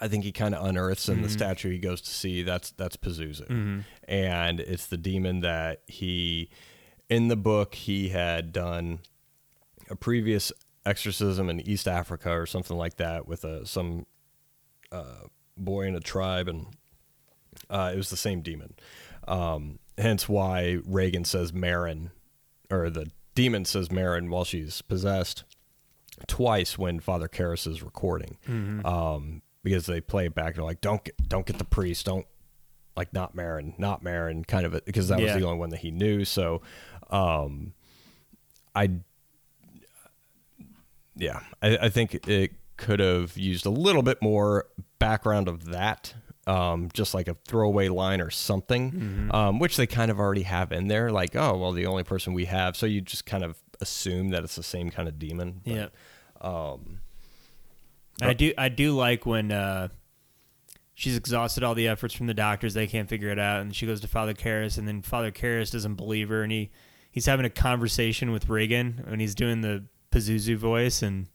I 0.00 0.08
think 0.08 0.24
he 0.24 0.32
kind 0.32 0.54
of 0.54 0.66
unearths 0.66 1.08
in 1.08 1.22
the 1.22 1.28
statue 1.28 1.70
he 1.70 1.78
goes 1.78 2.00
to 2.02 2.10
see 2.10 2.42
that's 2.42 2.72
that's 2.72 2.96
Pazuzu, 2.96 3.48
and 4.06 4.60
it's 4.60 4.86
the 4.86 4.96
demon 4.98 5.40
that 5.40 5.82
he 5.86 6.50
in 7.08 7.28
the 7.28 7.36
book 7.36 7.74
he 7.74 8.10
had 8.10 8.52
done 8.52 8.98
a 9.88 9.96
previous 9.96 10.52
exorcism 10.84 11.48
in 11.48 11.60
East 11.60 11.88
Africa 11.88 12.30
or 12.30 12.44
something 12.44 12.76
like 12.76 12.96
that 12.96 13.26
with 13.26 13.44
a 13.44 13.64
some 13.66 14.04
uh, 14.92 15.26
boy 15.56 15.86
in 15.86 15.94
a 15.94 16.00
tribe, 16.00 16.48
and 16.48 16.66
uh, 17.70 17.90
it 17.92 17.96
was 17.96 18.10
the 18.10 18.16
same 18.16 18.40
demon. 18.42 18.74
Um, 19.28 19.78
hence 19.98 20.28
why 20.28 20.78
Regan 20.84 21.24
says 21.24 21.52
Merrin, 21.52 22.10
or 22.70 22.90
the 22.90 23.10
demon 23.34 23.64
says 23.64 23.88
Merrin 23.88 24.28
while 24.28 24.44
she's 24.44 24.82
possessed 24.82 25.44
twice 26.26 26.78
when 26.78 27.00
Father 27.00 27.28
Karras 27.28 27.66
is 27.66 27.82
recording, 27.82 28.36
um, 28.84 29.42
because 29.62 29.86
they 29.86 30.00
play 30.00 30.26
it 30.26 30.34
back. 30.34 30.48
And 30.48 30.56
they're 30.56 30.64
like, 30.64 30.80
"Don't 30.80 31.02
get, 31.04 31.16
don't 31.28 31.46
get 31.46 31.58
the 31.58 31.64
priest, 31.64 32.06
don't 32.06 32.26
like 32.96 33.12
not 33.12 33.34
Merrin, 33.34 33.78
not 33.78 34.04
Merrin," 34.04 34.46
kind 34.46 34.64
of 34.66 34.74
it, 34.74 34.84
because 34.84 35.08
that 35.08 35.18
Yeah. 35.18 35.24
was 35.34 35.34
the 35.42 35.46
only 35.46 35.58
one 35.58 35.70
that 35.70 35.80
he 35.80 35.90
knew. 35.90 36.24
So, 36.24 36.62
um, 37.10 37.72
I 38.74 38.90
yeah, 41.16 41.40
I, 41.62 41.76
I 41.82 41.88
think 41.88 42.14
it 42.28 42.52
could 42.76 43.00
have 43.00 43.36
used 43.36 43.66
a 43.66 43.70
little 43.70 44.02
bit 44.02 44.20
more 44.20 44.66
background 44.98 45.48
of 45.48 45.66
that, 45.66 46.14
um, 46.46 46.88
just 46.92 47.14
like 47.14 47.28
a 47.28 47.34
throwaway 47.46 47.88
line 47.88 48.20
or 48.20 48.30
something, 48.30 49.30
um, 49.32 49.58
which 49.58 49.76
they 49.76 49.86
kind 49.86 50.10
of 50.10 50.18
already 50.18 50.42
have 50.42 50.72
in 50.72 50.88
there. 50.88 51.10
Like, 51.10 51.36
oh, 51.36 51.56
well, 51.56 51.72
the 51.72 51.86
only 51.86 52.04
person 52.04 52.32
we 52.32 52.46
have, 52.46 52.76
so 52.76 52.86
you 52.86 53.00
just 53.00 53.26
kind 53.26 53.44
of 53.44 53.56
assume 53.80 54.30
that 54.30 54.44
it's 54.44 54.56
the 54.56 54.62
same 54.62 54.90
kind 54.90 55.08
of 55.08 55.18
demon. 55.18 55.60
But, 55.64 55.72
Yeah. 55.72 55.86
Um, 56.40 57.00
I 58.20 58.32
do 58.32 58.52
I 58.56 58.68
do 58.68 58.92
like 58.94 59.26
when 59.26 59.50
uh, 59.50 59.88
she's 60.94 61.16
exhausted 61.16 61.64
all 61.64 61.74
the 61.74 61.88
efforts 61.88 62.14
from 62.14 62.26
the 62.26 62.34
doctors, 62.34 62.74
they 62.74 62.86
can't 62.86 63.08
figure 63.08 63.30
it 63.30 63.38
out, 63.38 63.60
and 63.60 63.74
she 63.74 63.86
goes 63.86 64.00
to 64.02 64.08
Father 64.08 64.34
Karras, 64.34 64.78
and 64.78 64.86
then 64.86 65.02
Father 65.02 65.32
Karras 65.32 65.72
doesn't 65.72 65.96
believe 65.96 66.28
her, 66.28 66.42
and 66.42 66.52
he 66.52 66.70
he's 67.10 67.26
having 67.26 67.46
a 67.46 67.50
conversation 67.50 68.30
with 68.32 68.48
Regan 68.48 69.04
and 69.06 69.20
he's 69.20 69.34
doing 69.34 69.60
the 69.60 69.84
Pazuzu 70.12 70.56
voice, 70.56 71.02
and 71.02 71.28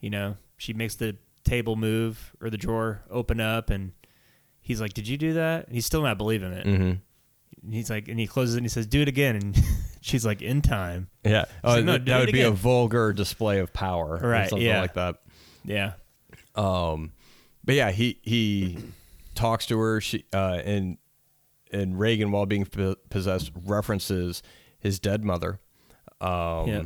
you 0.00 0.10
know 0.10 0.36
she 0.56 0.72
makes 0.72 0.94
the 0.94 1.16
table 1.44 1.76
move 1.76 2.32
or 2.40 2.50
the 2.50 2.56
drawer 2.58 3.02
open 3.10 3.40
up, 3.40 3.70
and 3.70 3.92
he's 4.60 4.80
like, 4.80 4.92
"Did 4.94 5.06
you 5.08 5.16
do 5.16 5.34
that?" 5.34 5.66
And 5.66 5.74
he's 5.74 5.86
still 5.86 6.02
not 6.02 6.18
believing 6.18 6.52
it. 6.52 6.66
mhm. 6.66 7.00
He's 7.70 7.88
like, 7.88 8.08
and 8.08 8.20
he 8.20 8.26
closes 8.26 8.56
it 8.56 8.58
and 8.58 8.64
he 8.66 8.68
says, 8.68 8.86
"Do 8.86 9.00
it 9.00 9.08
again," 9.08 9.36
and 9.36 9.58
she's 10.02 10.26
like, 10.26 10.42
"In 10.42 10.60
time." 10.62 11.08
Yeah. 11.24 11.46
Oh, 11.62 11.74
like, 11.76 11.84
"No, 11.84 11.96
that 11.98 12.20
would 12.20 12.32
be 12.32 12.42
a 12.42 12.50
vulgar 12.50 13.12
display 13.12 13.58
of 13.58 13.72
power, 13.72 14.18
or 14.22 14.28
Right, 14.28 14.48
something 14.50 14.66
yeah. 14.66 14.80
like 14.82 14.94
that. 14.94 15.16
Yeah. 15.64 15.92
Um, 16.54 17.12
but 17.64 17.74
yeah, 17.74 17.90
he 17.90 18.18
he 18.22 18.78
talks 19.34 19.66
to 19.66 19.78
her. 19.78 20.00
She 20.02 20.24
uh, 20.32 20.60
and 20.64 20.98
and 21.72 21.98
Regan, 21.98 22.30
while 22.32 22.44
being 22.46 22.66
possessed, 23.10 23.50
references 23.64 24.42
his 24.78 24.98
dead 25.00 25.24
mother. 25.24 25.58
Um, 26.20 26.68
Yeah. 26.68 26.82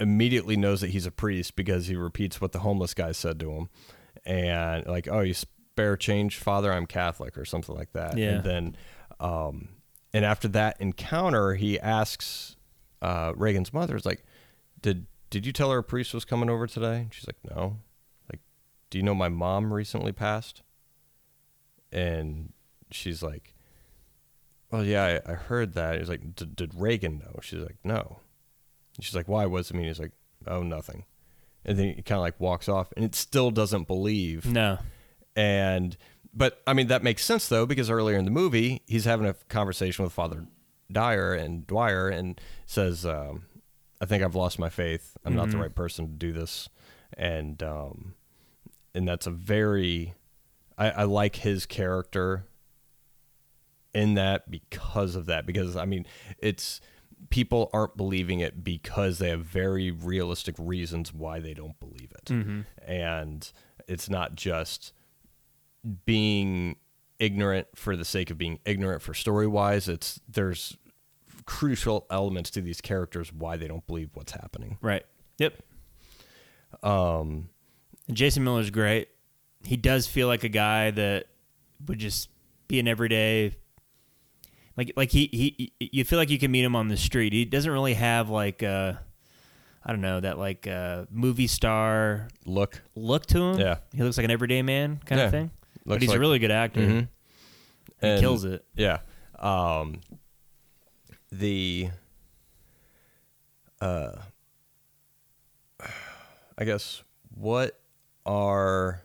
Immediately 0.00 0.56
knows 0.56 0.80
that 0.80 0.90
he's 0.90 1.06
a 1.06 1.10
priest 1.10 1.54
because 1.54 1.86
he 1.86 1.96
repeats 1.96 2.40
what 2.40 2.52
the 2.52 2.60
homeless 2.60 2.94
guy 2.94 3.12
said 3.12 3.38
to 3.40 3.52
him, 3.52 3.68
and 4.24 4.86
like, 4.86 5.06
"Oh, 5.08 5.20
you 5.20 5.34
spare 5.34 5.96
change, 5.96 6.38
Father? 6.38 6.72
I'm 6.72 6.86
Catholic," 6.86 7.36
or 7.36 7.44
something 7.44 7.74
like 7.74 7.92
that. 7.92 8.16
Yeah. 8.16 8.30
And 8.30 8.44
then, 8.44 8.76
um, 9.20 9.68
and 10.12 10.24
after 10.24 10.48
that 10.48 10.80
encounter, 10.80 11.54
he 11.54 11.78
asks 11.78 12.56
uh, 13.02 13.32
Regan's 13.36 13.72
mother, 13.72 13.94
"Is 13.96 14.06
like, 14.06 14.24
did 14.80 15.06
did 15.30 15.44
you 15.46 15.52
tell 15.52 15.70
her 15.70 15.78
a 15.78 15.84
priest 15.84 16.14
was 16.14 16.24
coming 16.24 16.48
over 16.48 16.66
today?" 16.66 17.00
And 17.02 17.14
she's 17.14 17.26
like, 17.26 17.38
"No." 17.54 17.78
Like, 18.32 18.40
do 18.90 18.98
you 18.98 19.04
know 19.04 19.14
my 19.14 19.28
mom 19.28 19.72
recently 19.72 20.12
passed? 20.12 20.62
And 21.92 22.52
she's 22.90 23.22
like, 23.22 23.54
"Well, 24.70 24.84
yeah, 24.84 25.20
I, 25.26 25.32
I 25.32 25.34
heard 25.34 25.74
that." 25.74 25.98
He's 25.98 26.08
like, 26.08 26.34
"Did 26.34 26.56
did 26.56 26.74
Regan 26.74 27.18
know?" 27.18 27.38
She's 27.42 27.60
like, 27.60 27.76
"No." 27.84 28.20
And 28.96 29.04
she's 29.04 29.14
like, 29.14 29.28
"Why? 29.28 29.46
What's 29.46 29.70
it 29.70 29.74
mean?" 29.74 29.86
He's 29.86 29.98
like, 30.00 30.12
"Oh, 30.46 30.62
nothing." 30.62 31.04
And 31.64 31.78
then 31.78 31.94
he 31.94 32.02
kind 32.02 32.18
of 32.18 32.22
like 32.22 32.38
walks 32.40 32.68
off, 32.68 32.92
and 32.96 33.04
it 33.04 33.14
still 33.14 33.50
doesn't 33.50 33.86
believe. 33.86 34.44
No. 34.46 34.78
And 35.36 35.96
but 36.34 36.60
I 36.66 36.72
mean 36.74 36.88
that 36.88 37.02
makes 37.02 37.24
sense 37.24 37.48
though 37.48 37.66
because 37.66 37.88
earlier 37.90 38.16
in 38.18 38.24
the 38.24 38.30
movie 38.30 38.82
he's 38.86 39.04
having 39.04 39.26
a 39.26 39.34
conversation 39.48 40.02
with 40.04 40.12
Father 40.12 40.46
Dyer 40.90 41.32
and 41.34 41.66
Dwyer 41.66 42.08
and 42.08 42.40
says, 42.66 43.06
um, 43.06 43.44
"I 44.00 44.06
think 44.06 44.22
I've 44.22 44.34
lost 44.34 44.58
my 44.58 44.68
faith. 44.68 45.16
I'm 45.24 45.34
not 45.34 45.50
the 45.50 45.56
Mhm. 45.56 45.60
right 45.62 45.74
person 45.74 46.06
to 46.06 46.12
do 46.12 46.32
this," 46.32 46.68
and 47.16 47.62
um, 47.62 48.14
and 48.94 49.06
that's 49.08 49.26
a 49.26 49.30
very 49.30 50.14
I, 50.76 50.90
I 50.90 51.02
like 51.04 51.36
his 51.36 51.64
character 51.66 52.44
in 53.94 54.14
that 54.14 54.50
because 54.50 55.14
of 55.16 55.26
that 55.26 55.46
because 55.46 55.76
I 55.76 55.84
mean 55.84 56.06
it's 56.38 56.80
people 57.30 57.70
aren't 57.72 57.96
believing 57.96 58.40
it 58.40 58.62
because 58.64 59.18
they 59.18 59.28
have 59.30 59.40
very 59.44 59.90
realistic 59.90 60.54
reasons 60.58 61.12
why 61.14 61.38
they 61.40 61.54
don't 61.54 61.78
believe 61.80 62.12
it 62.12 62.24
Mm-hmm. 62.26 62.60
and 62.86 63.52
it's 63.88 64.08
not 64.10 64.34
just 64.34 64.92
being 66.04 66.76
ignorant 67.18 67.66
for 67.74 67.96
the 67.96 68.04
sake 68.04 68.30
of 68.30 68.38
being 68.38 68.58
ignorant 68.64 69.02
for 69.02 69.14
story 69.14 69.46
wise 69.46 69.88
it's 69.88 70.20
there's 70.28 70.76
crucial 71.46 72.06
elements 72.10 72.50
to 72.50 72.60
these 72.60 72.80
characters 72.80 73.32
why 73.32 73.56
they 73.56 73.66
don't 73.66 73.86
believe 73.86 74.10
what's 74.14 74.32
happening 74.32 74.78
Right. 74.80 75.04
Yep. 75.38 75.62
um 76.82 77.48
Jason 78.12 78.42
Miller's 78.44 78.70
great. 78.70 79.08
He 79.64 79.76
does 79.76 80.06
feel 80.08 80.26
like 80.26 80.42
a 80.42 80.48
guy 80.48 80.90
that 80.90 81.26
would 81.86 81.98
just 82.00 82.28
be 82.66 82.80
an 82.80 82.88
everyday 82.88 83.54
like 84.76 84.92
like 84.96 85.10
he, 85.10 85.28
he 85.32 85.72
you 85.92 86.04
feel 86.04 86.18
like 86.18 86.30
you 86.30 86.38
can 86.38 86.50
meet 86.50 86.64
him 86.64 86.74
on 86.76 86.88
the 86.88 86.96
street. 86.96 87.32
He 87.32 87.44
doesn't 87.44 87.70
really 87.70 87.94
have 87.94 88.28
like 88.30 88.62
uh 88.62 88.94
I 89.84 89.90
don't 89.90 90.00
know, 90.00 90.20
that 90.20 90.38
like 90.38 90.66
uh 90.66 91.06
movie 91.10 91.46
star 91.46 92.28
look 92.46 92.80
look 92.94 93.26
to 93.26 93.38
him. 93.42 93.58
Yeah. 93.60 93.76
He 93.94 94.02
looks 94.02 94.16
like 94.16 94.24
an 94.24 94.30
everyday 94.30 94.62
man 94.62 95.00
kind 95.04 95.18
Yeah. 95.18 95.24
of 95.26 95.30
thing. 95.30 95.50
But 95.84 96.00
he's 96.00 96.08
like- 96.10 96.16
a 96.18 96.20
really 96.20 96.38
good 96.38 96.50
actor. 96.52 96.80
Mhm. 96.80 97.08
He 98.00 98.06
And- 98.06 98.20
kills 98.20 98.44
it. 98.44 98.64
yeah 98.74 98.98
um 99.38 100.00
the 101.32 101.88
uh, 103.80 104.12
I 106.58 106.64
guess 106.64 107.02
what 107.34 107.78
are 108.24 109.02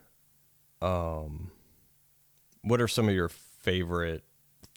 um, 0.81 1.49
what 2.61 2.81
are 2.81 2.87
some 2.87 3.07
of 3.09 3.15
your 3.15 3.29
favorite 3.29 4.23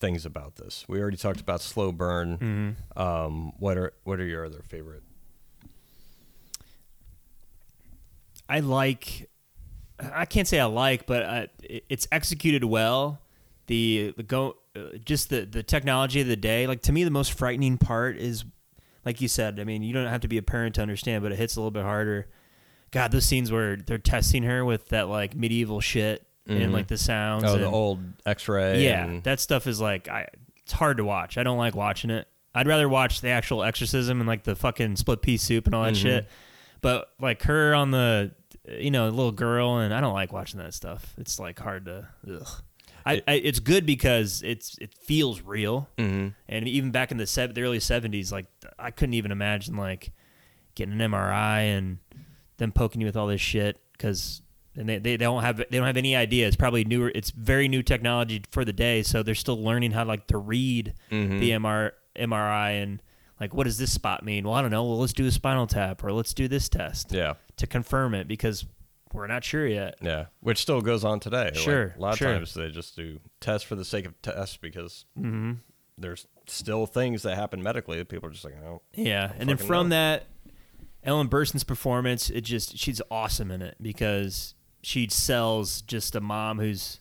things 0.01 0.25
about 0.27 0.57
this? 0.57 0.85
We 0.89 1.01
already 1.01 1.17
talked 1.19 1.41
about 1.41 1.61
slow 1.61 1.93
burn. 1.93 2.39
Mm-hmm. 2.39 3.01
Um, 3.01 3.53
what 3.59 3.77
are 3.79 3.93
what 4.05 4.19
are 4.21 4.25
your 4.27 4.45
other 4.45 4.63
favorite? 4.67 5.03
I 8.49 8.61
like. 8.61 9.29
I 10.01 10.25
can't 10.25 10.49
say 10.49 10.59
I 10.59 10.65
like, 10.65 11.07
but 11.07 11.23
uh, 11.23 11.47
it- 11.63 11.85
it's 11.89 12.09
executed 12.11 12.65
well. 12.65 13.21
The 13.67 14.15
the 14.17 14.23
go 14.23 14.57
uh, 14.75 14.97
just 15.05 15.31
the 15.31 15.43
the 15.45 15.63
technology 15.63 16.21
of 16.21 16.27
the 16.27 16.37
day. 16.37 16.67
Like 16.67 16.83
to 16.83 16.93
me, 16.93 17.05
the 17.05 17.11
most 17.11 17.33
frightening 17.33 17.79
part 17.79 18.17
is, 18.17 18.45
like 19.05 19.21
you 19.21 19.29
said. 19.29 19.61
I 19.61 19.65
mean, 19.65 19.83
you 19.83 19.93
don't 19.93 20.07
have 20.09 20.23
to 20.23 20.29
be 20.29 20.39
a 20.39 20.43
parent 20.43 20.75
to 20.77 20.83
understand, 20.83 21.23
but 21.23 21.33
it 21.33 21.37
hits 21.39 21.57
a 21.57 21.61
little 21.61 21.71
bit 21.71 21.85
harder. 21.85 22.27
God, 22.91 23.13
those 23.13 23.25
scenes 23.27 23.53
where 23.53 23.77
they're 23.77 23.99
testing 23.99 24.43
her 24.43 24.65
with 24.65 24.89
that 24.89 25.09
like 25.09 25.37
medieval 25.37 25.81
shit 25.81 26.27
and 26.51 26.71
Mhm. 26.71 26.73
like 26.73 26.89
the 26.89 26.99
sounds. 26.99 27.45
Oh, 27.45 27.57
the 27.59 27.67
old 27.67 28.01
X-ray. 28.27 28.85
yeah, 28.85 29.05
and- 29.07 29.23
that 29.25 29.41
stuff 29.41 29.67
is 29.67 29.81
like 29.81 30.09
I. 30.09 30.27
It's 30.59 30.73
hard 30.73 30.99
to 30.99 31.05
watch. 31.05 31.39
I 31.39 31.43
don't 31.43 31.59
like 31.59 31.75
watching 31.75 32.11
it. 32.11 32.29
I'd 32.55 32.67
rather 32.67 32.89
watch 32.89 33.21
the 33.21 33.29
actual 33.29 33.63
exorcism 33.63 34.21
and 34.21 34.27
like 34.29 34.45
the 34.45 34.55
fucking 34.57 34.97
split 34.97 35.23
pea 35.23 35.37
soup 35.37 35.67
and 35.67 35.75
all 35.75 35.85
that 35.85 35.95
Mhm. 35.95 36.03
shit. 36.03 36.29
But 36.81 37.09
like 37.21 37.43
her 37.45 37.75
on 37.75 37.91
the, 37.91 38.33
you 38.69 38.91
know, 38.91 39.09
little 39.09 39.33
girl, 39.33 39.79
and 39.79 39.93
I 39.95 40.01
don't 40.01 40.15
like 40.15 40.33
watching 40.33 40.59
that 40.61 40.75
stuff. 40.75 41.15
It's 41.19 41.39
like 41.39 41.59
hard 41.59 41.85
to. 41.87 42.09
Ugh. 42.29 42.49
I, 43.07 43.23
I 43.27 43.33
it's 43.35 43.61
good 43.61 43.87
because 43.87 44.43
it's 44.43 44.77
it 44.79 44.93
feels 44.95 45.41
real, 45.41 45.89
Mhm. 45.97 46.35
and 46.49 46.69
even 46.69 46.91
back 46.91 47.11
in 47.11 47.17
the, 47.17 47.27
sev- 47.27 47.55
the 47.55 47.63
early 47.63 47.81
seventies, 47.81 48.31
like 48.31 48.47
I 48.79 48.91
couldn't 48.91 49.15
even 49.15 49.33
imagine 49.33 49.77
like 49.77 50.13
getting 50.75 50.95
an 50.95 51.01
MRI 51.11 51.61
and 51.63 51.99
them 52.59 52.73
poking 52.73 53.01
you 53.01 53.07
with 53.07 53.17
all 53.17 53.27
this 53.27 53.41
shit 53.41 53.81
because 53.93 54.43
and 54.77 54.89
they, 54.89 54.99
they, 54.99 55.17
don't 55.17 55.43
have 55.43 55.57
they 55.57 55.65
don't 55.79 55.87
have 55.87 55.97
any 55.97 56.15
idea. 56.17 56.47
It's 56.47 56.57
probably 56.57 56.85
newer. 56.85 57.11
It's 57.15 57.31
very 57.31 57.69
new 57.69 57.83
technology 57.83 58.43
for 58.51 58.65
the 58.65 58.73
day, 58.73 59.03
so 59.03 59.23
they're 59.23 59.35
still 59.35 59.63
learning 59.63 59.91
how 59.93 60.05
to 60.05 60.09
like 60.09 60.27
to 60.29 60.39
read 60.39 60.95
Mhm. 61.11 61.41
the 61.41 61.51
MR, 61.53 61.93
MRI 62.17 62.83
and 62.83 63.03
like 63.41 63.55
what 63.55 63.65
does 63.65 63.79
this 63.79 63.93
spot 63.93 64.25
mean? 64.25 64.45
Well, 64.45 64.55
I 64.55 64.63
don't 64.63 64.71
know. 64.71 64.85
Well, 64.85 64.99
let's 64.99 65.13
do 65.13 65.27
a 65.27 65.31
spinal 65.31 65.67
tap 65.67 66.05
or 66.05 66.13
let's 66.13 66.35
do 66.35 66.47
this 66.49 66.69
test 66.69 67.13
yeah, 67.13 67.35
to 67.57 67.67
confirm 67.67 68.15
it 68.15 68.29
because 68.29 68.65
we're 69.13 69.27
not 69.27 69.43
sure 69.43 69.67
yet. 69.67 69.97
yeah, 70.01 70.27
which 70.41 70.59
still 70.59 70.81
goes 70.81 71.05
on 71.05 71.19
today. 71.19 71.47
Like, 71.47 71.55
Sure, 71.57 71.95
a 71.97 72.01
lot 72.01 72.13
of 72.13 72.19
sure. 72.19 72.33
times 72.35 72.55
they 72.55 72.71
just 72.71 72.95
do 72.95 73.19
tests 73.41 73.67
for 73.67 73.75
the 73.75 73.85
sake 73.85 74.05
of 74.07 74.21
tests 74.23 74.57
because 74.57 75.05
hmm 75.17 75.53
there's 75.99 76.27
still 76.47 76.87
things 76.87 77.23
that 77.25 77.35
happen 77.37 77.63
medically 77.63 77.99
that 77.99 78.09
people 78.09 78.27
are 78.29 78.33
just 78.33 78.45
like, 78.45 78.55
oh, 78.65 78.81
Yeah, 78.95 79.33
and 79.39 79.49
then 79.49 79.57
from 79.59 79.89
know. 79.89 79.97
that, 79.97 80.27
Ellen 81.03 81.29
Burstyn's 81.29 81.65
performance, 81.65 82.31
it 82.31 82.43
just 82.43 82.79
she's 82.79 83.03
awesome 83.11 83.51
in 83.51 83.61
it 83.63 83.77
because 83.83 84.55
she 84.83 85.09
sells 85.11 85.83
just 85.83 86.15
a 86.15 86.21
mom 86.21 86.59
who's, 86.59 87.01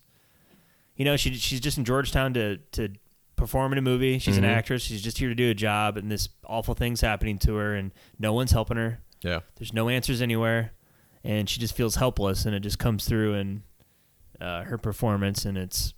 you 0.96 1.06
know, 1.06 1.16
she 1.18 1.34
she's 1.36 1.60
just 1.60 1.78
in 1.78 1.86
Georgetown 1.86 2.34
to 2.34 2.58
to 2.74 2.90
perform 3.36 3.72
in 3.72 3.78
a 3.78 3.82
movie. 3.82 4.20
She's 4.20 4.36
Mhm. 4.36 4.40
an 4.40 4.46
actress. 4.46 4.82
She's 4.84 5.02
just 5.02 5.18
here 5.18 5.30
to 5.30 5.36
do 5.36 5.50
a 5.50 5.54
job, 5.54 5.96
and 5.98 6.12
this 6.12 6.28
awful 6.46 6.74
thing's 6.76 7.00
happening 7.02 7.38
to 7.40 7.56
her, 7.56 7.74
and 7.76 7.92
no 8.20 8.34
one's 8.34 8.52
helping 8.52 8.78
her. 8.78 9.00
yeah, 9.22 9.40
There's 9.56 9.74
no 9.74 9.88
answers 9.90 10.22
anywhere, 10.22 10.72
and 11.24 11.50
she 11.50 11.60
just 11.60 11.76
feels 11.76 11.96
helpless, 11.96 12.46
and 12.46 12.54
it 12.56 12.62
just 12.62 12.80
comes 12.80 13.06
through 13.06 13.34
in 13.36 13.64
uh, 14.42 14.64
her 14.64 14.78
performance, 14.78 15.46
and 15.46 15.58
it's 15.58 15.94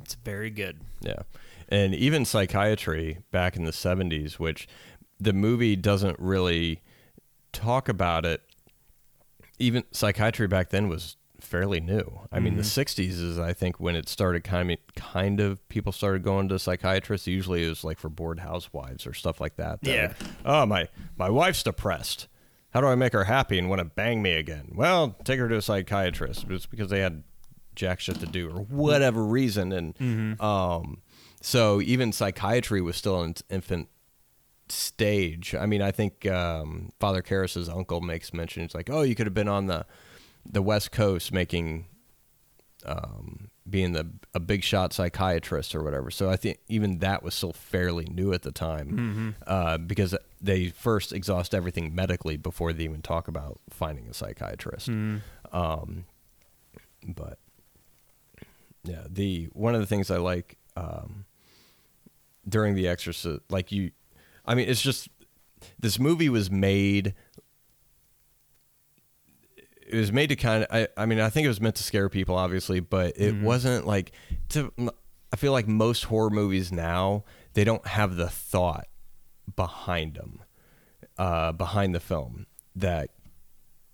it's 0.00 0.14
very 0.14 0.50
good. 0.50 0.80
Yeah. 1.00 1.22
And 1.68 1.94
even 1.94 2.24
psychiatry 2.24 3.18
back 3.30 3.56
in 3.56 3.64
the 3.64 3.72
70s, 3.72 4.38
which 4.38 4.66
the 5.20 5.32
movie 5.32 5.76
doesn't 5.76 6.18
really 6.18 6.80
talk 7.52 7.88
about 7.88 8.24
it. 8.24 8.42
Even 9.58 9.84
psychiatry 9.92 10.46
back 10.46 10.70
then 10.70 10.88
was 10.88 11.16
fairly 11.40 11.80
new. 11.80 12.20
I 12.30 12.38
mean, 12.38 12.56
the 12.56 12.62
Mhm. 12.62 12.66
60s 12.66 13.18
is, 13.20 13.38
I 13.38 13.52
think, 13.52 13.80
when 13.80 13.96
it 13.96 14.08
started 14.08 14.44
kind 14.44 14.70
of, 14.70 14.78
kind 14.94 15.40
of 15.40 15.66
people 15.68 15.90
started 15.92 16.22
going 16.22 16.48
to 16.48 16.58
psychiatrists. 16.58 17.26
Usually 17.26 17.64
it 17.64 17.68
was 17.68 17.82
like 17.84 17.98
for 17.98 18.08
bored 18.08 18.40
housewives 18.40 19.06
or 19.06 19.12
stuff 19.12 19.40
like 19.40 19.56
that. 19.56 19.80
that 19.82 19.90
Yeah. 19.90 20.06
would, 20.08 20.16
oh, 20.44 20.66
my, 20.66 20.88
my 21.16 21.28
wife's 21.28 21.62
depressed. 21.64 22.28
How 22.70 22.80
do 22.80 22.86
I 22.86 22.94
make 22.94 23.12
her 23.12 23.24
happy 23.24 23.58
and 23.58 23.68
want 23.68 23.80
to 23.80 23.84
bang 23.84 24.22
me 24.22 24.32
again? 24.34 24.72
Well, 24.74 25.16
take 25.24 25.38
her 25.40 25.48
to 25.48 25.56
a 25.56 25.62
psychiatrist. 25.62 26.46
It's 26.48 26.64
because 26.66 26.88
they 26.90 27.00
had 27.00 27.24
jack 27.74 28.00
shit 28.00 28.20
to 28.20 28.26
do 28.26 28.48
or 28.50 28.60
whatever 28.62 29.24
reason. 29.24 29.72
And 29.72 30.40
um, 30.40 31.02
so 31.42 31.80
even 31.82 32.12
psychiatry 32.12 32.80
was 32.80 32.96
still 32.96 33.20
in 33.22 33.30
its 33.30 33.42
infant 33.50 33.88
stage. 34.72 35.54
I 35.54 35.66
mean, 35.66 35.82
I 35.82 35.90
think 35.90 36.26
um, 36.26 36.90
Father 36.98 37.22
Karras's 37.22 37.68
uncle 37.68 38.00
makes 38.00 38.32
mention. 38.32 38.62
It's 38.62 38.74
like, 38.74 38.90
oh, 38.90 39.02
you 39.02 39.14
could 39.14 39.26
have 39.26 39.34
been 39.34 39.48
on 39.48 39.66
the 39.66 39.86
the 40.50 40.62
West 40.62 40.90
Coast 40.90 41.32
making, 41.32 41.86
um, 42.84 43.48
being 43.68 43.92
the 43.92 44.08
a 44.34 44.40
big 44.40 44.64
shot 44.64 44.92
psychiatrist 44.92 45.74
or 45.74 45.82
whatever. 45.84 46.10
So 46.10 46.28
I 46.28 46.36
think 46.36 46.58
even 46.68 46.98
that 46.98 47.22
was 47.22 47.34
still 47.34 47.52
fairly 47.52 48.06
new 48.06 48.32
at 48.32 48.42
the 48.42 48.50
time 48.50 49.36
uh, 49.46 49.78
because 49.78 50.16
they 50.40 50.68
first 50.70 51.12
exhaust 51.12 51.54
everything 51.54 51.94
medically 51.94 52.36
before 52.36 52.72
they 52.72 52.84
even 52.84 53.02
talk 53.02 53.28
about 53.28 53.60
finding 53.70 54.08
a 54.08 54.14
psychiatrist. 54.14 54.88
Um, 55.52 56.06
but 57.06 57.38
yeah, 58.84 59.04
the 59.08 59.44
one 59.52 59.74
of 59.74 59.80
the 59.80 59.86
things 59.86 60.10
I 60.10 60.16
like 60.16 60.56
um, 60.76 61.24
during 62.48 62.74
the 62.74 62.88
Exorcist, 62.88 63.42
like 63.48 63.70
you, 63.70 63.92
I 64.44 64.54
mean, 64.54 64.68
it's 64.68 64.82
just 64.82 65.08
this 65.78 65.98
movie 65.98 66.28
was 66.28 66.50
made. 66.50 67.14
It 69.86 69.96
was 69.96 70.12
made 70.12 70.28
to 70.28 70.36
kind 70.36 70.64
of. 70.64 70.68
I, 70.70 70.88
I 70.96 71.06
mean, 71.06 71.20
I 71.20 71.28
think 71.28 71.44
it 71.44 71.48
was 71.48 71.60
meant 71.60 71.76
to 71.76 71.82
scare 71.82 72.08
people, 72.08 72.36
obviously, 72.36 72.80
but 72.80 73.16
it 73.16 73.34
wasn't 73.42 73.86
like 73.86 74.12
to. 74.50 74.72
I 75.32 75.36
feel 75.36 75.52
like 75.52 75.66
most 75.66 76.04
horror 76.04 76.30
movies 76.30 76.70
now 76.72 77.24
they 77.54 77.64
don't 77.64 77.86
have 77.86 78.16
the 78.16 78.28
thought 78.28 78.86
behind 79.56 80.14
them, 80.14 80.42
uh, 81.18 81.52
behind 81.52 81.94
the 81.94 82.00
film 82.00 82.46
that 82.76 83.10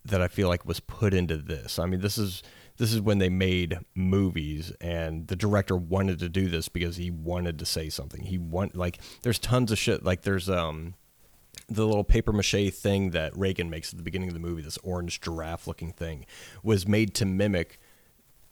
that 0.05 0.23
I 0.23 0.29
feel 0.29 0.49
like 0.49 0.65
was 0.65 0.81
put 0.81 1.13
into 1.15 1.37
this. 1.37 1.79
I 1.79 1.87
mean, 1.87 2.01
this 2.01 2.19
is 2.19 2.43
this 2.79 2.93
is 2.93 3.01
when 3.01 3.19
they 3.19 3.29
made 3.29 3.79
movies, 3.95 4.73
and 4.81 5.27
the 5.27 5.37
director 5.37 5.77
wanted 5.77 6.21
to 6.21 6.29
do 6.29 6.49
this 6.49 6.69
because 6.69 6.97
he 6.97 7.11
wanted 7.11 7.59
to 7.59 7.67
say 7.67 7.89
something. 7.91 8.23
He 8.23 8.39
want 8.39 8.77
like 8.77 9.01
there's 9.23 9.39
tons 9.39 9.71
of 9.73 9.79
shit. 9.79 10.05
Like 10.05 10.23
there's 10.23 10.49
um 10.49 10.95
the 11.69 11.87
little 11.87 12.05
paper 12.05 12.33
mache 12.33 12.73
thing 12.73 13.11
that 13.11 13.37
Regan 13.37 13.69
makes 13.69 13.93
at 13.93 13.99
the 13.99 14.05
beginning 14.05 14.29
of 14.29 14.35
the 14.35 14.41
movie, 14.41 14.63
this 14.63 14.79
orange 14.79 15.21
giraffe 15.21 15.67
looking 15.67 15.93
thing, 15.93 16.25
was 16.63 16.87
made 16.87 17.15
to 17.17 17.27
mimic 17.27 17.79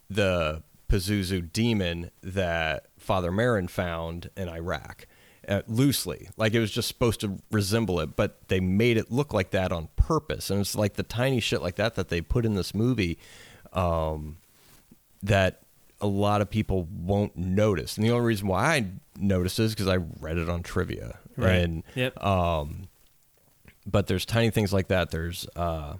the 0.09 0.61
Pazuzu 0.89 1.51
demon 1.51 2.11
that 2.21 2.87
Father 2.99 3.31
Merrin 3.31 3.69
found 3.69 4.29
in 4.37 4.49
Iraq. 4.49 5.07
Uh, 5.47 5.61
loosely, 5.65 6.27
like 6.35 6.53
it 6.53 6.59
was 6.59 6.71
just 6.71 6.89
supposed 6.89 7.21
to 7.21 7.37
resemble 7.51 8.01
it, 8.01 8.17
but 8.17 8.49
they 8.49 8.59
made 8.59 8.97
it 8.97 9.09
look 9.09 9.33
like 9.33 9.51
that 9.51 9.71
on 9.71 9.87
purpose, 9.95 10.49
and 10.49 10.59
it's 10.59 10.75
like 10.75 10.95
the 10.95 11.03
tiny 11.03 11.39
shit 11.39 11.61
like 11.61 11.75
that 11.75 11.95
that 11.95 12.09
they 12.09 12.19
put 12.19 12.45
in 12.45 12.55
this 12.55 12.75
movie 12.75 13.17
um, 13.73 14.37
that 15.23 15.61
a 15.99 16.07
lot 16.07 16.41
of 16.41 16.49
people 16.49 16.87
won't 16.91 17.35
notice. 17.35 17.97
And 17.97 18.05
the 18.05 18.11
only 18.11 18.25
reason 18.25 18.47
why 18.47 18.75
I 18.75 18.85
noticed 19.19 19.59
is 19.59 19.73
because 19.73 19.87
I 19.87 19.95
read 20.19 20.37
it 20.37 20.47
on 20.49 20.61
trivia, 20.63 21.17
Right. 21.35 21.55
And 21.55 21.83
Yep. 21.95 22.23
um, 22.23 22.87
but 23.85 24.07
there's 24.07 24.25
tiny 24.25 24.49
things 24.51 24.73
like 24.73 24.87
that. 24.89 25.11
There's 25.11 25.47
uh, 25.55 25.95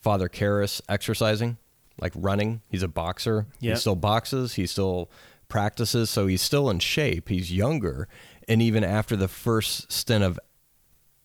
Father 0.00 0.28
Karras 0.28 0.80
exercising, 0.88 1.56
like 2.00 2.12
running. 2.16 2.62
He's 2.68 2.82
a 2.82 2.88
boxer. 2.88 3.46
Yep. 3.60 3.74
He 3.74 3.80
still 3.80 3.96
boxes. 3.96 4.54
He 4.54 4.66
still 4.66 5.10
practices, 5.48 6.10
so 6.10 6.26
he's 6.26 6.42
still 6.42 6.70
in 6.70 6.78
shape. 6.78 7.28
He's 7.28 7.52
younger, 7.52 8.08
and 8.48 8.60
even 8.62 8.82
after 8.84 9.14
the 9.16 9.28
first 9.28 9.90
stint 9.92 10.22
of 10.24 10.38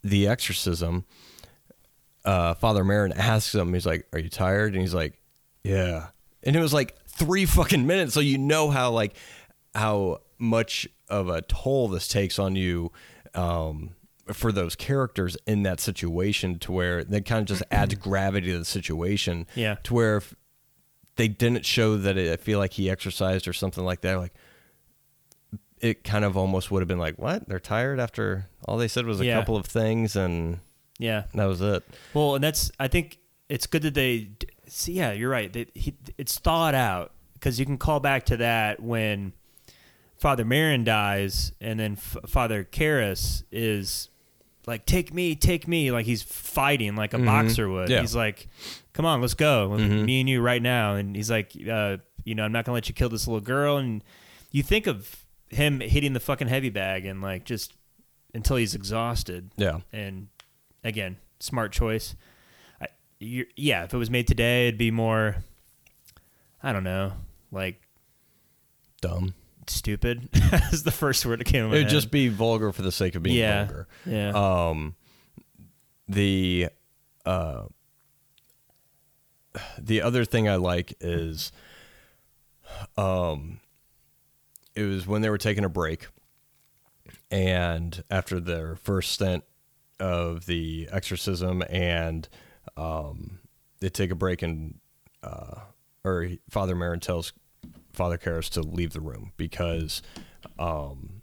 the 0.03 0.27
exorcism, 0.27 1.05
uh, 2.25 2.53
Father 2.55 2.83
Merrin 2.83 3.13
asks 3.17 3.53
him, 3.55 3.73
he's 3.73 3.85
like, 3.85 4.07
"Are 4.13 4.19
you 4.19 4.29
tired?" 4.29 4.73
And 4.73 4.81
he's 4.81 4.93
like, 4.93 5.13
"Yeah." 5.63 6.07
And 6.43 6.55
it 6.55 6.59
was 6.61 6.73
like 6.73 6.97
three 7.05 7.45
fucking 7.45 7.85
minutes, 7.85 8.13
so 8.13 8.19
you 8.19 8.37
know 8.37 8.69
how 8.69 8.91
like 8.91 9.15
how 9.75 10.21
much 10.37 10.87
of 11.09 11.27
a 11.29 11.41
toll 11.41 11.87
this 11.89 12.07
takes 12.07 12.39
on 12.39 12.55
you 12.55 12.91
um, 13.35 13.91
for 14.31 14.51
those 14.51 14.75
characters 14.75 15.35
in 15.45 15.63
that 15.63 15.79
situation, 15.79 16.59
to 16.59 16.71
where 16.71 17.03
they 17.03 17.19
kind 17.21 17.41
of 17.41 17.47
just 17.47 17.63
adds 17.71 17.95
gravity 17.95 18.51
to 18.51 18.59
the 18.59 18.65
situation. 18.65 19.47
Yeah. 19.55 19.75
To 19.83 19.93
where 19.93 20.17
if 20.17 20.33
they 21.17 21.27
didn't 21.27 21.65
show 21.65 21.97
that 21.97 22.15
it, 22.17 22.31
I 22.31 22.37
feel 22.37 22.59
like 22.59 22.73
he 22.73 22.89
exercised 22.89 23.47
or 23.47 23.53
something 23.53 23.83
like 23.83 24.01
that, 24.01 24.15
like 24.17 24.33
it 25.81 26.03
kind 26.03 26.25
of 26.25 26.35
almost 26.37 26.71
would 26.71 26.81
have 26.81 26.87
been 26.87 26.99
like, 26.99 27.17
what? 27.17 27.47
They're 27.47 27.59
tired 27.59 27.99
after 27.99 28.47
all 28.65 28.77
they 28.77 28.87
said 28.87 29.05
was 29.05 29.19
a 29.21 29.25
Yeah. 29.25 29.39
couple 29.39 29.55
of 29.55 29.65
things 29.65 30.15
and 30.15 30.59
Yeah. 30.97 31.23
that 31.33 31.45
was 31.45 31.61
it. 31.61 31.83
Well, 32.13 32.35
and 32.35 32.43
that's 32.43 32.71
I 32.79 32.87
think 32.87 33.17
it's 33.47 33.65
good 33.65 33.81
that 33.83 33.93
they 33.93 34.29
see. 34.75 34.93
Yeah, 34.93 35.11
you're 35.11 35.29
right. 35.29 35.53
He, 35.73 35.95
it's 36.17 36.37
thought 36.39 36.75
out 36.75 37.11
because 37.33 37.59
you 37.59 37.65
can 37.65 37.77
call 37.77 37.99
back 37.99 38.25
to 38.27 38.37
that 38.37 38.81
when 38.81 39.33
Father 40.17 40.43
Merrin 40.43 40.83
dies, 40.83 41.51
and 41.61 41.79
then 41.79 41.93
F- 41.93 42.17
Father 42.27 42.63
Karras 42.63 43.43
is 43.51 44.09
like 44.67 44.85
take 44.85 45.13
me, 45.13 45.35
take 45.35 45.67
me, 45.67 45.91
like 45.91 46.05
he's 46.05 46.21
fighting 46.21 46.95
like 46.95 47.13
a 47.13 47.19
boxer 47.19 47.67
would. 47.69 47.89
Yeah. 47.89 48.01
He's 48.01 48.15
like, 48.15 48.47
come 48.93 49.05
on, 49.05 49.21
let's 49.21 49.33
go, 49.33 49.75
me 49.77 50.19
and 50.19 50.29
you 50.29 50.41
right 50.41 50.61
now. 50.61 50.95
And 50.95 51.15
he's 51.15 51.31
like, 51.31 51.53
uh, 51.69 51.97
you 52.23 52.35
know, 52.35 52.43
I'm 52.43 52.51
not 52.51 52.65
gonna 52.65 52.73
let 52.75 52.87
you 52.87 52.93
kill 52.93 53.09
this 53.09 53.27
little 53.27 53.41
girl. 53.41 53.77
And 53.77 54.03
you 54.51 54.61
think 54.61 54.85
of 54.87 55.25
him 55.49 55.79
hitting 55.79 56.13
the 56.13 56.19
fucking 56.19 56.47
heavy 56.47 56.69
bag 56.69 57.05
and 57.05 57.21
like 57.21 57.45
just 57.45 57.73
until 58.33 58.57
he's 58.57 58.75
exhausted. 58.75 59.51
Yeah. 59.57 59.79
And 59.91 60.27
again, 60.83 61.17
smart 61.39 61.71
choice. 61.71 62.15
Yeah, 63.19 63.83
if 63.83 63.93
it 63.93 63.97
was 63.97 64.09
made 64.09 64.27
today, 64.27 64.67
it'd 64.67 64.77
be 64.77 64.91
more. 64.91 65.37
I 66.63 66.71
don't 66.73 66.83
know, 66.83 67.13
like 67.51 67.81
Dumb. 69.01 69.33
stupid 69.67 70.29
is 70.71 70.83
the 70.83 70.91
first 70.91 71.25
word 71.25 71.39
that 71.39 71.45
came. 71.45 71.63
To 71.63 71.67
It 71.67 71.71
would 71.71 71.81
head. 71.83 71.89
just 71.89 72.11
be 72.11 72.27
vulgar 72.29 72.71
for 72.71 72.81
the 72.81 72.91
sake 72.91 73.15
of 73.15 73.23
being 73.23 73.37
yeah, 73.37 73.65
vulgar. 73.65 73.87
yeah. 74.05 74.29
Um, 74.69 74.95
the 76.07 76.69
uh, 77.25 77.63
the 79.77 80.01
other 80.01 80.25
thing 80.25 80.47
I 80.49 80.55
like 80.55 80.93
is, 81.01 81.51
um, 82.97 83.59
it 84.75 84.83
was 84.83 85.05
when 85.07 85.21
they 85.21 85.29
were 85.29 85.37
taking 85.37 85.63
a 85.65 85.69
break, 85.69 86.07
and 87.31 88.01
after 88.09 88.39
their 88.39 88.75
first 88.75 89.11
stint 89.11 89.43
of 89.99 90.45
the 90.45 90.87
exorcism, 90.91 91.63
and 91.69 92.27
um, 92.79 93.39
they 93.79 93.89
take 93.89 94.11
a 94.11 94.15
break, 94.15 94.41
and 94.41 94.79
uh, 95.23 95.59
or 96.03 96.23
he- 96.23 96.39
Father 96.49 96.75
Merrin 96.75 97.01
tells 97.01 97.33
Father 97.93 98.17
Karras 98.17 98.49
to 98.51 98.61
leave 98.61 98.93
the 98.93 99.01
room 99.01 99.31
because 99.37 100.01
um, 100.57 101.21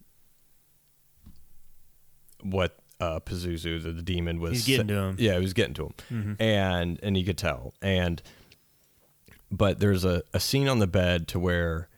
what 2.43 2.77
uh, 3.01 3.21
Pazuzu, 3.21 3.83
the, 3.83 3.93
the 3.93 4.03
demon, 4.03 4.41
was 4.41 4.53
He's 4.53 4.67
getting 4.67 4.89
to 4.89 4.95
him. 4.95 5.17
Yeah, 5.19 5.35
he 5.35 5.41
was 5.41 5.53
getting 5.53 5.75
to 5.75 5.93
him, 6.09 6.37
and 6.41 6.99
and 7.03 7.17
he 7.17 7.25
could 7.25 7.39
tell. 7.39 7.75
And 7.83 8.23
but 9.51 9.79
there's 9.81 10.05
a, 10.05 10.23
a 10.35 10.41
scene 10.41 10.69
on 10.69 10.79
the 10.79 10.87
bed 10.87 11.29
to 11.29 11.39
where 11.39 11.89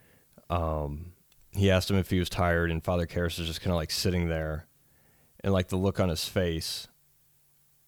um, 0.50 1.12
he 1.52 1.70
asked 1.70 1.90
him 1.90 1.96
if 1.96 2.10
he 2.10 2.18
was 2.18 2.28
tired, 2.28 2.70
and 2.70 2.82
Father 2.84 3.06
Karras 3.06 3.38
is 3.40 3.46
just 3.46 3.60
kind 3.60 3.70
of 3.72 3.76
like 3.76 3.90
sitting 3.90 4.28
there, 4.28 4.66
and 5.42 5.52
like 5.52 5.68
the 5.68 5.76
look 5.76 5.98
on 6.00 6.08
his 6.08 6.24
face 6.28 6.88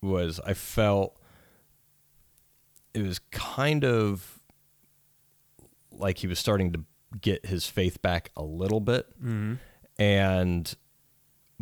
was 0.03 0.41
I 0.47 0.55
felt 0.55 1.17
it 2.95 3.03
was 3.03 3.19
kind 3.31 3.85
of 3.85 4.41
like 5.93 6.19
he 6.19 6.27
was 6.27 6.39
starting 6.39 6.73
to 6.73 6.85
get 7.21 7.47
his 7.47 7.67
faith 7.67 8.01
back 8.03 8.31
a 8.37 8.43
little 8.43 8.81
bit, 8.81 9.07
mm-hmm. 9.19 9.55
and 9.99 10.75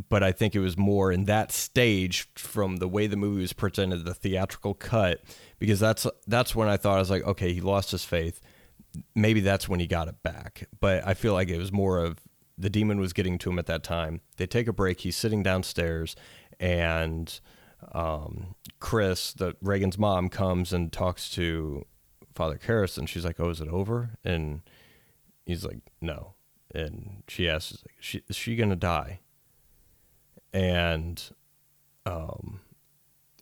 but 0.09 0.23
I 0.23 0.31
think 0.33 0.55
it 0.55 0.61
was 0.61 0.77
more 0.77 1.11
in 1.11 1.25
that 1.25 1.51
stage 1.51 2.29
from 2.37 2.77
the 2.77 2.87
way 2.87 3.07
the 3.09 3.17
movie 3.17 3.41
was 3.41 3.53
presented, 3.53 4.05
the 4.05 4.15
theatrical 4.15 4.75
cut, 4.75 5.23
because 5.59 5.81
that's 5.81 6.07
that's 6.27 6.55
when 6.55 6.69
I 6.69 6.77
thought 6.77 6.97
I 6.97 7.01
was 7.01 7.11
like, 7.11 7.25
okay, 7.25 7.53
he 7.53 7.61
lost 7.61 7.91
his 7.91 8.05
faith. 8.05 8.41
Maybe 9.15 9.41
that's 9.41 9.69
when 9.69 9.81
he 9.81 9.87
got 9.87 10.09
it 10.09 10.23
back. 10.23 10.69
But 10.81 11.07
I 11.07 11.15
feel 11.15 11.33
like 11.33 11.49
it 11.49 11.59
was 11.59 11.73
more 11.73 11.99
of 11.99 12.21
the 12.57 12.71
demon 12.71 13.01
was 13.01 13.13
getting 13.13 13.39
to 13.39 13.51
him 13.51 13.59
at 13.59 13.67
that 13.67 13.83
time. 13.83 14.21
They 14.37 14.47
take 14.47 14.69
a 14.69 14.73
break. 14.73 15.01
He's 15.01 15.17
sitting 15.17 15.43
downstairs, 15.43 16.15
and 16.61 17.41
um, 17.93 18.55
Chris, 18.81 19.33
the 19.33 19.57
Regan's 19.63 19.99
mom, 19.99 20.29
comes 20.29 20.73
and 20.73 20.93
talks 20.93 21.31
to 21.31 21.85
Father 22.35 22.59
Karras, 22.59 22.99
and 22.99 23.09
she's 23.09 23.25
like, 23.25 23.41
"Oh, 23.41 23.51
is 23.51 23.61
it 23.61 23.69
over?" 23.69 24.11
And 24.25 24.63
he's 25.47 25.65
like, 25.65 25.79
"No." 26.01 26.35
And 26.75 27.23
she 27.29 27.49
asks, 27.49 27.73
"Is 27.73 27.85
she, 27.99 28.23
is 28.29 28.37
she 28.37 28.57
gonna 28.57 28.77
die?" 28.77 29.21
and 30.53 31.31
um 32.07 32.61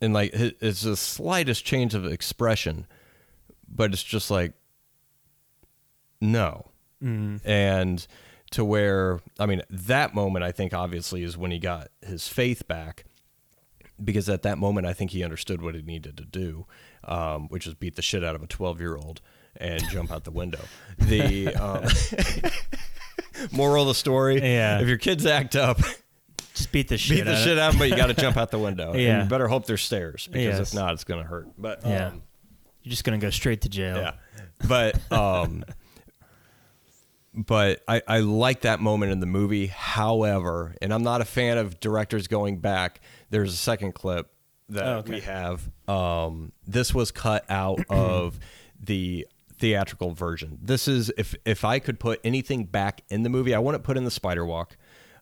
and 0.01 0.13
like 0.13 0.31
it's 0.33 0.81
the 0.81 0.97
slightest 0.97 1.65
change 1.65 1.93
of 1.93 2.05
expression 2.05 2.85
but 3.67 3.93
it's 3.93 4.03
just 4.03 4.29
like 4.29 4.53
no 6.19 6.65
and 7.45 8.07
to 8.51 8.65
where 8.65 9.19
i 9.39 9.45
mean 9.45 9.61
that 9.69 10.13
moment 10.13 10.43
i 10.43 10.51
think 10.51 10.73
obviously 10.73 11.23
is 11.23 11.37
when 11.37 11.51
he 11.51 11.59
got 11.59 11.87
his 12.05 12.27
faith 12.27 12.67
back 12.67 13.05
because 14.03 14.29
at 14.29 14.41
that 14.43 14.57
moment 14.57 14.85
i 14.87 14.93
think 14.93 15.11
he 15.11 15.23
understood 15.23 15.61
what 15.61 15.73
he 15.75 15.81
needed 15.81 16.15
to 16.17 16.23
do 16.25 16.65
um, 17.05 17.47
which 17.49 17.65
was 17.65 17.75
beat 17.75 17.95
the 17.95 18.01
shit 18.01 18.23
out 18.23 18.35
of 18.35 18.43
a 18.43 18.47
12 18.47 18.79
year 18.79 18.95
old 18.95 19.21
and 19.55 19.81
jump 19.89 20.11
out 20.11 20.23
the 20.23 20.31
window 20.31 20.59
the 20.99 21.47
um, 21.55 21.83
moral 23.51 23.83
of 23.83 23.87
the 23.89 23.95
story 23.95 24.41
Yeah. 24.41 24.79
if 24.79 24.87
your 24.87 24.97
kids 24.97 25.25
act 25.25 25.55
up 25.55 25.79
Just 26.53 26.71
beat 26.71 26.87
the 26.87 26.97
shit. 26.97 27.17
beat 27.17 27.23
the 27.25 27.31
out 27.31 27.37
of 27.37 27.43
shit 27.43 27.57
out 27.59 27.67
of 27.69 27.73
them, 27.73 27.79
but 27.79 27.89
you 27.89 27.95
got 27.95 28.07
to 28.07 28.13
jump 28.15 28.35
out 28.37 28.49
the 28.51 28.57
window. 28.59 28.93
Yeah. 28.95 29.15
And 29.19 29.23
you 29.23 29.29
better 29.29 29.47
hope 29.47 29.65
there's 29.67 29.83
stairs 29.83 30.27
because 30.31 30.57
Yes. 30.59 30.69
if 30.69 30.73
not, 30.73 30.93
it's 30.95 31.03
going 31.03 31.21
to 31.21 31.27
hurt. 31.27 31.47
But 31.57 31.85
um, 31.85 31.91
Yeah. 31.91 32.11
You're 32.83 32.89
just 32.91 33.03
gonna 33.03 33.17
go 33.17 33.29
straight 33.31 33.61
to 33.61 33.69
jail. 33.69 33.97
yeah, 33.97 34.11
but 34.67 35.11
um, 35.11 35.65
but 37.37 37.83
I 37.87 38.01
I 38.07 38.19
like 38.19 38.61
that 38.61 38.79
moment 38.79 39.11
in 39.11 39.19
the 39.19 39.25
movie. 39.27 39.67
However, 39.67 40.75
and 40.81 40.93
I'm 40.93 41.03
not 41.03 41.21
a 41.21 41.25
fan 41.25 41.57
of 41.57 41.79
directors 41.79 42.27
going 42.27 42.57
back. 42.59 42.99
There's 43.29 43.53
a 43.53 43.57
second 43.57 43.93
clip 43.93 44.29
that 44.69 44.83
Oh, 44.85 44.93
okay. 44.97 45.11
we 45.13 45.19
have. 45.21 45.69
Um, 45.87 46.51
this 46.65 46.93
was 46.93 47.11
cut 47.11 47.45
out 47.49 47.79
of 47.89 48.39
the 48.79 49.27
theatrical 49.59 50.11
version. 50.13 50.59
This 50.61 50.87
is 50.87 51.11
if 51.17 51.35
if 51.45 51.63
I 51.63 51.79
could 51.79 51.99
put 51.99 52.19
anything 52.23 52.65
back 52.65 53.01
in 53.09 53.23
the 53.23 53.29
movie, 53.29 53.53
I 53.55 53.59
wouldn't 53.59 53.83
put 53.83 53.97
in 53.97 54.03
the 54.03 54.11
spider 54.11 54.45
walk. 54.45 54.75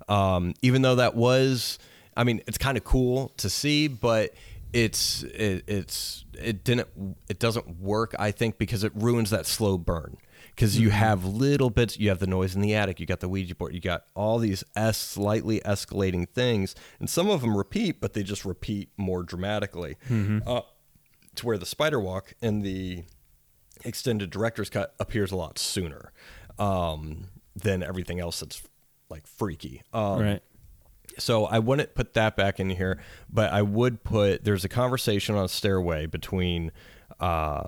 Um, 0.08 0.54
even 0.62 0.82
though 0.84 0.96
that 0.96 1.16
was, 1.16 1.80
I 2.16 2.24
mean, 2.24 2.42
it's 2.48 2.58
kind 2.58 2.78
of 2.78 2.84
cool 2.84 3.30
to 3.38 3.50
see, 3.50 3.88
but 3.88 4.34
it's 4.74 5.24
it, 5.24 5.64
it's 5.68 6.26
it 6.38 6.64
didn't 6.64 6.88
it 7.30 7.40
doesn't 7.40 7.80
work. 7.80 8.14
I 8.20 8.32
think 8.32 8.58
because 8.58 8.84
it 8.84 8.92
ruins 8.96 9.30
that 9.32 9.46
slow 9.46 9.78
burn. 9.78 10.18
Because 10.56 10.80
you 10.80 10.90
have 10.90 11.26
little 11.26 11.70
bits, 11.70 12.00
you 12.00 12.08
have 12.08 12.20
the 12.20 12.28
noise 12.28 12.56
in 12.56 12.62
the 12.62 12.74
attic, 12.74 13.00
you 13.02 13.06
got 13.06 13.20
the 13.20 13.28
Ouija 13.28 13.54
board, 13.56 13.74
you 13.76 13.82
got 13.82 14.06
all 14.16 14.38
these 14.40 14.64
s 14.76 14.98
slightly 14.98 15.60
escalating 15.62 16.30
things, 16.30 16.76
and 17.00 17.10
some 17.10 17.30
of 17.30 17.42
them 17.42 17.58
repeat, 17.58 18.00
but 18.00 18.14
they 18.14 18.24
just 18.24 18.46
repeat 18.46 18.90
more 18.96 19.22
dramatically. 19.22 19.98
Uh, 20.10 20.62
to 21.36 21.46
where 21.46 21.58
the 21.58 21.66
spider 21.66 22.00
walk 22.00 22.34
in 22.42 22.62
the 22.62 23.04
extended 23.84 24.30
director's 24.30 24.70
cut 24.70 24.96
appears 24.98 25.32
a 25.34 25.36
lot 25.36 25.60
sooner 25.60 26.14
um, 26.58 27.26
than 27.54 27.84
everything 27.84 28.22
else 28.22 28.40
that's 28.40 28.64
like 29.10 29.28
freaky. 29.28 29.82
Um, 29.92 30.20
Right. 30.22 30.44
so 31.18 31.46
I 31.46 31.60
wouldn't 31.60 31.94
put 31.96 32.14
that 32.14 32.38
back 32.38 32.62
in 32.62 32.70
here, 32.70 33.00
but 33.30 33.52
I 33.52 33.62
would 33.62 34.06
put 34.06 34.46
there's 34.46 34.64
a 34.64 34.70
conversation 34.70 35.36
on 35.36 35.44
a 35.44 35.50
stairway 35.50 36.06
between 36.06 36.72
uh, 37.20 37.66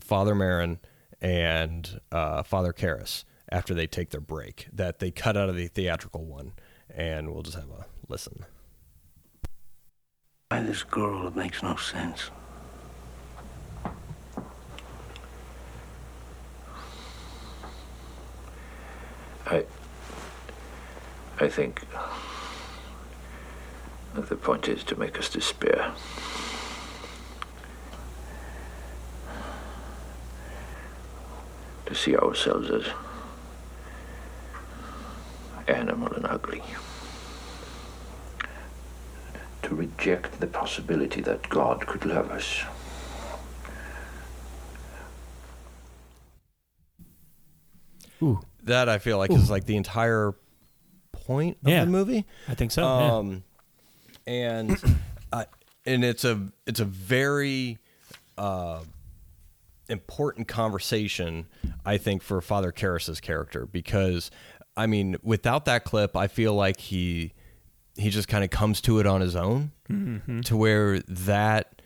Father 0.00 0.34
Merrin 0.34 0.78
and 1.20 2.00
uh, 2.10 2.42
Father 2.42 2.72
Karras 2.72 3.24
after 3.50 3.74
they 3.74 3.86
take 3.86 4.10
their 4.10 4.20
break 4.20 4.68
that 4.72 4.98
they 5.00 5.10
cut 5.10 5.36
out 5.36 5.48
of 5.48 5.56
the 5.56 5.66
theatrical 5.66 6.24
one, 6.24 6.52
and 6.88 7.32
we'll 7.32 7.42
just 7.42 7.56
have 7.56 7.70
a 7.70 7.86
listen. 8.08 8.44
Why 10.48 10.62
this 10.62 10.82
girl, 10.82 11.28
it 11.28 11.36
makes 11.36 11.62
no 11.62 11.76
sense. 11.76 12.30
I, 19.46 19.64
I 21.40 21.48
think 21.48 21.82
the 24.14 24.36
point 24.36 24.68
is 24.68 24.84
to 24.84 24.96
make 24.96 25.18
us 25.18 25.28
despair. 25.28 25.92
To 31.90 31.96
see 31.96 32.16
ourselves 32.16 32.70
as 32.70 32.84
animal 35.66 36.12
and 36.14 36.24
ugly. 36.24 36.62
To 39.64 39.74
reject 39.74 40.38
the 40.40 40.46
possibility 40.46 41.20
that 41.22 41.48
God 41.48 41.84
could 41.86 42.06
love 42.06 42.30
us. 42.30 42.62
Ooh, 48.22 48.40
That 48.64 48.88
I 48.88 48.98
feel 48.98 49.18
like 49.18 49.30
is 49.30 49.50
like 49.50 49.64
the 49.64 49.76
entire 49.76 50.34
point 51.12 51.58
of 51.64 51.68
Yeah. 51.70 51.84
the 51.84 51.90
movie. 51.90 52.26
I 52.48 52.54
think 52.54 52.70
so. 52.70 52.82
yeah. 52.82 53.14
um, 53.16 53.44
and 54.26 54.76
uh, 55.32 55.44
and 55.86 56.04
it's 56.04 56.24
a 56.24 56.48
it's 56.66 56.80
a 56.80 56.84
very 56.84 57.78
uh, 58.36 58.80
important 59.90 60.48
conversation, 60.48 61.46
I 61.84 61.98
think, 61.98 62.22
for 62.22 62.40
Father 62.40 62.72
Karras's 62.72 63.20
character 63.20 63.66
because 63.66 64.30
I 64.76 64.86
mean, 64.86 65.16
without 65.22 65.64
that 65.66 65.84
clip, 65.84 66.16
I 66.16 66.26
feel 66.28 66.54
like 66.54 66.80
he 66.80 67.32
he 67.96 68.08
just 68.08 68.28
kind 68.28 68.44
of 68.44 68.50
comes 68.50 68.80
to 68.82 68.98
it 69.00 69.06
on 69.06 69.20
his 69.20 69.36
own, 69.36 69.72
to 70.44 70.56
where 70.56 71.00
that 71.00 71.82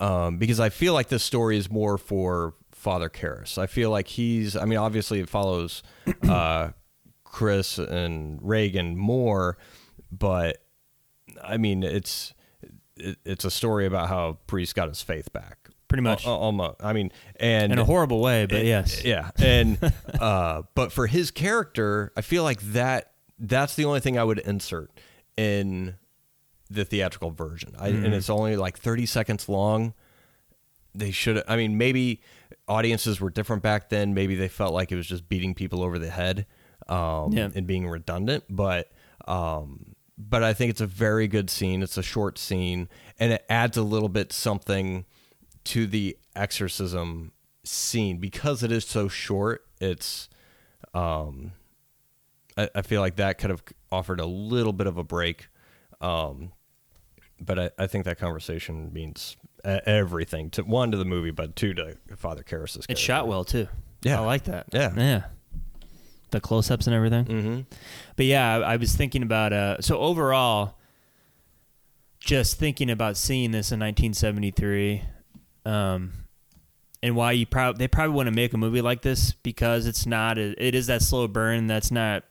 um, 0.00 0.38
because 0.38 0.58
I 0.58 0.70
feel 0.70 0.94
like 0.94 1.08
this 1.08 1.22
story 1.22 1.56
is 1.56 1.70
more 1.70 1.98
for 1.98 2.54
Father 2.72 3.08
Karras. 3.08 3.58
I 3.58 3.66
feel 3.66 3.90
like 3.90 4.08
he's. 4.08 4.56
I 4.56 4.64
mean, 4.64 4.78
obviously, 4.78 5.20
it 5.20 5.28
follows 5.28 5.82
uh, 6.28 6.70
Chris 7.22 7.78
and 7.78 8.40
Regan 8.42 8.96
more, 8.96 9.56
but 10.10 10.64
I 11.42 11.56
mean, 11.58 11.84
it's 11.84 12.34
it, 12.96 13.18
it's 13.24 13.44
a 13.44 13.50
story 13.50 13.86
about 13.86 14.08
how 14.08 14.38
priest 14.48 14.74
got 14.74 14.88
his 14.88 15.02
faith 15.02 15.32
back. 15.32 15.61
Pretty 15.92 16.02
much. 16.02 16.26
Al- 16.26 16.34
almost. 16.34 16.82
I 16.82 16.92
mean, 16.94 17.12
and 17.36 17.72
in 17.72 17.78
a 17.78 17.84
horrible 17.84 18.20
way, 18.20 18.46
but 18.46 18.64
yes. 18.64 19.04
yeah, 19.04 19.30
and 19.38 19.78
uh, 20.20 20.62
but 20.74 20.90
for 20.92 21.06
his 21.06 21.30
character, 21.30 22.12
I 22.16 22.22
feel 22.22 22.42
like 22.44 22.60
that 22.72 23.12
that's 23.38 23.74
the 23.76 23.84
only 23.84 24.00
thing 24.00 24.18
I 24.18 24.24
would 24.24 24.38
insert 24.38 24.90
in 25.36 25.96
the 26.70 26.84
theatrical 26.84 27.30
version, 27.30 27.74
I, 27.78 27.90
Mm-hmm. 27.90 28.04
and 28.06 28.14
it's 28.14 28.30
only 28.30 28.56
like 28.56 28.78
thirty 28.78 29.04
seconds 29.06 29.48
long. 29.48 29.92
They 30.94 31.10
should. 31.10 31.42
I 31.48 31.56
mean, 31.56 31.76
maybe 31.78 32.22
audiences 32.68 33.20
were 33.20 33.30
different 33.30 33.62
back 33.62 33.88
then. 33.90 34.14
Maybe 34.14 34.34
they 34.34 34.48
felt 34.48 34.72
like 34.74 34.92
it 34.92 34.96
was 34.96 35.06
just 35.06 35.28
beating 35.28 35.54
people 35.54 35.82
over 35.82 35.98
the 35.98 36.10
head 36.10 36.46
um, 36.88 37.32
Yeah. 37.32 37.48
and 37.54 37.66
being 37.66 37.86
redundant. 37.88 38.44
But 38.48 38.90
um, 39.26 39.94
but 40.18 40.42
I 40.42 40.52
think 40.54 40.70
it's 40.70 40.80
a 40.80 40.86
very 40.86 41.28
good 41.28 41.48
scene. 41.50 41.82
It's 41.82 41.96
a 41.98 42.02
short 42.02 42.38
scene, 42.38 42.88
and 43.18 43.32
it 43.32 43.44
adds 43.48 43.76
a 43.76 43.82
little 43.82 44.08
bit 44.10 44.32
something 44.32 45.04
to 45.64 45.86
the 45.86 46.16
exorcism 46.34 47.32
scene 47.64 48.18
because 48.18 48.62
it 48.62 48.72
is 48.72 48.84
so 48.84 49.08
short. 49.08 49.64
It's 49.80 50.28
um, 50.94 51.52
I, 52.56 52.68
I 52.74 52.82
feel 52.82 53.00
like 53.00 53.16
that 53.16 53.38
could 53.38 53.50
have 53.50 53.62
offered 53.90 54.20
a 54.20 54.26
little 54.26 54.72
bit 54.72 54.86
of 54.86 54.98
a 54.98 55.04
break. 55.04 55.48
Um, 56.00 56.52
but 57.40 57.58
I, 57.58 57.70
I 57.78 57.86
think 57.86 58.04
that 58.04 58.18
conversation 58.18 58.92
means 58.92 59.36
everything 59.64 60.50
to 60.50 60.62
one 60.62 60.90
to 60.90 60.96
the 60.96 61.04
movie, 61.04 61.30
but 61.30 61.56
two 61.56 61.74
to 61.74 61.96
Father 62.16 62.42
Karras' 62.42 62.86
character. 62.86 62.96
shot 62.96 63.28
well 63.28 63.44
too. 63.44 63.68
Yeah. 64.02 64.20
I 64.20 64.24
like 64.24 64.44
that. 64.44 64.66
Yeah. 64.72 64.92
Yeah. 64.96 65.24
The 66.30 66.40
close 66.40 66.70
ups 66.70 66.86
and 66.86 66.96
everything. 66.96 67.24
Mm-hmm. 67.26 67.60
But 68.16 68.26
yeah, 68.26 68.56
I, 68.56 68.72
I 68.72 68.76
was 68.76 68.94
thinking 68.94 69.22
about 69.22 69.52
uh 69.52 69.80
so 69.80 69.98
overall 69.98 70.78
just 72.20 72.58
thinking 72.58 72.90
about 72.90 73.16
seeing 73.16 73.50
this 73.50 73.72
in 73.72 73.80
1973 73.80 75.02
um 75.64 76.12
and 77.02 77.16
why 77.16 77.32
you 77.32 77.46
probably 77.46 77.78
they 77.78 77.88
probably 77.88 78.14
want 78.14 78.26
to 78.28 78.32
make 78.34 78.52
a 78.52 78.56
movie 78.58 78.80
like 78.80 79.02
this 79.02 79.32
because 79.42 79.86
it's 79.86 80.06
not 80.06 80.38
a, 80.38 80.54
it 80.64 80.74
is 80.74 80.86
that 80.88 81.02
slow 81.02 81.26
burn 81.28 81.66
that's 81.66 81.90
not 81.90 82.24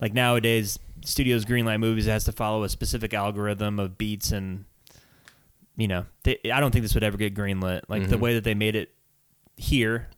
like 0.00 0.12
nowadays 0.14 0.78
studios 1.04 1.44
greenlight 1.44 1.80
movies 1.80 2.06
it 2.06 2.10
has 2.10 2.24
to 2.24 2.32
follow 2.32 2.62
a 2.64 2.68
specific 2.68 3.12
algorithm 3.14 3.78
of 3.78 3.98
beats 3.98 4.30
and 4.32 4.64
you 5.76 5.88
know 5.88 6.04
they, 6.24 6.38
I 6.52 6.60
don't 6.60 6.70
think 6.70 6.82
this 6.84 6.94
would 6.94 7.02
ever 7.04 7.16
get 7.16 7.34
greenlit 7.34 7.82
like 7.88 8.08
the 8.08 8.16
Mhm. 8.16 8.20
way 8.20 8.34
that 8.34 8.44
they 8.44 8.54
made 8.54 8.76
it 8.76 8.90
here 9.56 10.08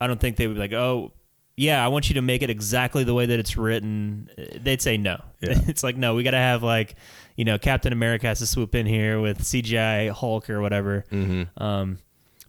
I 0.00 0.06
don't 0.06 0.18
think 0.20 0.36
they 0.36 0.46
would 0.46 0.54
be 0.54 0.60
like 0.60 0.72
oh 0.72 1.12
yeah 1.56 1.84
I 1.84 1.88
want 1.88 2.08
you 2.08 2.14
to 2.14 2.22
make 2.22 2.42
it 2.42 2.50
exactly 2.50 3.04
the 3.04 3.14
way 3.14 3.26
that 3.26 3.38
it's 3.38 3.56
written 3.56 4.30
Uh, 4.38 4.42
they'd 4.60 4.80
say 4.82 4.96
no 4.96 5.20
Yeah. 5.40 5.60
it's 5.68 5.82
like 5.82 5.96
no 5.96 6.14
we 6.14 6.22
got 6.22 6.30
to 6.32 6.36
have 6.38 6.62
like 6.62 6.96
you 7.36 7.44
know 7.44 7.58
Captain 7.58 7.92
America 7.92 8.26
has 8.26 8.38
to 8.40 8.46
swoop 8.46 8.74
in 8.74 8.86
here 8.86 9.20
with 9.20 9.40
CGI 9.42 10.10
Hulk 10.10 10.48
or 10.50 10.60
whatever 10.60 11.04
Mm-hmm. 11.12 11.62
um 11.62 11.98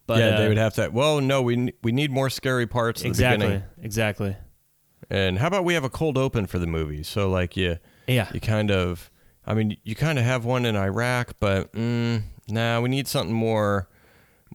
but 0.05 0.19
yeah, 0.19 0.29
uh, 0.29 0.39
they 0.39 0.47
would 0.47 0.57
have 0.57 0.73
to. 0.75 0.89
Well, 0.89 1.21
no, 1.21 1.41
we 1.41 1.73
we 1.81 1.91
need 1.91 2.11
more 2.11 2.29
scary 2.29 2.67
parts 2.67 3.03
exactly 3.03 3.47
beginning. 3.47 3.63
exactly 3.81 4.35
And 5.09 5.39
how 5.39 5.47
about 5.47 5.65
we 5.65 5.73
have 5.73 5.83
a 5.83 5.89
cold 5.89 6.17
open 6.17 6.47
for 6.47 6.59
the 6.59 6.67
movie? 6.67 7.03
So 7.03 7.29
like 7.29 7.55
you 7.57 7.77
yeah 8.07 8.29
you 8.33 8.39
kind 8.39 8.71
of, 8.71 9.11
I 9.45 9.53
mean, 9.53 9.77
you 9.83 9.95
kind 9.95 10.17
of 10.17 10.25
have 10.25 10.45
one 10.45 10.65
in 10.65 10.75
Iraq, 10.75 11.33
but 11.39 11.71
mm, 11.73 12.23
nah, 12.47 12.79
we 12.81 12.89
need 12.89 13.07
something 13.07 13.35
more 13.35 13.87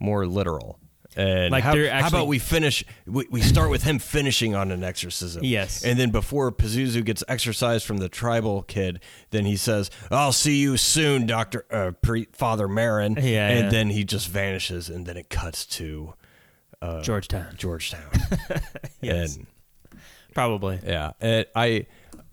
more 0.01 0.26
literal. 0.26 0.78
And 1.19 1.51
Like 1.51 1.64
how, 1.64 1.75
they're 1.75 1.91
how 1.91 2.07
about 2.07 2.29
we 2.29 2.39
finish? 2.39 2.85
We, 3.05 3.27
we 3.29 3.43
start 3.43 3.71
with 3.71 3.83
him 3.83 3.99
finishing 3.99 4.55
on 4.55 4.71
an 4.71 4.85
exorcism. 4.85 5.43
Yes. 5.43 5.85
and 5.85 5.99
then 5.99 6.11
before 6.11 6.53
Pazuzu 6.53 7.05
gets 7.05 7.25
exorcised 7.27 7.85
from 7.85 7.97
the 7.97 8.09
tribal 8.09 8.62
kid, 8.62 9.01
then 9.31 9.45
he 9.45 9.57
says, 9.57 9.91
"I'll 10.12 10.33
see 10.33 10.57
you 10.57 10.77
soon, 10.77 11.27
Doctor 11.27 11.66
uh, 11.73 11.91
Pre- 12.01 12.29
Father 12.33 12.69
Merrin." 12.69 13.16
Yeah, 13.16 13.49
and 13.49 13.64
yeah. 13.64 13.71
then 13.71 13.91
he 13.91 14.05
just 14.05 14.29
vanishes, 14.29 14.89
and 14.89 15.07
then 15.07 15.16
it 15.16 15.29
cuts 15.29 15.66
to 15.66 16.14
Georgetown 17.03 17.55
Georgetown. 17.57 18.09
Yes. 19.01 19.37
And 19.37 19.47
probably 20.35 20.79
yeah, 20.87 21.12
it, 21.21 21.51
I, 21.55 21.87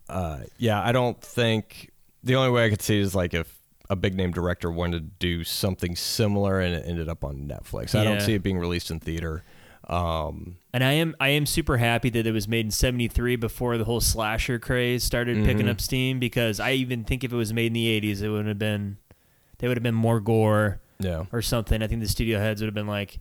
uh, 0.09 0.41
yeah, 0.57 0.81
I 0.81 0.91
don't 0.91 1.19
think 1.19 1.91
the 2.23 2.35
only 2.35 2.51
way 2.51 2.65
I 2.65 2.69
could 2.69 2.81
see 2.81 2.99
is 2.99 3.15
like 3.15 3.33
if 3.33 3.51
a 3.89 3.95
big 3.95 4.15
name 4.15 4.31
director 4.31 4.71
wanted 4.71 4.99
to 4.99 5.11
do 5.19 5.43
something 5.43 5.95
similar 5.95 6.59
and 6.59 6.73
it 6.75 6.83
ended 6.87 7.07
up 7.09 7.23
on 7.23 7.47
Netflix. 7.47 7.93
I 7.93 8.03
don't 8.03 8.21
see 8.21 8.33
it 8.33 8.43
being 8.43 8.57
released 8.57 8.89
in 8.91 8.99
theater. 8.99 9.43
Um, 9.87 10.57
And 10.73 10.83
I 10.83 10.93
am 10.93 11.15
I 11.19 11.29
am 11.29 11.45
super 11.45 11.77
happy 11.77 12.09
that 12.09 12.25
it 12.25 12.31
was 12.31 12.47
made 12.47 12.65
in 12.65 12.71
'73 12.71 13.35
before 13.35 13.77
the 13.77 13.83
whole 13.83 14.01
slasher 14.01 14.57
craze 14.59 15.03
started 15.03 15.37
Mm-hmm. 15.37 15.45
picking 15.45 15.69
up 15.69 15.79
steam. 15.79 16.19
Because 16.19 16.59
I 16.59 16.71
even 16.71 17.03
think 17.03 17.23
if 17.23 17.31
it 17.31 17.35
was 17.35 17.53
made 17.53 17.67
in 17.67 17.73
the 17.73 18.01
'80s, 18.01 18.21
it 18.21 18.29
would 18.29 18.47
have 18.47 18.57
been 18.59 18.97
they 19.59 19.67
would 19.67 19.77
have 19.77 19.83
been 19.83 19.93
more 19.95 20.19
gore 20.19 20.79
yeah, 20.99 21.25
or 21.31 21.41
something. 21.41 21.81
I 21.83 21.87
think 21.87 22.01
the 22.01 22.07
studio 22.09 22.39
heads 22.39 22.61
would 22.61 22.67
have 22.67 22.73
been 22.73 22.87
like, 22.87 23.19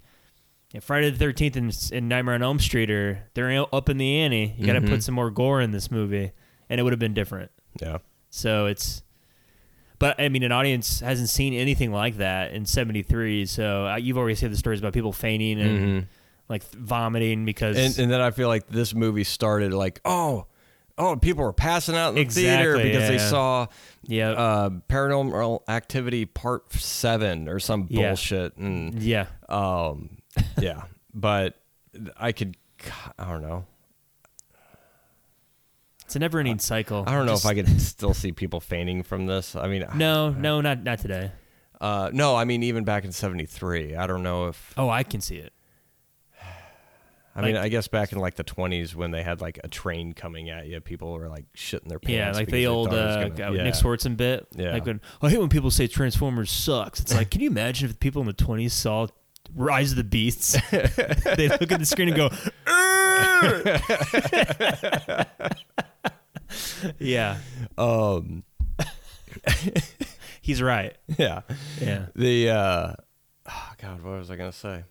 yeah, 0.73 0.81
Friday 0.81 1.11
the 1.11 1.19
Thirteenth 1.19 1.57
and, 1.57 1.77
and 1.93 2.09
Nightmare 2.09 2.35
on 2.35 2.43
Elm 2.43 2.59
Street 2.59 2.91
are 2.91 3.29
they're 3.35 3.67
up 3.75 3.89
in 3.91 3.99
the 3.99 4.17
ante. 4.21 4.55
You 4.57 4.65
got 4.67 4.73
to 4.75 4.81
Mhm. 4.81 4.89
put 4.89 5.03
some 5.03 5.15
more 5.15 5.31
gore 5.31 5.61
in 5.61 5.71
this 5.73 5.91
movie, 5.91 6.33
and 6.71 6.81
it 6.81 6.83
would 6.83 6.93
have 6.95 7.01
been 7.01 7.15
different. 7.15 7.51
yeah, 7.83 7.99
So 8.31 8.67
it's, 8.67 9.03
but 10.05 10.21
I 10.21 10.29
mean, 10.29 10.43
an 10.43 10.53
audience 10.53 11.01
hasn't 11.01 11.31
seen 11.31 11.55
anything 11.55 11.91
like 11.91 12.19
that 12.19 12.53
in 12.53 12.67
'73. 12.67 13.47
So 13.47 13.87
uh, 13.87 13.97
you've 13.97 14.19
already 14.19 14.35
said 14.35 14.53
the 14.53 14.57
stories 14.59 14.79
about 14.81 14.93
people 14.93 15.15
fainting 15.15 15.59
and 15.59 15.79
Mhm. 16.03 16.07
like 16.51 16.63
vomiting 16.73 17.47
because 17.47 17.79
and, 17.79 17.99
and 17.99 18.13
then 18.13 18.21
I 18.21 18.31
feel 18.31 18.49
like 18.49 18.67
this 18.69 18.93
movie 18.95 19.25
started 19.25 19.73
like, 19.73 20.03
oh, 20.05 20.45
oh, 20.99 21.17
people 21.17 21.43
were 21.43 21.55
passing 21.55 21.97
out 21.97 22.11
in 22.11 22.17
the 22.17 22.25
theater 22.27 22.75
Exactly, 22.77 22.93
because 22.93 23.09
they 23.09 23.17
saw 23.19 23.67
yeah, 24.07 24.31
uh, 24.33 24.69
Paranormal 24.91 25.61
Activity 25.69 26.27
Part 26.27 26.71
Seven 26.75 27.49
or 27.49 27.59
some 27.59 27.87
Yeah. 27.89 28.09
bullshit, 28.09 28.57
and 28.59 29.03
yeah. 29.03 29.27
um, 29.49 30.19
yeah, 30.61 30.83
but 31.15 31.57
I 32.19 32.33
could, 32.33 32.59
I 33.19 33.25
don't 33.25 33.41
know. 33.41 33.65
It's 36.15 36.17
a 36.17 36.21
never-ending 36.21 36.61
cycle. 36.61 37.03
I 37.09 37.11
don't 37.11 37.27
know 37.27 37.33
Just- 37.33 37.45
if 37.45 37.51
I 37.51 37.55
could 37.55 37.81
still 37.81 38.15
see 38.15 38.31
people 38.31 38.61
fainting 38.61 39.03
from 39.03 39.27
this. 39.27 39.57
I 39.57 39.67
mean, 39.67 39.85
No, 39.97 40.31
no, 40.31 40.61
not 40.61 40.85
not 40.85 41.01
today. 41.01 41.33
uh, 41.81 42.11
no. 42.13 42.37
I 42.37 42.45
mean, 42.45 42.63
even 42.63 42.85
back 42.85 43.05
in 43.05 43.11
'73, 43.11 43.97
I 43.97 44.07
don't 44.07 44.23
know 44.23 44.47
if. 44.47 44.73
Oh, 44.77 44.89
I 44.89 45.03
can 45.03 45.21
see 45.21 45.39
it. 45.39 45.53
I 47.35 47.43
mean, 47.43 47.57
I 47.57 47.67
guess 47.69 47.89
back 47.89 48.13
in 48.13 48.21
like 48.21 48.37
the 48.37 48.45
20s 48.45 48.95
when 48.95 49.11
they 49.11 49.25
had 49.25 49.41
like 49.41 49.59
a 49.65 49.69
train 49.69 50.13
coming 50.13 50.51
at 50.51 50.69
you, 50.69 50.81
people 50.81 51.15
were 51.15 51.29
like 51.29 51.47
shitting 51.57 51.89
their 51.89 51.99
pants. 51.99 52.17
Yeah, 52.17 52.31
like 52.41 52.49
the 52.49 52.69
old 52.69 52.91
thought 52.91 52.97
it 52.97 53.07
was 53.07 53.17
uh, 53.17 53.29
gonna- 53.31 53.57
yeah. 53.57 53.65
Nick 53.65 53.75
Swardson 53.75 54.17
bit. 54.17 54.47
Yeah. 54.55 54.75
Like 54.75 54.87
when 54.87 55.01
I 55.21 55.31
hate 55.31 55.41
when 55.41 55.49
people 55.49 55.73
say 55.73 55.89
Transformers 55.89 56.53
sucks. 56.53 57.01
It's 57.01 57.13
like, 57.13 57.29
can 57.33 57.41
you 57.41 57.51
imagine 57.51 57.91
if 57.91 57.99
people 57.99 58.21
in 58.23 58.29
the 58.29 58.35
twenties 58.35 58.73
saw 58.73 59.09
Rise 59.53 59.91
of 59.91 59.97
the 59.97 60.05
Beasts? 60.05 60.57
they 60.71 61.49
look 61.49 61.73
at 61.73 61.81
the 61.81 61.85
screen 61.85 62.11
and 62.11 62.17
go! 62.17 62.31
yeah, 66.99 67.39
Um, 67.79 68.45
he's 70.41 70.63
right. 70.63 70.97
yeah. 71.19 71.43
Yeah. 71.81 72.07
The 72.15 72.51
uh, 72.51 72.93
oh 73.49 73.73
God, 73.81 74.03
what 74.03 74.19
was 74.19 74.31
I 74.31 74.37
gonna 74.37 74.53
say? 74.53 74.85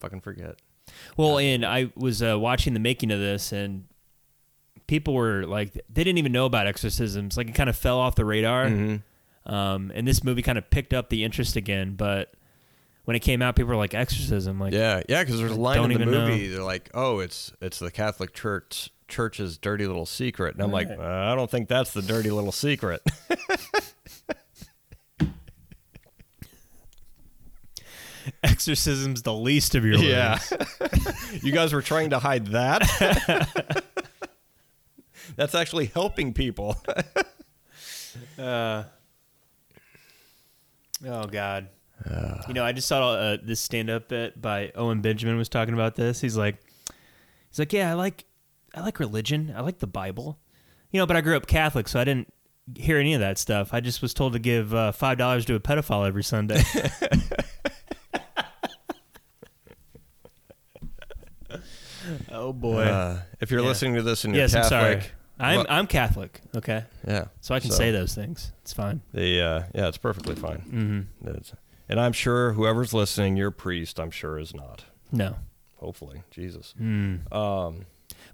Fucking 0.00 0.20
forget. 0.20 0.56
Well, 1.16 1.38
and 1.38 1.64
I 1.64 1.90
was 1.96 2.22
uh, 2.22 2.38
watching 2.38 2.74
the 2.74 2.80
making 2.80 3.10
of 3.10 3.18
this, 3.20 3.52
and 3.52 3.84
people 4.86 5.14
were 5.14 5.44
like, 5.44 5.74
they 5.74 6.04
didn't 6.04 6.18
even 6.18 6.32
know 6.32 6.46
about 6.46 6.66
exorcisms. 6.66 7.36
Like 7.36 7.48
it 7.48 7.54
kind 7.54 7.68
of 7.68 7.76
fell 7.76 7.98
off 7.98 8.14
the 8.14 8.24
radar. 8.24 8.66
Mm-hmm. 8.66 9.52
Um, 9.52 9.90
and 9.94 10.06
this 10.06 10.22
movie 10.24 10.42
kind 10.42 10.58
of 10.58 10.68
picked 10.70 10.92
up 10.94 11.08
the 11.10 11.24
interest 11.24 11.56
again. 11.56 11.94
But 11.94 12.32
when 13.04 13.16
it 13.16 13.20
came 13.20 13.40
out, 13.42 13.56
people 13.56 13.70
were 13.70 13.76
like, 13.76 13.94
exorcism. 13.94 14.58
Like, 14.60 14.72
Yeah, 14.72 15.02
yeah, 15.08 15.22
because 15.24 15.38
there's 15.40 15.52
a 15.52 15.54
line 15.60 15.78
in 15.84 15.88
the 15.88 15.94
even 15.94 16.10
know. 16.10 16.26
movie. 16.28 16.48
They're 16.48 16.62
like, 16.62 16.90
"Oh, 16.94 17.18
it's 17.20 17.52
it's 17.60 17.78
the 17.78 17.90
Catholic 17.90 18.32
Church 18.34 18.90
Church's 19.08 19.58
dirty 19.58 19.86
little 19.86 20.06
secret," 20.06 20.54
and 20.54 20.62
I'm 20.62 20.70
like, 20.70 20.88
uh, 20.88 21.02
"I 21.02 21.34
don't 21.34 21.50
think 21.50 21.68
that's 21.68 21.92
the 21.92 22.02
dirty 22.02 22.30
little 22.30 22.52
secret." 22.52 23.02
exorcism's 28.42 29.22
the 29.22 29.34
least 29.34 29.74
of 29.74 29.84
your 29.84 29.96
Yeah. 29.96 30.38
you 31.42 31.52
guys 31.52 31.72
were 31.72 31.82
trying 31.82 32.10
to 32.10 32.18
hide 32.18 32.48
that. 32.48 33.84
that's 35.36 35.54
actually 35.54 35.86
helping 35.86 36.32
people. 36.32 36.76
Uh, 38.38 38.84
oh 41.06 41.24
God. 41.26 41.68
you 42.48 42.54
know, 42.54 42.64
I 42.64 42.72
just 42.72 42.88
saw 42.88 43.12
uh, 43.12 43.36
this 43.42 43.60
stand-up 43.60 44.08
bit 44.08 44.40
by 44.40 44.72
Owen 44.74 45.00
Benjamin 45.00 45.36
was 45.36 45.48
talking 45.48 45.74
about 45.74 45.94
this. 45.96 46.20
He's 46.20 46.36
like, 46.36 46.56
he's 47.50 47.58
like, 47.58 47.72
yeah, 47.72 47.90
I 47.90 47.94
like, 47.94 48.24
I 48.74 48.80
like 48.80 48.98
religion. 49.00 49.52
I 49.56 49.60
like 49.62 49.78
the 49.78 49.86
Bible. 49.86 50.38
You 50.90 51.00
know, 51.00 51.06
but 51.06 51.16
I 51.16 51.20
grew 51.20 51.36
up 51.36 51.46
Catholic, 51.46 51.88
so 51.88 52.00
I 52.00 52.04
didn't 52.04 52.32
hear 52.76 52.98
any 52.98 53.14
of 53.14 53.20
that 53.20 53.38
stuff. 53.38 53.72
I 53.72 53.80
just 53.80 54.02
was 54.02 54.12
told 54.14 54.32
to 54.34 54.38
give 54.38 54.74
uh, 54.74 54.92
five 54.92 55.18
dollars 55.18 55.44
to 55.46 55.54
a 55.54 55.60
pedophile 55.60 56.06
every 56.06 56.22
Sunday. 56.24 56.62
oh 62.32 62.52
boy. 62.52 62.82
Uh, 62.84 63.20
if 63.40 63.50
you're 63.50 63.60
Yeah. 63.60 63.66
listening 63.68 63.94
to 63.94 64.02
this 64.02 64.24
and 64.24 64.34
you're 64.34 64.44
yes, 64.44 64.54
I'm 64.54 64.64
sorry. 64.64 64.94
Catholic, 64.96 65.12
I'm 65.40 65.56
Well- 65.58 65.66
I'm 65.68 65.86
Catholic. 65.86 66.40
Okay, 66.56 66.84
yeah. 67.06 67.26
so 67.40 67.54
I 67.54 67.60
can 67.60 67.70
say 67.70 67.90
those 67.90 68.14
things. 68.14 68.52
It's 68.62 68.72
fine. 68.72 69.02
They, 69.12 69.40
uh, 69.40 69.62
yeah, 69.74 69.88
it's 69.88 69.98
perfectly 69.98 70.34
fine. 70.34 71.08
Mm-hmm. 71.22 71.38
And 71.88 72.00
I'm 72.00 72.12
sure 72.12 72.52
whoever's 72.52 72.92
listening, 72.92 73.36
your 73.36 73.50
priest, 73.50 73.98
I'm 74.00 74.10
sure 74.10 74.38
is 74.38 74.54
not. 74.54 74.84
No, 75.12 75.36
Hopefully, 75.76 76.22
Jesus. 76.30 76.74
Mm. 76.80 77.32
Um, 77.32 77.86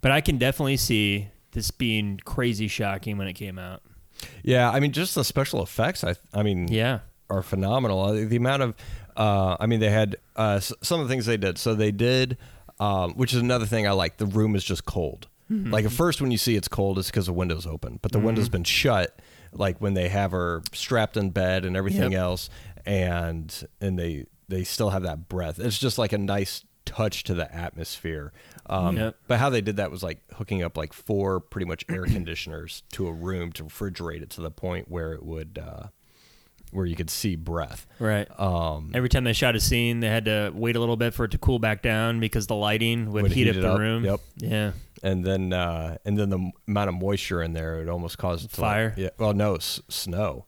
but 0.04 0.12
I 0.12 0.20
can 0.20 0.36
definitely 0.36 0.76
see 0.76 1.28
this 1.52 1.70
being 1.70 2.20
crazy 2.24 2.68
shocking 2.68 3.16
when 3.16 3.26
it 3.26 3.32
came 3.32 3.58
out. 3.58 3.80
yeah, 4.42 4.70
I 4.70 4.78
mean, 4.80 4.92
just 4.92 5.14
the 5.14 5.24
special 5.24 5.62
effects. 5.62 6.04
I, 6.04 6.14
I 6.32 6.42
mean, 6.42 6.68
Yeah. 6.68 6.98
are 7.30 7.42
phenomenal. 7.42 8.00
Uh, 8.02 8.12
The 8.26 8.36
amount 8.36 8.62
of, 8.62 8.74
uh, 9.16 9.56
I 9.58 9.66
mean, 9.66 9.80
they 9.80 9.90
had 9.90 10.16
uh, 10.36 10.60
some 10.60 11.00
of 11.00 11.08
the 11.08 11.12
things 11.12 11.24
they 11.26 11.36
did. 11.38 11.56
So 11.58 11.74
they 11.74 11.90
did, 11.90 12.36
um, 12.80 13.14
which 13.14 13.32
is 13.32 13.40
another 13.40 13.64
thing 13.66 13.86
I 13.88 13.92
like. 13.92 14.18
The 14.18 14.26
room 14.26 14.54
is 14.54 14.62
just 14.64 14.84
cold. 14.84 15.26
Like 15.50 15.84
at 15.84 15.92
first, 15.92 16.20
when 16.20 16.30
you 16.30 16.38
see 16.38 16.56
it's 16.56 16.68
cold, 16.68 16.98
it's 16.98 17.08
because 17.10 17.26
the 17.26 17.32
window's 17.32 17.66
open, 17.66 17.98
but 18.02 18.12
the 18.12 18.18
window's 18.18 18.48
been 18.48 18.64
shut. 18.64 19.20
Like 19.52 19.78
when 19.80 19.94
they 19.94 20.08
have 20.08 20.32
her 20.32 20.62
strapped 20.72 21.16
in 21.16 21.30
bed 21.30 21.64
and 21.64 21.76
everything 21.76 22.12
Yep. 22.12 22.20
else, 22.20 22.50
and 22.86 23.66
and 23.80 23.98
they 23.98 24.26
they 24.48 24.64
still 24.64 24.90
have 24.90 25.02
that 25.04 25.28
breath. 25.28 25.58
It's 25.58 25.78
just 25.78 25.96
like 25.98 26.12
a 26.12 26.18
nice 26.18 26.64
touch 26.84 27.24
to 27.24 27.34
the 27.34 27.52
atmosphere. 27.54 28.32
Um, 28.66 28.96
Yep. 28.96 29.16
But 29.28 29.38
how 29.40 29.50
they 29.50 29.60
did 29.60 29.76
that 29.76 29.90
was 29.90 30.02
like 30.02 30.20
hooking 30.34 30.62
up 30.62 30.76
like 30.76 30.92
four 30.92 31.40
pretty 31.40 31.66
much 31.66 31.84
air 31.88 32.04
conditioners 32.06 32.82
to 32.92 33.06
a 33.08 33.12
room 33.12 33.52
to 33.52 33.64
refrigerate 33.64 34.22
it 34.22 34.30
to 34.30 34.40
the 34.40 34.50
point 34.50 34.88
where 34.90 35.12
it 35.12 35.22
would. 35.24 35.58
Uh, 35.62 35.86
where 36.72 36.86
you 36.86 36.96
could 36.96 37.10
see 37.10 37.36
breath. 37.36 37.86
Right. 38.00 38.26
Um, 38.40 38.90
Every 38.94 39.08
time 39.08 39.22
they 39.22 39.32
shot 39.32 39.54
a 39.54 39.60
scene, 39.60 40.00
they 40.00 40.08
had 40.08 40.24
to 40.24 40.50
wait 40.52 40.74
a 40.74 40.80
little 40.80 40.96
bit 40.96 41.14
for 41.14 41.24
it 41.26 41.30
to 41.30 41.38
cool 41.38 41.60
back 41.60 41.82
down 41.82 42.18
because 42.18 42.48
the 42.48 42.56
lighting 42.56 43.12
would, 43.12 43.22
Would 43.22 43.30
heat, 43.32 43.46
heat 43.46 43.54
up 43.56 43.62
the 43.62 43.72
up. 43.74 43.78
room. 43.78 44.04
Yep. 44.04 44.20
Yeah. 44.38 44.72
and 45.00 45.24
then 45.24 45.52
uh, 45.52 45.98
and 46.04 46.18
then 46.18 46.30
the 46.30 46.50
amount 46.66 46.88
of 46.88 46.96
moisture 46.96 47.42
in 47.42 47.52
there 47.52 47.80
it 47.80 47.88
almost 47.88 48.18
caused 48.18 48.46
it 48.46 48.52
to, 48.54 48.60
like- 48.60 48.70
Fire? 48.70 48.94
yeah. 48.96 49.10
Well, 49.18 49.34
no, 49.34 49.54
s- 49.54 49.82
snow. 49.88 50.46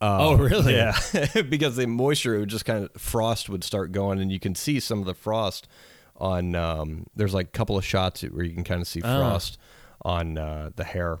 Uh, 0.00 0.18
Oh, 0.20 0.34
really? 0.34 0.74
Yeah, 0.74 0.96
because 1.48 1.76
the 1.76 1.86
moisture 1.86 2.34
it 2.36 2.40
would 2.40 2.48
just 2.48 2.64
kind 2.64 2.84
of 2.92 3.00
frost 3.00 3.48
would 3.48 3.64
start 3.64 3.92
going, 3.92 4.20
and 4.20 4.30
you 4.32 4.40
can 4.40 4.54
see 4.54 4.80
some 4.80 5.00
of 5.00 5.06
the 5.06 5.14
frost 5.14 5.68
on. 6.16 6.54
Um, 6.54 7.06
there's 7.16 7.34
like 7.34 7.46
a 7.48 7.50
couple 7.50 7.76
of 7.78 7.84
shots 7.84 8.22
where 8.22 8.44
you 8.44 8.54
can 8.54 8.64
kind 8.64 8.80
of 8.80 8.88
see 8.88 9.00
Oh. 9.02 9.18
frost 9.20 9.58
on 10.02 10.36
uh, 10.38 10.70
the 10.76 10.84
hair. 10.84 11.18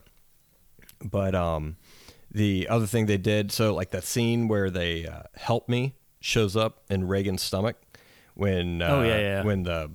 But 1.04 1.34
um, 1.34 1.76
the 2.30 2.68
other 2.68 2.86
thing 2.86 3.06
they 3.06 3.16
did, 3.18 3.50
so 3.52 3.74
like 3.74 3.90
that 3.90 4.04
scene 4.04 4.48
where 4.48 4.70
they 4.70 5.06
uh, 5.06 5.22
help 5.34 5.68
me 5.68 5.94
shows 6.20 6.56
up 6.56 6.82
in 6.88 7.06
Regan's 7.08 7.42
stomach 7.42 7.76
when 8.34 8.80
uh, 8.82 8.88
Oh, 8.88 9.02
yeah, 9.02 9.18
yeah. 9.18 9.42
when 9.44 9.64
the 9.64 9.90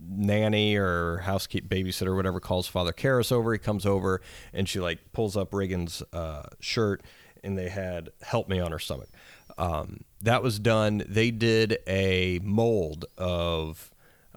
nanny 0.00 0.76
or 0.76 1.18
housekeep 1.18 1.68
babysitter 1.68 2.08
or 2.08 2.16
whatever 2.16 2.38
calls 2.40 2.66
Father 2.68 2.92
Karras 2.92 3.32
over. 3.32 3.52
He 3.52 3.58
comes 3.58 3.84
over 3.86 4.20
and 4.52 4.68
she 4.68 4.78
like 4.80 4.98
pulls 5.12 5.36
up 5.36 5.52
Regan's 5.54 6.02
uh, 6.12 6.42
shirt 6.60 7.02
and 7.44 7.56
they 7.58 7.68
had 7.68 8.10
help 8.22 8.48
me 8.48 8.60
on 8.60 8.72
her 8.72 8.78
stomach. 8.78 9.08
Um, 9.56 10.04
that 10.20 10.42
was 10.42 10.58
done. 10.58 11.02
They 11.08 11.30
did 11.30 11.78
a 11.86 12.40
mold 12.42 13.04
of 13.16 13.90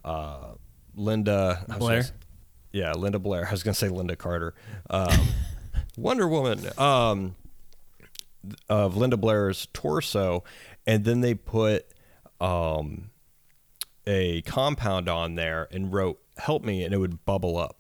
uh, 0.04 0.54
Linda 0.96 1.66
Blair? 1.80 2.02
gonna 2.02 2.04
Yeah, 2.72 2.94
Linda 2.94 3.20
Blair. 3.20 3.48
I 3.48 3.52
was 3.52 3.64
going 3.64 3.74
to 3.74 3.80
say 3.80 3.90
Lynda 3.90 4.18
Carter. 4.18 4.54
Um, 4.90 5.28
Wonder 5.98 6.28
Woman. 6.28 6.66
Um, 6.78 7.36
of 8.70 8.98
Linda 8.98 9.18
Blair's 9.18 9.68
torso, 9.74 10.44
and 10.88 11.04
then 11.06 11.22
they 11.22 11.36
put 11.36 11.86
um, 12.40 13.12
a 14.08 14.42
compound 14.44 15.08
on 15.08 15.36
there 15.36 15.68
and 15.72 15.94
wrote 15.94 16.20
"Help 16.38 16.64
me," 16.64 16.84
and 16.84 16.94
it 16.94 16.98
would 16.98 17.24
bubble 17.26 17.58
up. 17.58 17.78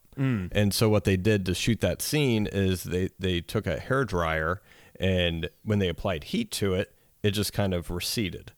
And 0.51 0.72
so 0.74 0.88
what 0.89 1.05
they 1.05 1.17
did 1.17 1.45
to 1.47 1.55
shoot 1.55 1.80
that 1.82 2.01
scene 2.01 2.47
is 2.51 2.84
they 2.84 3.09
they 3.17 3.41
took 3.41 3.65
a 3.65 3.80
hair 3.80 4.05
dryer 4.05 4.61
and 5.02 5.49
when 5.64 5.80
they 5.80 5.89
applied 5.89 6.24
heat 6.26 6.52
to 6.52 6.76
it, 6.76 6.93
it 7.24 7.32
just 7.32 7.52
kind 7.52 7.74
of 7.74 7.89
receded. 7.91 8.54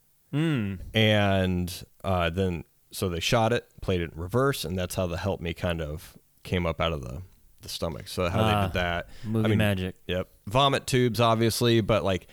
And 0.94 1.84
uh, 2.04 2.30
then 2.30 2.64
so 2.92 3.08
they 3.10 3.20
shot 3.20 3.54
it, 3.54 3.68
played 3.82 4.02
it 4.02 4.12
in 4.14 4.20
reverse, 4.20 4.66
and 4.66 4.78
that's 4.78 4.96
how 4.96 5.08
the 5.08 5.18
"Help 5.18 5.42
me" 5.42 5.54
kind 5.54 5.82
of 5.82 6.18
came 6.44 6.66
up 6.66 6.82
out 6.82 6.92
of 6.94 7.02
the 7.02 7.22
the 7.62 7.70
stomach. 7.70 8.08
So 8.08 8.30
how 8.30 8.44
they 8.44 8.52
Ah, 8.54 8.66
did 8.68 8.74
that, 8.74 9.10
movie 9.24 9.56
magic. 9.56 9.96
Yep. 10.08 10.28
Vomit 10.48 10.86
tubes, 10.88 11.20
obviously, 11.20 11.82
but 11.82 12.04
like 12.04 12.28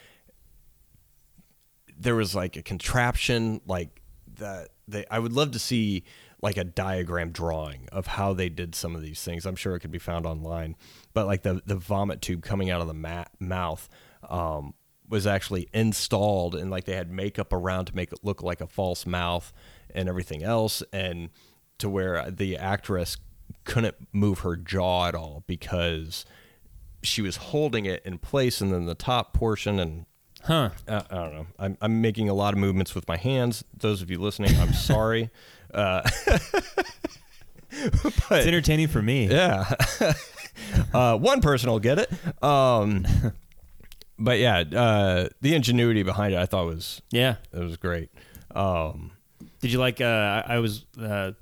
there 1.99 2.15
was 2.15 2.35
like 2.35 2.57
a 2.57 2.63
contraption 2.63 3.61
like 3.67 4.01
that 4.37 4.69
they 4.89 5.05
I 5.11 5.19
would 5.19 5.33
love 5.33 5.51
to 5.53 5.59
see 5.59 6.05
like 6.43 6.57
a 6.57 6.65
diagram 6.65 7.31
drawing 7.33 7.87
of 7.93 8.07
how 8.07 8.33
they 8.33 8.49
did 8.49 8.75
some 8.75 8.97
of 8.97 9.03
these 9.03 9.23
things. 9.23 9.45
I'm 9.45 9.57
sure 9.57 9.77
it 9.77 9.81
could 9.81 9.91
be 9.93 9.99
found 9.99 10.25
online. 10.25 10.75
But 11.13 11.27
like 11.27 11.43
the 11.43 11.61
the 11.67 11.77
vomit 11.77 12.21
tube 12.23 12.43
coming 12.43 12.71
out 12.71 12.81
of 12.81 12.87
the 12.87 12.95
ma- 12.95 13.25
mouth 13.39 13.89
um, 14.29 14.75
was 15.09 15.27
actually 15.27 15.69
installed 15.73 16.55
and 16.55 16.71
like 16.71 16.85
they 16.85 16.95
had 16.95 17.11
makeup 17.11 17.53
around 17.53 17.87
to 17.87 17.97
make 17.97 18.13
it 18.13 18.21
look 18.23 18.43
like 18.43 18.61
a 18.61 18.67
false 18.67 19.05
mouth 19.07 19.53
and 19.95 20.09
everything 20.09 20.43
else 20.45 20.83
and 20.93 21.31
to 21.79 21.89
where 21.89 22.31
the 22.31 22.57
actress 22.57 23.17
couldn't 23.65 23.97
move 24.13 24.41
her 24.41 24.55
jaw 24.57 25.09
at 25.09 25.15
all 25.17 25.43
because 25.49 26.25
she 27.03 27.23
was 27.23 27.37
holding 27.37 27.87
it 27.87 28.03
in 28.05 28.19
place 28.19 28.61
and 28.61 28.73
then 28.73 28.85
the 28.87 28.95
top 28.95 29.33
portion 29.33 29.81
and 29.81 30.07
Huh. 30.45 30.71
uh, 30.89 31.03
I 31.11 31.15
don't 31.17 31.35
know. 31.35 31.47
I'm, 31.59 31.77
I'm 31.83 32.01
making 32.01 32.31
a 32.31 32.35
lot 32.35 32.55
of 32.55 32.59
movements 32.61 32.95
with 32.95 33.07
my 33.07 33.19
hands. 33.19 33.63
Those 33.77 34.01
of 34.01 34.11
you 34.11 34.19
listening, 34.19 34.57
I'm 34.59 34.73
sorry. 34.75 35.29
Uh, 35.75 36.09
It's 37.73 38.31
entertaining 38.47 38.89
for 38.89 39.01
me. 39.03 39.29
yeah. 39.29 39.75
uh, 40.95 41.17
one 41.17 41.41
person 41.41 41.71
will 41.71 41.79
get 41.81 41.99
it. 41.99 42.11
Um, 42.43 43.07
but 44.19 44.39
yeah, 44.39 44.59
uh, 44.61 45.29
the 45.41 45.55
ingenuity 45.55 46.03
behind 46.03 46.35
it, 46.35 46.39
I 46.39 46.47
thought 46.47 46.67
was 46.67 47.01
Yeah. 47.11 47.37
it 47.53 47.59
was 47.59 47.77
great. 47.77 48.11
Um, 48.55 49.13
Did 49.61 49.73
you 49.73 49.79
like? 49.79 50.01
Uh, 50.01 50.43
I 50.47 50.59
was 50.59 50.85
uh, 51.01 51.33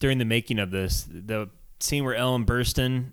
during 0.00 0.18
the 0.18 0.24
making 0.24 0.58
of 0.58 0.70
this 0.70 1.06
the 1.10 1.48
scene 1.80 2.04
where 2.04 2.14
Ellen 2.14 2.44
Burstyn, 2.46 3.12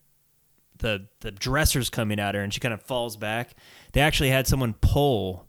the 0.77 1.07
the 1.21 1.31
dresser's 1.31 1.89
coming 1.89 2.19
at 2.19 2.35
her 2.35 2.41
and 2.41 2.53
she 2.53 2.59
kind 2.59 2.73
of 2.73 2.81
falls 2.83 3.17
back. 3.17 3.55
They 3.93 4.01
actually 4.01 4.29
had 4.29 4.45
someone 4.47 4.73
pull 4.73 5.47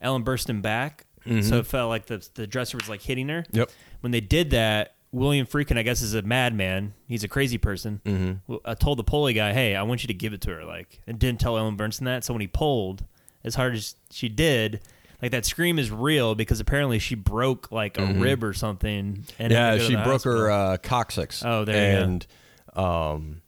Ellen 0.00 0.24
Burstyn 0.24 0.60
back, 0.60 1.06
so 1.24 1.58
it 1.58 1.66
felt 1.66 1.88
like 1.88 2.06
the 2.06 2.26
the 2.34 2.46
dresser 2.46 2.76
was 2.76 2.88
like 2.88 3.00
hitting 3.02 3.28
her. 3.28 3.44
Yep. 3.52 3.70
When 4.00 4.12
they 4.12 4.20
did 4.20 4.50
that, 4.50 4.95
William 5.16 5.46
Friedkin, 5.46 5.78
I 5.78 5.82
guess, 5.82 6.02
is 6.02 6.14
a 6.14 6.22
madman. 6.22 6.92
He's 7.08 7.24
a 7.24 7.28
crazy 7.28 7.58
person. 7.58 8.00
Mm-hmm. 8.04 8.54
I 8.64 8.74
told 8.74 8.98
the 8.98 9.04
pulley 9.04 9.32
guy, 9.32 9.52
"Hey, 9.52 9.74
I 9.74 9.82
want 9.82 10.02
you 10.02 10.08
to 10.08 10.14
give 10.14 10.32
it 10.32 10.42
to 10.42 10.50
her," 10.50 10.64
like, 10.64 11.00
and 11.06 11.18
didn't 11.18 11.40
tell 11.40 11.56
Ellen 11.56 11.76
Burstyn 11.76 12.04
that. 12.04 12.22
So 12.24 12.34
when 12.34 12.42
he 12.42 12.46
pulled, 12.46 13.04
as 13.42 13.54
hard 13.54 13.74
as 13.74 13.94
she 14.10 14.28
did. 14.28 14.80
Like 15.22 15.30
that 15.30 15.46
scream 15.46 15.78
is 15.78 15.90
real 15.90 16.34
because 16.34 16.60
apparently 16.60 16.98
she 16.98 17.14
broke 17.14 17.72
like 17.72 17.96
a 17.96 18.04
rib 18.04 18.44
or 18.44 18.52
something. 18.52 19.24
And 19.38 19.50
yeah, 19.50 19.70
to 19.70 19.78
go 19.78 19.82
to 19.82 19.88
she 19.88 19.94
broke 19.96 20.24
her 20.24 20.50
hospital. 20.50 20.72
uh, 20.72 20.76
coccyx. 20.76 21.42
Oh, 21.42 21.64
there 21.64 21.92
you 21.92 21.96
go. 21.96 22.02
and, 22.04 22.26
um, 22.74 23.42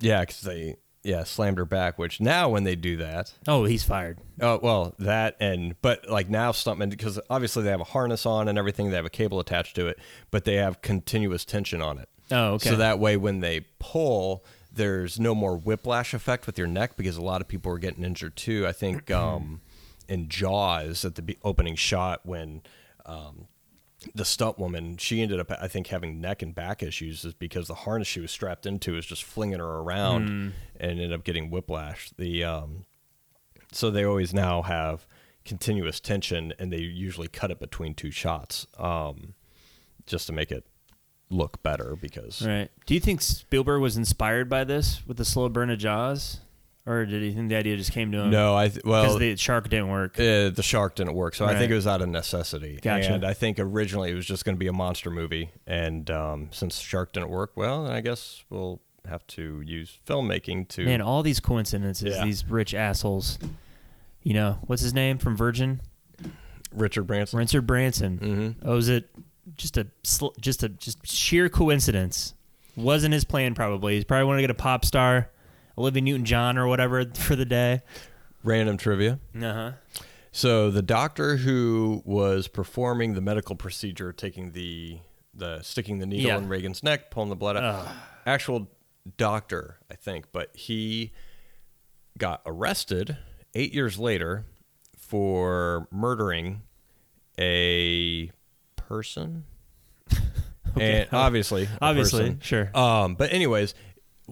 yeah, 0.00 0.20
because 0.20 0.42
they 0.42 0.76
yeah 1.02 1.24
slammed 1.24 1.58
her 1.58 1.64
back. 1.64 1.98
Which 1.98 2.20
now 2.20 2.48
when 2.48 2.64
they 2.64 2.76
do 2.76 2.96
that, 2.98 3.32
oh, 3.46 3.64
he's 3.64 3.84
fired. 3.84 4.18
Oh 4.40 4.58
well, 4.62 4.94
that 4.98 5.36
and 5.40 5.80
but 5.82 6.08
like 6.08 6.28
now 6.28 6.52
stuntmen 6.52 6.90
because 6.90 7.18
obviously 7.30 7.62
they 7.62 7.70
have 7.70 7.80
a 7.80 7.84
harness 7.84 8.26
on 8.26 8.48
and 8.48 8.58
everything. 8.58 8.90
They 8.90 8.96
have 8.96 9.06
a 9.06 9.10
cable 9.10 9.40
attached 9.40 9.76
to 9.76 9.86
it, 9.88 9.98
but 10.30 10.44
they 10.44 10.54
have 10.54 10.82
continuous 10.82 11.44
tension 11.44 11.82
on 11.82 11.98
it. 11.98 12.08
Oh, 12.30 12.54
okay. 12.54 12.70
So 12.70 12.76
that 12.76 12.98
way, 12.98 13.16
when 13.16 13.40
they 13.40 13.66
pull, 13.78 14.44
there's 14.72 15.20
no 15.20 15.34
more 15.34 15.56
whiplash 15.56 16.14
effect 16.14 16.46
with 16.46 16.56
your 16.58 16.68
neck 16.68 16.96
because 16.96 17.16
a 17.16 17.22
lot 17.22 17.40
of 17.40 17.48
people 17.48 17.72
are 17.72 17.78
getting 17.78 18.04
injured 18.04 18.36
too. 18.36 18.66
I 18.66 18.72
think 18.72 19.10
um, 19.12 19.60
in 20.08 20.28
Jaws 20.28 21.04
at 21.04 21.14
the 21.16 21.38
opening 21.44 21.76
shot 21.76 22.20
when. 22.24 22.62
Um, 23.04 23.48
the 24.14 24.24
stunt 24.24 24.58
woman, 24.58 24.96
she 24.96 25.22
ended 25.22 25.40
up, 25.40 25.50
I 25.50 25.68
think, 25.68 25.88
having 25.88 26.20
neck 26.20 26.42
and 26.42 26.54
back 26.54 26.82
issues, 26.82 27.24
is 27.24 27.34
because 27.34 27.68
the 27.68 27.74
harness 27.74 28.08
she 28.08 28.20
was 28.20 28.30
strapped 28.30 28.66
into 28.66 28.96
is 28.96 29.06
just 29.06 29.24
flinging 29.24 29.58
her 29.58 29.78
around, 29.78 30.28
and 30.28 30.52
ended 30.80 31.12
up 31.12 31.24
getting 31.24 31.50
whiplash. 31.50 32.10
The 32.16 32.44
um, 32.44 32.84
so 33.72 33.90
they 33.90 34.04
always 34.04 34.32
now 34.34 34.62
have 34.62 35.06
continuous 35.44 35.98
tension 35.98 36.52
and 36.58 36.72
they 36.72 36.78
usually 36.78 37.26
cut 37.26 37.50
it 37.50 37.58
between 37.58 37.94
two 37.94 38.10
shots 38.12 38.66
um, 38.78 39.34
just 40.06 40.26
to 40.28 40.32
make 40.32 40.52
it 40.52 40.64
look 41.30 41.62
better 41.62 41.96
because 42.00 42.46
Right. 42.46 42.70
Do 42.86 42.94
you 42.94 43.00
think 43.00 43.20
Spielberg 43.20 43.80
was 43.80 43.96
inspired 43.96 44.48
by 44.48 44.64
this 44.64 45.02
with 45.06 45.16
the 45.16 45.24
slow 45.24 45.48
burn 45.48 45.70
of 45.70 45.78
Jaws, 45.78 46.40
or 46.86 47.06
did 47.06 47.22
he 47.22 47.32
think 47.32 47.48
the 47.48 47.56
idea 47.56 47.76
just 47.76 47.92
came 47.92 48.10
to 48.12 48.18
him? 48.18 48.30
no 48.30 48.56
i 48.56 48.68
th- 48.68 48.76
because 48.82 49.08
well 49.10 49.18
the 49.18 49.36
shark 49.36 49.68
didn't 49.68 49.88
work. 49.88 50.18
uh, 50.18 50.50
the 50.50 50.62
shark 50.62 50.94
didn't 50.96 51.14
work 51.14 51.34
so 51.34 51.44
i 51.46 51.54
think 51.56 51.70
it 51.70 51.74
was 51.74 51.86
out 51.86 52.02
of 52.02 52.08
necessity 52.08 52.78
Gotcha. 52.82 53.12
and 53.14 53.24
i 53.24 53.34
think 53.34 53.58
originally 53.58 54.10
it 54.10 54.14
was 54.14 54.26
just 54.26 54.44
going 54.44 54.54
to 54.56 54.58
be 54.60 54.66
a 54.68 54.72
monster 54.72 55.10
movie 55.10 55.50
and 55.66 56.10
um, 56.10 56.48
since 56.52 56.78
shark 56.78 57.12
didn't 57.12 57.28
work 57.30 57.52
well 57.56 57.84
then 57.84 57.92
i 57.92 58.00
guess 58.00 58.44
we'll 58.50 58.80
have 59.08 59.26
to 59.26 59.60
use 59.66 59.98
filmmaking 60.06 60.68
to 60.68 60.84
Man, 60.84 61.00
all 61.02 61.24
these 61.24 61.40
coincidences. 61.40 62.14
Yeah. 62.14 62.24
These 62.24 62.48
rich 62.48 62.72
assholes. 62.72 63.36
You 64.22 64.34
know 64.34 64.58
what's 64.68 64.80
his 64.80 64.94
name 64.94 65.18
from 65.18 65.36
Virgin? 65.36 65.80
richard 66.72 67.04
branson 67.08 67.38
Richard 67.38 67.66
Branson. 67.66 68.18
Mm-hmm. 68.18 68.68
Oh, 68.68 68.76
is 68.76 68.88
it 68.88 69.10
just 69.56 69.76
a 69.76 69.88
sl- 70.04 70.28
just 70.40 70.62
a 70.62 70.68
just 70.68 71.04
sheer 71.06 71.48
coincidence? 71.48 72.34
Wasn't 72.76 73.12
his 73.12 73.24
plan 73.24 73.54
probably. 73.56 73.96
He's 73.96 74.04
probably 74.04 74.24
wanted 74.26 74.38
to 74.38 74.42
get 74.44 74.50
a 74.50 74.54
pop 74.62 74.84
star. 74.84 75.30
Olivia 75.78 76.02
Newton 76.02 76.24
John 76.24 76.58
or 76.58 76.66
whatever 76.66 77.04
for 77.14 77.36
the 77.36 77.44
day. 77.44 77.80
Random 78.44 78.76
trivia. 78.76 79.18
Uh 79.40 79.52
huh. 79.52 79.72
So 80.32 80.70
the 80.70 80.82
doctor 80.82 81.36
who 81.36 82.02
was 82.04 82.48
performing 82.48 83.14
the 83.14 83.20
medical 83.20 83.54
procedure, 83.56 84.12
taking 84.12 84.52
the 84.52 84.98
the 85.34 85.62
sticking 85.62 85.98
the 85.98 86.06
needle 86.06 86.26
Yeah. 86.26 86.38
in 86.38 86.48
Regan's 86.48 86.82
neck, 86.82 87.10
pulling 87.10 87.28
the 87.30 87.36
blood 87.36 87.56
out, 87.56 87.86
actual 88.26 88.68
doctor, 89.16 89.78
I 89.90 89.94
think, 89.94 90.26
but 90.32 90.50
he 90.54 91.12
got 92.18 92.42
arrested 92.44 93.16
eight 93.54 93.72
years 93.72 93.98
later 93.98 94.44
for 94.98 95.88
murdering 95.90 96.62
a 97.38 98.30
person. 98.76 99.44
And 100.74 101.06
obviously, 101.12 101.68
Obviously, 101.82 102.20
person. 102.22 102.40
sure. 102.40 102.70
Um, 102.74 103.14
but 103.14 103.30
anyways, 103.30 103.74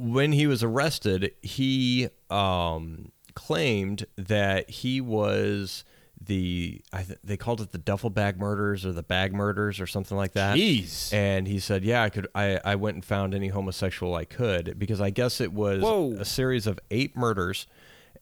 when 0.01 0.32
he 0.32 0.46
was 0.46 0.62
arrested, 0.62 1.32
he 1.42 2.09
um, 2.30 3.12
claimed 3.34 4.07
that 4.16 4.70
he 4.70 5.01
was 5.01 5.84
the 6.20 6.82
I 6.92 7.03
th- 7.03 7.18
they 7.24 7.36
called 7.36 7.61
it 7.61 7.72
the 7.72 7.78
duffel 7.78 8.11
bag 8.11 8.38
murders 8.38 8.84
or 8.84 8.92
the 8.92 9.03
bag 9.03 9.32
murders 9.32 9.80
or 9.80 9.86
something 9.86 10.16
like 10.16 10.32
that. 10.32 10.57
Jeez. 10.57 11.12
And 11.12 11.48
he 11.48 11.59
said, 11.59 11.82
"Yeah, 11.82 12.03
I 12.03 12.11
could. 12.11 12.26
I, 12.34 12.61
I 12.64 12.74
went 12.74 12.96
and 12.96 13.05
found 13.05 13.34
any 13.34 13.48
homosexual 13.48 14.14
I 14.14 14.24
could 14.24 14.78
because 14.78 15.01
I 15.01 15.11
guess 15.11 15.40
it 15.40 15.53
was 15.53 15.82
Whoa. 15.82 16.12
a 16.18 16.24
series 16.24 16.66
of 16.66 16.78
eight 16.90 17.16
murders, 17.16 17.66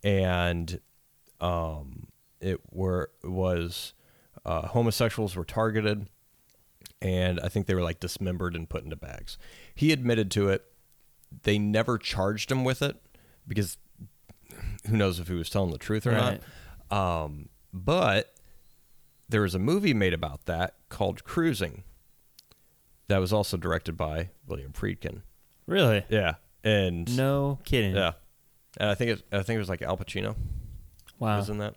and 0.05 0.81
um, 1.41 2.09
it 2.41 2.61
were 2.71 3.11
was 3.25 3.95
uh, 4.45 4.69
homosexuals 4.69 5.35
were 5.35 5.45
targeted, 5.45 6.09
and 7.03 7.41
I 7.41 7.49
think 7.49 7.67
they 7.67 7.75
were 7.75 7.83
like 7.83 7.99
dismembered 7.99 8.55
and 8.55 8.69
put 8.69 8.85
into 8.85 8.97
bags. 8.97 9.39
He 9.75 9.93
admitted 9.93 10.31
to 10.33 10.49
it. 10.51 10.65
They 11.43 11.59
never 11.59 11.99
charged 11.99 12.51
him 12.51 12.65
with 12.65 12.83
it 12.83 12.97
because 13.47 13.77
who 14.89 14.97
knows 14.97 15.19
if 15.19 15.29
he 15.29 15.35
was 15.35 15.51
telling 15.51 15.71
the 15.71 15.79
truth 15.79 16.07
or 16.07 16.13
Right. 16.13 16.41
not. 16.91 17.25
Um, 17.25 17.49
but 17.73 18.33
there 19.29 19.43
was 19.43 19.55
a 19.55 19.59
movie 19.59 19.93
made 19.95 20.15
about 20.15 20.47
that 20.47 20.75
called 20.89 21.25
Cruising. 21.25 21.85
That 23.09 23.19
was 23.19 23.33
also 23.33 23.57
directed 23.57 23.97
by 23.97 24.31
William 24.47 24.73
Friedkin. 24.73 25.23
Really? 25.67 26.05
Yeah, 26.09 26.35
and 26.65 27.15
No 27.17 27.59
kidding. 27.65 27.95
yeah, 27.95 28.13
and 28.79 28.91
I 28.91 28.95
think 28.95 29.11
it, 29.13 29.23
I 29.33 29.43
think 29.43 29.57
it 29.57 29.61
was 29.61 29.69
like 29.69 29.83
Al 29.83 29.97
Pacino 29.97 30.37
Wow. 31.19 31.39
was 31.39 31.49
in 31.51 31.59
that. 31.59 31.75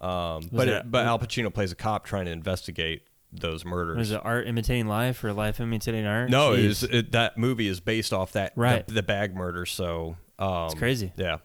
Um, 0.00 0.48
but 0.52 0.68
it- 0.68 0.74
it, 0.74 0.90
but 0.90 1.06
Al 1.06 1.18
Pacino 1.18 1.52
plays 1.52 1.72
a 1.72 1.74
cop 1.74 2.04
trying 2.04 2.26
to 2.26 2.30
investigate 2.30 3.02
those 3.32 3.64
murders. 3.64 3.96
Was 3.98 4.10
it 4.12 4.20
art 4.24 4.46
imitating 4.46 4.86
life 4.86 5.22
or 5.22 5.32
life 5.32 5.60
imitating 5.60 6.06
art? 6.06 6.30
No, 6.30 6.52
it 6.54 6.58
Jeez. 6.60 6.64
is, 6.64 6.82
it, 6.84 7.12
that 7.12 7.36
movie 7.38 7.68
is 7.68 7.80
based 7.80 8.12
off 8.12 8.32
that 8.32 8.52
Right. 8.56 8.86
the, 8.86 8.94
the 8.94 9.02
bag 9.02 9.34
murder. 9.34 9.66
So 9.66 10.16
um, 10.38 10.66
It's 10.66 10.74
crazy. 10.74 11.12
Yeah, 11.16 11.38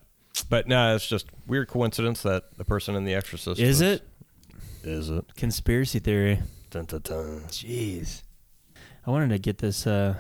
but 0.50 0.68
no, 0.68 0.96
it's 0.96 1.08
just 1.08 1.26
weird 1.48 1.68
coincidence 1.68 2.22
that 2.24 2.58
the 2.58 2.64
person 2.66 2.96
in 2.96 3.04
The 3.06 3.14
Exorcist 3.14 3.60
Is 3.60 3.80
was- 3.80 3.82
it 3.82 4.08
Is 4.84 5.10
it? 5.10 5.36
conspiracy 5.36 6.00
theory? 6.00 6.40
Dun, 6.70 6.86
dun, 6.86 7.02
dun. 7.04 7.42
Jeez. 7.50 8.22
I 9.06 9.12
wanted 9.12 9.30
to 9.30 9.38
get 9.40 9.58
this 9.60 9.86
uh, 9.86 10.16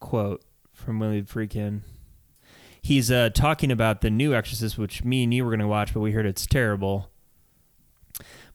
quote 0.00 0.42
from 0.72 0.98
William 0.98 1.26
Friedkin. 1.26 1.82
He's 2.82 3.10
uh, 3.10 3.30
talking 3.34 3.70
about 3.72 4.00
the 4.00 4.10
new 4.10 4.34
Exorcist, 4.34 4.78
which 4.78 5.04
me 5.04 5.24
and 5.24 5.34
you 5.34 5.44
were 5.44 5.50
going 5.50 5.60
to 5.60 5.66
watch, 5.66 5.92
but 5.92 6.00
we 6.00 6.12
heard 6.12 6.24
it's 6.26 6.46
terrible. 6.46 7.10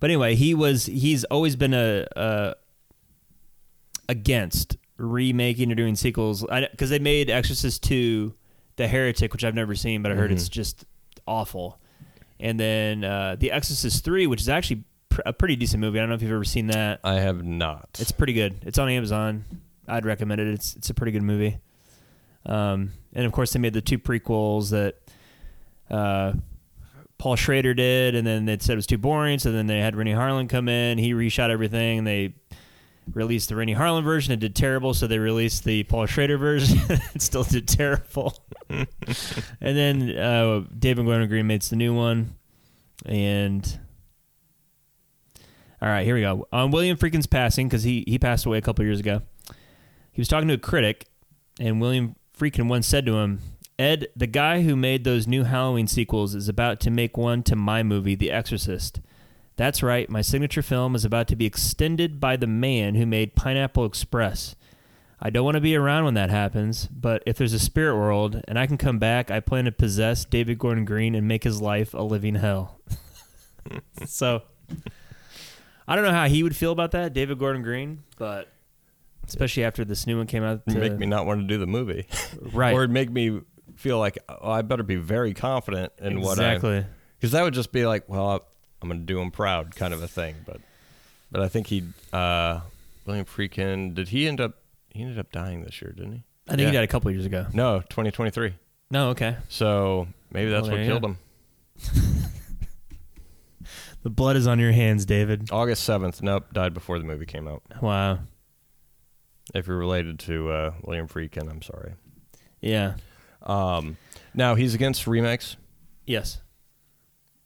But 0.02 0.10
anyway, 0.10 0.36
he 0.36 0.54
was 0.54 0.88
he's 0.88 1.24
always 1.26 1.56
been 1.56 1.74
a, 1.74 2.06
a 2.18 2.56
against 4.10 4.76
remaking 4.98 5.72
or 5.72 5.76
doing 5.76 5.96
sequels 5.96 6.44
because 6.72 6.90
they 6.90 7.00
made 7.00 7.30
Exorcist 7.30 7.84
two, 7.84 8.34
The 8.76 8.88
Heretic, 8.88 9.32
which 9.32 9.44
I've 9.46 9.56
never 9.56 9.76
seen, 9.76 10.02
but 10.02 10.12
I 10.12 10.16
heard 10.16 10.32
it's 10.32 10.50
just 10.50 10.86
awful. 11.26 11.80
And 12.40 12.60
then 12.60 13.04
uh, 13.04 13.36
The 13.40 13.52
Exorcist 13.52 14.04
three, 14.04 14.26
which 14.28 14.42
is 14.42 14.50
actually 14.50 14.84
pr- 15.10 15.22
a 15.26 15.34
pretty 15.34 15.56
decent 15.56 15.80
movie. 15.82 16.00
I 16.00 16.02
don't 16.02 16.10
know 16.10 16.16
if 16.16 16.24
you've 16.24 16.32
ever 16.32 16.44
seen 16.44 16.68
that. 16.68 17.00
I 17.04 17.16
have 17.20 17.46
not. 17.46 17.98
It's 18.00 18.12
pretty 18.12 18.34
good. 18.34 18.56
It's 18.64 18.80
on 18.80 18.90
Amazon. 18.90 19.46
I'd 19.88 20.06
recommend 20.06 20.42
it. 20.42 20.48
It's 20.48 20.76
it's 20.76 20.90
a 20.90 20.94
pretty 20.96 21.12
good 21.12 21.24
movie. 21.24 21.60
Um, 22.44 22.94
and 23.14 23.26
of 23.26 23.32
course, 23.32 23.54
they 23.54 23.60
made 23.60 23.74
the 23.74 23.82
two 23.82 24.00
prequels 24.00 24.72
that 24.72 24.96
uh, 25.92 26.34
Paul 27.22 27.36
Schrader 27.36 27.76
did, 27.76 28.16
and 28.16 28.26
then 28.26 28.46
they 28.46 28.58
said 28.58 28.74
it 28.74 28.78
was 28.78 28.88
too 28.88 28.98
boring. 28.98 29.38
So 29.38 29.52
then 29.52 29.68
they 29.68 29.80
had 29.80 29.96
Renny 29.96 30.12
Harlin 30.12 30.50
come 30.50 30.68
in. 30.68 30.98
He 30.98 31.14
reshot 31.14 31.52
everything. 31.52 32.00
And 32.00 32.08
they 32.08 32.34
released 33.14 33.50
the 33.50 33.56
Renny 33.56 33.76
Harlin 33.76 34.04
version. 34.04 34.34
It 34.34 34.40
did 34.40 34.56
terrible. 34.56 34.96
So 34.96 35.06
they 35.06 35.20
released 35.20 35.64
the 35.64 35.84
Paul 35.84 36.08
Schrader 36.08 36.40
version. 36.40 36.80
it 36.90 37.22
still 37.22 37.44
did 37.44 37.68
terrible. 37.68 38.44
and 38.70 38.88
then 39.62 40.18
uh, 40.18 40.64
David 40.76 41.06
Gordon 41.06 41.30
Green 41.30 41.46
makes 41.46 41.70
the 41.70 41.76
new 41.76 41.94
one, 41.94 42.38
and 43.06 43.80
all 45.80 45.90
right, 45.90 46.04
here 46.04 46.16
we 46.16 46.22
go. 46.22 46.48
On 46.52 46.72
William 46.72 46.98
Friedkin's 46.98 47.28
passing, 47.28 47.68
because 47.68 47.84
he, 47.84 48.04
he 48.08 48.18
passed 48.18 48.48
away 48.48 48.58
a 48.58 48.62
couple 48.62 48.84
years 48.84 49.00
ago, 49.00 49.22
he 50.12 50.20
was 50.20 50.28
talking 50.28 50.48
to 50.48 50.56
a 50.56 50.58
critic, 50.58 51.06
and 51.60 51.80
William 51.80 52.16
Friedkin 52.36 52.68
once 52.68 52.88
said 52.88 53.06
to 53.06 53.20
him, 53.20 53.42
Ed, 53.82 54.10
the 54.16 54.28
guy 54.28 54.62
who 54.62 54.76
made 54.76 55.04
those 55.04 55.26
new 55.26 55.44
Halloween 55.44 55.88
sequels 55.88 56.36
is 56.36 56.48
about 56.48 56.80
to 56.82 56.92
make 56.92 57.18
one 57.18 57.42
to 57.42 57.56
my 57.56 57.82
movie, 57.82 58.14
The 58.14 58.30
Exorcist. 58.30 59.02
That's 59.56 59.82
right, 59.82 60.08
my 60.08 60.22
signature 60.22 60.62
film 60.62 60.94
is 60.94 61.04
about 61.04 61.28
to 61.30 61.36
be 61.36 61.48
extended 61.48 62.20
by 62.20 62.36
the 62.36 62.46
man 62.46 62.94
who 62.94 63.08
made 63.08 63.34
Pineapple 63.34 63.86
Express. 63.86 64.56
I 65.20 65.32
don't 65.32 65.44
want 65.46 65.56
to 65.56 65.62
be 65.62 65.76
around 65.76 66.06
when 66.06 66.14
that 66.14 66.30
happens, 66.30 66.86
but 66.88 67.24
if 67.26 67.38
there's 67.38 67.54
a 67.54 67.60
spirit 67.60 67.96
world 67.96 68.40
and 68.48 68.60
I 68.60 68.68
can 68.68 68.78
come 68.78 69.00
back, 69.00 69.32
I 69.32 69.40
plan 69.40 69.66
to 69.66 69.72
possess 69.72 70.26
David 70.26 70.60
Gordon 70.60 70.86
Green 70.86 71.16
and 71.16 71.28
make 71.28 71.44
his 71.44 71.60
life 71.60 71.96
a 71.96 72.04
living 72.04 72.36
hell. 72.36 72.80
so 74.06 74.44
I 75.88 75.96
don't 75.96 76.06
know 76.06 76.14
how 76.14 76.28
he 76.28 76.44
would 76.44 76.56
feel 76.56 76.72
about 76.72 76.92
that, 76.92 77.14
David 77.14 77.40
Gordon 77.40 77.64
Green, 77.64 78.04
but 78.20 78.48
especially 79.28 79.64
after 79.64 79.84
this 79.84 80.06
new 80.06 80.18
one 80.18 80.28
came 80.28 80.44
out. 80.44 80.68
To- 80.68 80.78
make 80.78 81.00
me 81.00 81.08
not 81.08 81.26
want 81.26 81.42
to 81.42 81.48
do 81.48 81.58
the 81.58 81.68
movie, 81.68 82.06
right. 82.54 82.74
or 82.76 82.88
make 82.88 83.10
me 83.10 83.42
feel 83.76 84.00
like 84.00 84.18
oh, 84.30 84.52
I 84.52 84.62
better 84.62 84.84
be 84.84 84.96
very 84.96 85.34
confident 85.34 85.94
in 86.00 86.22
what 86.22 86.40
I 86.40 86.54
exactly. 86.54 86.86
because 87.20 87.32
that 87.32 87.44
would 87.44 87.54
just 87.54 87.72
be 87.72 87.86
like, 87.86 88.08
well, 88.10 88.46
I'm 88.82 88.90
going 88.90 89.00
to 89.02 89.06
do 89.06 89.20
him 89.20 89.32
proud, 89.32 89.76
kind 89.76 89.94
of 89.94 90.02
a 90.04 90.08
thing. 90.08 90.36
But 90.46 90.62
but 91.32 91.42
I 91.42 91.48
think 91.48 91.68
he 91.68 91.84
uh, 92.14 92.62
William 93.06 93.26
Friedkin 93.26 93.94
did 93.94 94.10
he 94.10 94.28
end 94.28 94.42
up 94.42 94.56
he 94.90 95.02
ended 95.02 95.20
up 95.20 95.32
dying 95.32 95.64
this 95.64 95.82
year, 95.82 95.92
didn't 95.92 96.14
he? 96.14 96.24
I 96.48 96.52
think 96.52 96.62
Yeah. 96.62 96.68
he 96.68 96.74
died 96.74 96.84
a 96.84 96.88
couple 96.88 97.10
years 97.12 97.26
ago. 97.26 97.46
No, 97.54 97.80
2023. 97.82 98.54
No, 98.90 99.10
okay. 99.10 99.38
So 99.48 100.08
maybe 100.32 100.50
that's 100.52 100.68
Well, 100.68 100.78
what 100.78 100.86
killed 100.86 101.06
him. 101.06 101.18
The 104.04 104.10
blood 104.10 104.36
is 104.36 104.48
on 104.48 104.58
your 104.60 104.72
hands, 104.72 105.06
David. 105.06 105.50
August 105.52 105.88
7th. 105.88 106.24
Nope, 106.24 106.52
died 106.54 106.74
before 106.74 106.98
the 106.98 107.06
movie 107.06 107.28
came 107.28 107.48
out. 107.48 107.62
Wow. 107.82 108.20
If 109.54 109.68
you're 109.68 109.78
related 109.78 110.18
to 110.22 110.50
uh, 110.50 110.74
William 110.84 111.08
Friedkin, 111.08 111.50
I'm 111.50 111.62
sorry. 111.62 111.94
Yeah. 112.62 112.96
Um, 113.44 113.98
now 114.34 114.56
he's 114.56 114.74
against 114.74 115.08
remakes. 115.08 115.56
Yes. 116.06 116.42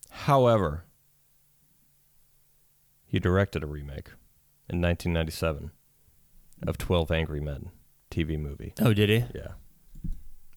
However, 0.09 0.85
he 3.05 3.19
directed 3.19 3.63
a 3.63 3.67
remake 3.67 4.09
in 4.69 4.81
1997 4.81 5.71
of 6.67 6.77
12 6.77 7.11
Angry 7.11 7.39
Men 7.39 7.69
TV 8.11 8.39
movie. 8.39 8.73
Oh, 8.81 8.93
did 8.93 9.09
he? 9.09 9.25
Yeah. 9.33 9.53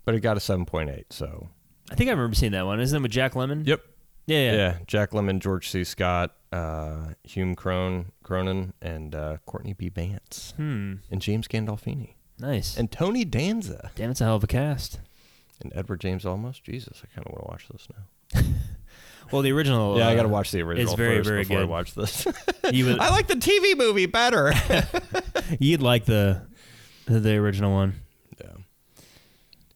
But 0.05 0.15
it 0.15 0.21
got 0.21 0.37
a 0.37 0.41
7.8, 0.41 1.05
so. 1.11 1.49
I 1.91 1.95
think 1.95 2.09
I 2.09 2.13
remember 2.13 2.35
seeing 2.35 2.53
that 2.53 2.67
one. 2.67 2.81
Isn't 2.81 2.97
it 2.99 3.03
with 3.03 3.11
Jack 3.13 3.35
Lemmon? 3.35 3.67
Yep. 3.67 3.83
Yeah, 4.27 4.37
Yeah. 4.39 4.53
yeah. 4.57 4.77
Jack 4.87 5.11
Lemmon, 5.11 5.41
George 5.41 5.69
C. 5.69 5.85
Scott, 5.85 6.35
uh, 6.53 7.15
Hume 7.25 7.55
Cron- 7.55 8.13
Cronyn, 8.25 8.73
and 8.81 9.15
uh, 9.15 9.39
Courtney 9.47 9.73
B. 9.75 9.89
Vance, 9.89 10.55
Hmm. 10.57 10.95
and 11.11 11.21
James 11.21 11.49
Gandolfini, 11.49 12.15
Nice. 12.39 12.77
and 12.77 12.91
Tony 12.91 13.25
Danza, 13.25 13.91
Damn, 13.95 14.11
it's 14.11 14.21
a 14.21 14.25
hell 14.25 14.37
of 14.37 14.45
a 14.45 14.47
cast. 14.47 15.01
And 15.61 15.73
Edward 15.75 16.01
James 16.01 16.25
Olmos. 16.25 16.63
Jesus, 16.63 17.03
I 17.03 17.15
kind 17.15 17.27
of 17.27 17.33
want 17.33 17.45
to 17.45 17.51
watch 17.51 17.69
this 17.69 17.89
now. 17.95 18.43
Well, 19.31 19.43
the 19.43 19.53
original. 19.53 19.99
yeah, 19.99 20.09
I 20.09 20.15
got 20.15 20.23
to 20.23 20.29
uh, 20.29 20.33
watch 20.33 20.51
the 20.53 20.63
original 20.63 20.93
It's 20.93 20.97
very, 20.97 21.19
first 21.19 21.29
very 21.29 21.43
before 21.43 21.59
I 21.59 21.61
good. 21.61 21.69
watch 21.69 21.95
this. 21.95 22.27
You 22.73 22.85
would, 22.85 22.99
I 22.99 23.09
like 23.11 23.29
the 23.29 23.35
TV 23.35 23.77
movie 23.79 24.05
better. 24.05 24.53
you'd 25.59 25.81
like 25.81 26.05
the 26.05 26.47
the 27.07 27.37
original 27.37 27.73
one. 27.73 27.95
Yeah. 28.39 28.53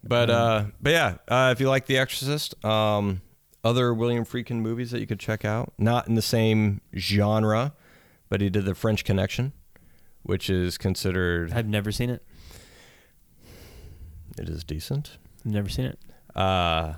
But 0.04 0.28
uh, 0.28 0.64
but 0.80 0.90
yeah, 0.90 1.16
uh, 1.26 1.52
if 1.52 1.60
you 1.60 1.70
like 1.70 1.86
The 1.86 1.96
Exorcist, 1.96 2.62
um, 2.64 3.22
other 3.64 3.94
William 3.94 4.26
Friedkin 4.26 4.60
movies 4.60 4.90
that 4.90 5.00
you 5.00 5.06
could 5.06 5.20
check 5.20 5.46
out, 5.46 5.72
not 5.78 6.06
in 6.06 6.14
the 6.16 6.22
same 6.22 6.82
genre, 6.94 7.72
but 8.28 8.42
he 8.42 8.50
did 8.50 8.66
The 8.66 8.74
French 8.74 9.04
Connection, 9.04 9.52
which 10.22 10.50
is 10.50 10.76
considered 10.76 11.52
I've 11.54 11.66
never 11.68 11.90
seen 11.92 12.10
it. 12.10 12.22
it 14.38 14.50
is 14.50 14.64
decent. 14.64 15.16
I've 15.44 15.52
never 15.52 15.68
seen 15.68 15.86
it. 15.86 15.98
Uh, 16.34 16.94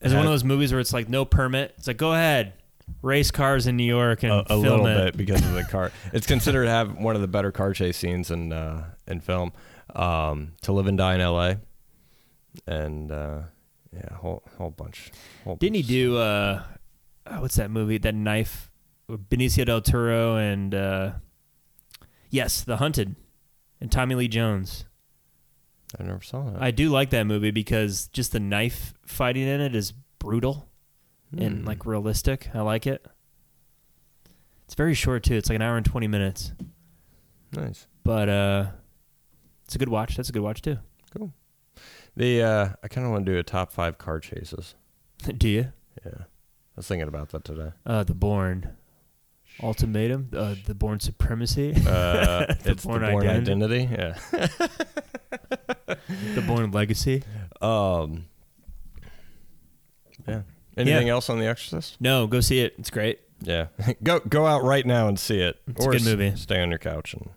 It's 0.00 0.14
one 0.14 0.24
of 0.26 0.30
those 0.32 0.44
movies 0.44 0.72
where 0.72 0.80
it's 0.80 0.92
like 0.92 1.08
no 1.08 1.24
permit. 1.24 1.74
It's 1.78 1.86
like 1.86 1.96
go 1.96 2.12
ahead, 2.12 2.54
race 3.02 3.30
cars 3.30 3.66
in 3.66 3.76
New 3.76 3.84
York 3.84 4.22
and 4.22 4.32
a, 4.32 4.40
a 4.40 4.46
film 4.48 4.62
little 4.62 4.86
it. 4.86 5.04
bit 5.04 5.16
because 5.16 5.44
of 5.44 5.52
the 5.52 5.64
car. 5.64 5.92
It's 6.12 6.26
considered 6.26 6.64
to 6.64 6.70
have 6.70 6.96
one 6.96 7.14
of 7.14 7.20
the 7.20 7.28
better 7.28 7.52
car 7.52 7.72
chase 7.72 7.96
scenes 7.96 8.30
in 8.30 8.52
uh, 8.52 8.84
in 9.06 9.20
film. 9.20 9.52
Um, 9.94 10.52
to 10.62 10.72
live 10.72 10.86
and 10.86 10.96
die 10.96 11.14
in 11.16 11.20
L.A. 11.20 11.58
and 12.66 13.12
uh, 13.12 13.42
Yeah, 13.92 14.14
whole 14.14 14.42
whole 14.56 14.70
bunch. 14.70 15.10
Whole 15.44 15.56
Didn't 15.56 15.76
he 15.76 15.82
do 15.82 16.16
uh, 16.16 16.62
uh, 17.26 17.36
what's 17.38 17.56
that 17.56 17.70
movie? 17.70 17.98
That 17.98 18.14
knife, 18.14 18.70
Benicio 19.10 19.66
del 19.66 19.82
Toro 19.82 20.36
and 20.36 20.74
uh, 20.74 21.12
yes, 22.30 22.62
The 22.62 22.78
Hunted, 22.78 23.16
and 23.80 23.92
Tommy 23.92 24.14
Lee 24.14 24.28
Jones. 24.28 24.86
I 25.98 26.04
never 26.04 26.22
saw 26.22 26.50
that. 26.50 26.62
I 26.62 26.70
do 26.70 26.88
like 26.90 27.10
that 27.10 27.24
movie 27.24 27.50
because 27.50 28.08
just 28.08 28.32
the 28.32 28.40
knife 28.40 28.94
fighting 29.04 29.46
in 29.46 29.60
it 29.60 29.74
is 29.74 29.92
brutal 30.18 30.68
and 31.36 31.60
Hmm. 31.60 31.64
like 31.66 31.84
realistic. 31.86 32.48
I 32.54 32.60
like 32.60 32.86
it. 32.86 33.06
It's 34.64 34.74
very 34.74 34.94
short 34.94 35.22
too. 35.24 35.34
It's 35.34 35.48
like 35.48 35.56
an 35.56 35.62
hour 35.62 35.76
and 35.76 35.84
twenty 35.84 36.06
minutes, 36.08 36.52
nice. 37.52 37.86
but 38.04 38.28
uh, 38.28 38.66
it's 39.64 39.74
a 39.74 39.78
good 39.78 39.90
watch. 39.90 40.16
That's 40.16 40.28
a 40.30 40.32
good 40.32 40.42
watch 40.42 40.62
too. 40.62 40.78
Cool. 41.16 41.32
The 42.16 42.42
uh, 42.42 42.68
I 42.82 42.88
kind 42.88 43.06
of 43.06 43.12
want 43.12 43.26
to 43.26 43.32
do 43.32 43.38
a 43.38 43.42
top 43.42 43.70
five 43.72 43.98
car 43.98 44.18
chases. 44.18 44.74
do 45.36 45.48
you? 45.48 45.72
Yeah, 46.06 46.12
I 46.20 46.24
was 46.76 46.88
thinking 46.88 47.08
about 47.08 47.30
that 47.30 47.44
today. 47.44 47.72
Uh, 47.84 48.02
the 48.04 48.14
Bourne 48.14 48.70
Ultimatum, 49.62 50.30
uh, 50.34 50.54
the 50.64 50.74
Bourne 50.74 51.00
Supremacy, 51.00 51.74
Uh, 51.86 52.46
it's 52.64 52.86
Bourne 52.86 53.02
the 53.02 53.10
Bourne 53.10 53.26
Identity. 53.28 53.88
Identity. 53.92 53.94
Yeah. 54.32 54.46
the 56.34 56.42
Bourne 56.42 56.70
Legacy. 56.70 57.22
Um. 57.60 58.26
Yeah. 60.26 60.42
Anything 60.76 61.08
else 61.08 61.28
on 61.28 61.38
The 61.38 61.46
Exorcist? 61.46 62.00
No, 62.00 62.26
go 62.26 62.40
see 62.40 62.60
it. 62.60 62.74
It's 62.78 62.90
great. 62.90 63.20
Yeah. 63.40 63.66
go 64.02 64.20
go 64.20 64.46
out 64.46 64.62
right 64.62 64.86
now 64.86 65.08
and 65.08 65.18
see 65.18 65.40
it. 65.40 65.60
It's 65.68 65.84
a 65.84 65.88
or 65.88 65.92
good 65.92 66.00
s- 66.02 66.06
movie. 66.06 66.36
Stay 66.36 66.60
on 66.62 66.70
your 66.70 66.78
couch 66.78 67.12
and 67.14 67.28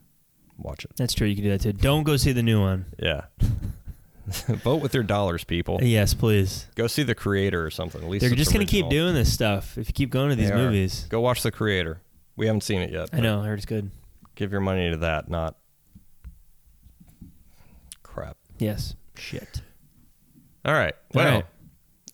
watch 0.57 0.85
it. 0.85 0.91
That's 0.97 1.13
true. 1.13 1.27
You 1.27 1.35
can 1.35 1.43
do 1.43 1.49
that 1.51 1.61
too. 1.61 1.73
Don't 1.73 2.03
go 2.03 2.15
see 2.17 2.31
the 2.31 2.43
new 2.43 2.61
one. 2.61 2.85
Yeah. 2.99 3.21
Vote 4.47 4.77
with 4.81 4.93
your 4.93 5.03
dollars, 5.03 5.43
people. 5.43 5.79
Yes, 5.83 6.13
please. 6.15 6.65
Go 6.75 6.87
see 6.87 7.03
the 7.03 7.13
creator 7.13 7.63
or 7.63 7.69
something. 7.69 8.01
At 8.01 8.09
least 8.09 8.21
They're 8.21 8.31
it's 8.31 8.39
just 8.39 8.53
gonna 8.53 8.65
keep 8.65 8.85
original. 8.85 9.03
doing 9.03 9.13
this 9.15 9.31
stuff 9.33 9.77
if 9.77 9.87
you 9.87 9.93
keep 9.93 10.09
going 10.09 10.29
to 10.29 10.35
these 10.35 10.49
They 10.49 10.55
are. 10.55 10.57
movies. 10.57 11.05
Go 11.09 11.21
watch 11.21 11.43
the 11.43 11.51
creator. 11.51 12.01
We 12.35 12.47
haven't 12.47 12.61
seen 12.61 12.81
it 12.81 12.91
yet. 12.91 13.09
I 13.13 13.17
but 13.17 13.21
know. 13.21 13.41
I 13.41 13.45
heard 13.45 13.59
it's 13.59 13.65
good. 13.65 13.91
Give 14.35 14.51
your 14.51 14.61
money 14.61 14.89
to 14.89 14.97
that, 14.97 15.29
not. 15.29 15.55
Yes. 18.59 18.95
Shit. 19.17 19.61
All 20.63 20.73
right. 20.73 20.95
Well, 21.13 21.43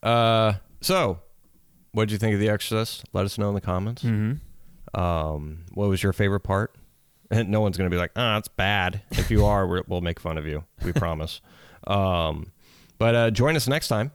uh, 0.04 0.54
so 0.82 1.20
what 1.94 2.06
did 2.06 2.12
you 2.14 2.18
think 2.18 2.34
of 2.34 2.40
The 2.40 2.50
Exorcist? 2.50 3.06
Let 3.14 3.26
us 3.26 3.38
know 3.38 3.50
in 3.50 3.56
the 3.56 3.62
comments. 3.62 4.04
Mm-hmm. 4.04 5.00
Um, 5.00 5.66
what 5.74 5.88
was 5.90 6.04
your 6.04 6.14
favorite 6.14 6.42
part? 6.42 6.76
And 7.30 7.50
no 7.52 7.62
one's 7.62 7.78
going 7.78 7.90
to 7.90 7.94
be 7.94 8.00
like, 8.00 8.12
"Ah, 8.16 8.38
it's 8.38 8.48
bad." 8.50 9.02
If 9.12 9.32
you 9.32 9.46
are, 9.46 9.66
we're, 9.70 9.84
we'll 9.88 10.02
make 10.02 10.20
fun 10.20 10.38
of 10.38 10.46
you. 10.46 10.64
We 10.84 10.94
promise. 10.94 11.42
Um, 11.88 12.52
but 13.00 13.16
uh, 13.16 13.32
join 13.32 13.56
us 13.56 13.68
next 13.68 13.88
time 13.88 14.12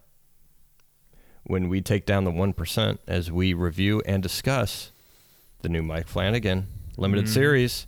when 1.42 1.68
we 1.68 1.80
take 1.80 2.06
down 2.06 2.22
the 2.22 2.30
one 2.30 2.52
percent 2.52 3.00
as 3.08 3.28
we 3.28 3.54
review 3.54 4.00
and 4.06 4.22
discuss 4.22 4.92
the 5.62 5.68
new 5.68 5.82
Mike 5.82 6.06
Flanagan 6.06 6.68
limited 6.96 7.24
Mhm. 7.24 7.28
series, 7.34 7.86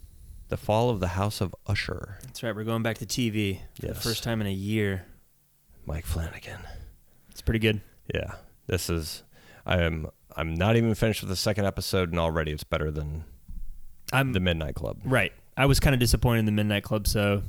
"The 0.48 0.56
Fall 0.56 0.90
of 0.90 1.00
the 1.00 1.08
House 1.08 1.40
of 1.40 1.54
Usher." 1.66 2.18
That's 2.22 2.42
right. 2.42 2.54
We're 2.54 2.64
going 2.64 2.82
back 2.82 2.98
to 2.98 3.06
TV 3.06 3.60
for 3.80 3.86
the 3.88 3.94
first 3.94 4.22
time 4.22 4.40
in 4.40 4.46
a 4.46 4.52
year. 4.52 5.06
Mike 5.86 6.04
Flanagan. 6.06 6.60
It's 7.30 7.40
pretty 7.42 7.58
good. 7.60 7.80
Yeah, 8.14 8.34
this 8.66 8.90
is. 8.90 9.22
I 9.66 9.78
am. 9.82 10.08
I'm 10.36 10.54
not 10.54 10.76
even 10.76 10.94
finished 10.94 11.22
with 11.22 11.30
the 11.30 11.36
second 11.36 11.64
episode, 11.66 12.10
and 12.10 12.18
already 12.18 12.52
it's 12.52 12.64
better 12.64 12.90
than 12.90 13.24
I'm 14.12 14.32
the 14.32 14.40
Midnight 14.40 14.74
Club. 14.74 14.98
right. 15.04 15.32
I 15.56 15.66
was 15.66 15.80
kind 15.80 15.92
of 15.92 15.98
disappointed 15.98 16.40
in 16.40 16.44
the 16.46 16.52
Midnight 16.52 16.84
Club, 16.84 17.08
so 17.08 17.42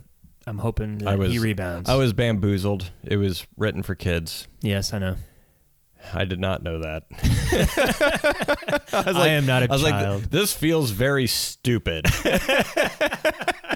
I'm 0.47 0.57
hoping 0.57 0.97
that 0.99 1.19
was- 1.19 1.31
he 1.31 1.37
rebounds. 1.37 1.87
I 1.89 1.95
was 1.95 2.11
bamboozled. 2.11 2.89
It 3.03 3.17
was 3.17 3.45
written 3.55 3.83
for 3.83 3.93
kids. 3.93 4.47
yes, 4.61 4.91
I 4.93 4.97
know. 4.99 5.15
I 6.13 6.25
did 6.25 6.39
not 6.39 6.63
know 6.63 6.79
that. 6.79 7.03
I, 8.93 9.27
am 9.29 9.45
not 9.45 9.63
a 9.63 9.69
I 9.69 9.73
was 9.73 9.81
child. 9.83 10.21
like, 10.21 10.29
this 10.31 10.53
feels 10.53 10.91
very 10.91 11.27
stupid 11.27 12.05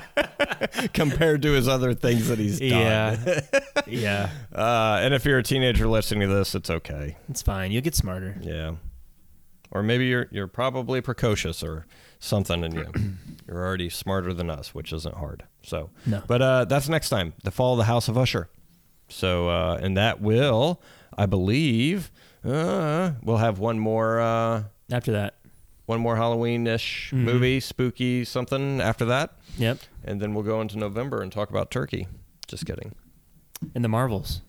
compared 0.93 1.41
to 1.43 1.51
his 1.51 1.67
other 1.67 1.93
things 1.93 2.27
that 2.27 2.39
he's 2.39 2.59
done. 2.59 2.69
yeah, 2.69 3.41
yeah. 3.87 4.29
Uh, 4.53 4.99
and 5.01 5.13
if 5.13 5.25
you're 5.25 5.39
a 5.39 5.43
teenager 5.43 5.87
listening 5.87 6.27
to 6.27 6.33
this, 6.33 6.55
it's 6.55 6.69
okay. 6.69 7.17
It's 7.29 7.41
fine. 7.41 7.71
You'll 7.71 7.83
get 7.83 7.95
smarter. 7.95 8.37
Yeah. 8.41 8.75
Or 9.71 9.83
maybe 9.83 10.05
you're 10.05 10.27
you're 10.31 10.47
probably 10.47 11.01
precocious 11.01 11.63
or 11.63 11.85
something, 12.19 12.63
and 12.63 12.73
you 12.73 12.91
you're 13.47 13.65
already 13.65 13.89
smarter 13.89 14.33
than 14.33 14.49
us, 14.49 14.73
which 14.73 14.93
isn't 14.93 15.15
hard. 15.15 15.43
So, 15.63 15.89
No. 16.05 16.21
but 16.27 16.41
uh, 16.41 16.65
that's 16.65 16.89
next 16.89 17.09
time. 17.09 17.33
The 17.43 17.51
Fall 17.51 17.73
of 17.73 17.77
the 17.79 17.85
House 17.85 18.07
of 18.07 18.17
Usher. 18.17 18.49
So, 19.09 19.49
uh, 19.49 19.79
and 19.81 19.97
that 19.97 20.21
will, 20.21 20.81
I 21.17 21.25
believe, 21.25 22.11
uh, 22.45 23.11
we'll 23.21 23.37
have 23.37 23.59
one 23.59 23.79
more 23.79 24.19
uh, 24.19 24.63
After 24.91 25.11
that, 25.13 25.35
one 25.85 25.99
more 25.99 26.15
Halloween-ish 26.15 27.11
Mhm. 27.13 27.17
movie, 27.23 27.59
spooky 27.59 28.23
something 28.25 28.79
after 28.81 29.05
that, 29.05 29.33
yep. 29.57 29.79
and 30.03 30.21
then 30.21 30.33
we'll 30.33 30.43
go 30.43 30.61
into 30.61 30.77
November 30.77 31.21
and 31.21 31.31
talk 31.31 31.49
about 31.49 31.71
Turkey. 31.71 32.07
Just 32.47 32.65
kidding. 32.65 32.93
And 33.73 33.83
the 33.83 33.89
Marvels. 33.89 34.41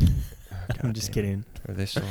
I'm 0.82 0.92
just 0.94 1.12
kidding. 1.12 1.44
Are 1.68 1.74
they 1.74 1.86
still? 1.86 2.04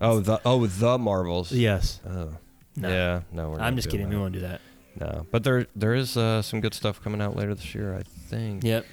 oh, 0.00 0.20
the 0.20 0.40
oh 0.44 0.66
the 0.66 0.98
Marvels. 0.98 1.52
Yes. 1.52 2.00
Oh. 2.08 2.30
No. 2.76 2.88
Yeah. 2.88 3.20
No, 3.32 3.50
we're 3.50 3.60
I'm 3.60 3.76
just 3.76 3.88
kidding. 3.88 4.08
that. 4.08 4.14
We 4.14 4.20
won't 4.20 4.34
do 4.34 4.40
that. 4.40 4.60
No, 5.00 5.26
but 5.30 5.44
there 5.44 5.66
there 5.76 5.94
is 5.94 6.16
uh, 6.16 6.42
some 6.42 6.60
good 6.60 6.74
stuff 6.74 7.00
coming 7.02 7.20
out 7.20 7.36
later 7.36 7.54
this 7.54 7.74
year. 7.74 7.94
I 7.96 8.02
think. 8.02 8.64
Yep. 8.64 8.84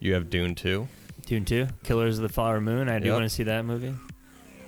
You 0.00 0.14
have 0.14 0.30
Dune 0.30 0.54
too. 0.54 0.88
Dune 1.26 1.44
2, 1.44 1.66
Killers 1.84 2.18
of 2.18 2.22
the 2.22 2.28
Flower 2.28 2.60
Moon. 2.60 2.88
I 2.88 2.98
do 2.98 3.06
Yep. 3.06 3.12
want 3.14 3.24
to 3.24 3.28
see 3.30 3.42
that 3.44 3.64
movie. 3.64 3.94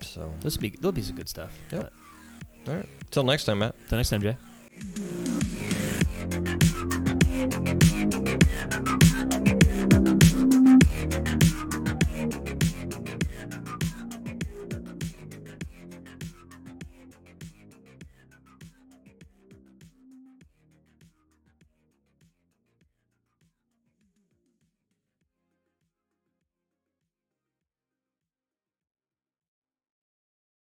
So, 0.03 0.33
There'll 0.41 0.59
be, 0.59 0.71
there'll 0.71 0.93
be 0.93 1.03
some 1.03 1.17
good 1.17 1.29
stuff. 1.29 1.53
Yep. 1.73 1.93
All 2.69 2.75
right. 2.75 2.89
Till 3.11 3.25
next 3.25 3.45
time, 3.45 3.59
Matt. 3.61 3.75
Till 3.89 3.99
next 3.99 4.11
time, 4.11 4.23
Jay. 4.23 4.37